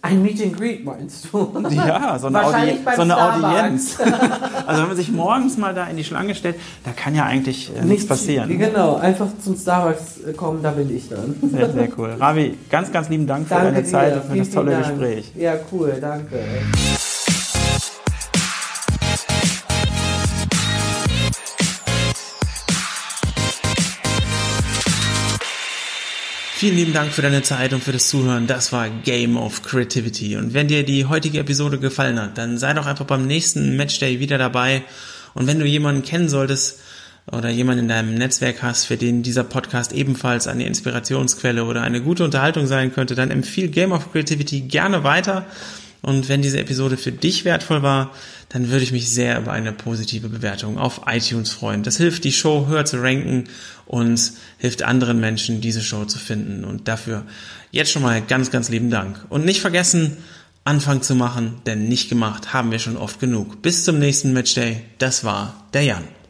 Ein 0.06 0.22
Meet 0.22 0.44
and 0.44 0.58
Greet 0.58 0.84
meinst 0.84 1.30
du? 1.32 1.50
Ja, 1.72 2.20
so 2.20 2.28
eine, 2.28 2.46
Audi 2.46 2.78
so 2.94 3.02
eine 3.04 3.18
Audienz. 3.18 3.98
also 4.68 4.82
wenn 4.82 4.88
man 4.90 4.98
sich 4.98 5.10
morgens 5.10 5.58
mal 5.58 5.74
da 5.74 5.88
in 5.88 5.96
die 5.96 6.04
Schlange 6.04 6.36
stellt, 6.36 6.58
da 6.84 6.92
kann 6.92 7.16
ja 7.16 7.24
eigentlich 7.24 7.72
äh, 7.74 7.86
nichts 7.86 8.06
passieren. 8.06 8.50
Genau, 8.58 8.98
einfach 8.98 9.28
zum 9.42 9.56
Starbucks 9.56 10.36
kommen, 10.36 10.62
da 10.62 10.72
bin 10.72 10.94
ich 10.94 11.08
dann. 11.08 11.36
Sehr, 11.50 11.72
sehr 11.72 11.88
cool. 11.98 12.16
Ravi, 12.20 12.58
ganz, 12.70 12.92
ganz 12.92 13.08
lieben 13.08 13.28
Dank 13.28 13.48
für 13.48 13.54
danke 13.54 13.72
deine 13.72 13.84
dir. 13.84 13.90
Zeit 13.90 14.16
und 14.16 14.30
für 14.30 14.38
das 14.38 14.50
tolle. 14.50 14.78
Gespräch. 14.78 15.32
Ja, 15.38 15.54
cool, 15.72 15.98
danke. 16.02 16.38
Vielen 26.64 26.78
lieben 26.78 26.94
Dank 26.94 27.12
für 27.12 27.22
deine 27.22 27.42
Zeit 27.42 27.74
und 27.74 27.84
für 27.84 27.92
das 27.92 28.08
Zuhören. 28.08 28.48
Das 28.48 28.72
war 28.72 28.88
Game 28.90 29.36
of 29.36 29.64
Creativity. 29.64 30.38
Und 30.38 30.54
wenn 30.54 30.70
dir 30.70 30.84
die 30.84 31.04
heutige 31.04 31.40
Episode 31.40 31.78
gefallen 31.78 32.18
hat, 32.18 32.38
dann 32.38 32.58
sei 32.58 32.72
doch 32.72 32.86
einfach 32.86 33.04
beim 33.04 33.28
nächsten 33.28 33.76
Matchday 33.76 34.22
wieder 34.22 34.38
dabei. 34.38 34.84
Und 35.34 35.46
wenn 35.46 35.60
du 35.60 35.66
jemanden 35.66 36.04
kennen 36.04 36.30
solltest 36.30 36.80
oder 37.30 37.50
jemanden 37.50 37.82
in 37.82 37.90
deinem 37.90 38.14
Netzwerk 38.16 38.64
hast, 38.64 38.86
für 38.86 38.96
den 38.96 39.24
dieser 39.24 39.44
Podcast 39.44 39.92
ebenfalls 39.92 40.48
eine 40.48 40.66
Inspirationsquelle 40.66 41.66
oder 41.66 41.82
eine 41.82 42.02
gute 42.02 42.24
Unterhaltung 42.24 42.66
sein 42.66 42.94
könnte, 42.94 43.16
dann 43.16 43.30
empfiehl 43.30 43.68
Game 43.68 43.92
of 43.92 44.14
Creativity 44.14 44.62
gerne 44.62 45.04
weiter. 45.04 45.46
Und 46.02 46.30
wenn 46.30 46.42
diese 46.42 46.60
Episode 46.60 46.96
für 46.96 47.12
dich 47.12 47.44
wertvoll 47.44 47.84
war, 47.84 48.12
dann 48.54 48.70
würde 48.70 48.84
ich 48.84 48.92
mich 48.92 49.10
sehr 49.10 49.40
über 49.40 49.52
eine 49.52 49.74
positive 49.74 50.30
Bewertung 50.30 50.78
auf 50.78 51.02
iTunes 51.08 51.52
freuen. 51.52 51.82
Das 51.82 51.98
hilft, 51.98 52.24
die 52.24 52.32
Show 52.32 52.68
höher 52.68 52.86
zu 52.86 53.02
ranken 53.02 53.46
und 53.88 54.32
hilft 54.60 54.84
anderen 54.84 55.20
Menschen, 55.20 55.60
diese 55.60 55.82
Show 55.82 56.06
zu 56.06 56.20
finden. 56.20 56.64
Und 56.64 56.88
dafür 56.88 57.24
jetzt 57.72 57.92
schon 57.92 58.04
mal 58.04 58.22
ganz, 58.22 58.52
ganz 58.52 58.70
lieben 58.70 58.92
Dank. 58.92 59.26
Und 59.30 59.44
nicht 59.44 59.60
vergessen, 59.60 60.18
anfangen 60.66 61.02
zu 61.02 61.16
machen, 61.16 61.62
denn 61.66 61.88
nicht 61.88 62.10
gemacht 62.10 62.54
haben 62.54 62.70
wir 62.70 62.78
schon 62.78 62.96
oft 62.96 63.20
genug. 63.20 63.64
Bis 63.64 63.86
zum 63.86 63.98
nächsten 63.98 64.34
Matchday. 64.34 64.84
Das 65.00 65.24
war 65.24 65.66
der 65.74 65.84
Jan. 65.84 66.23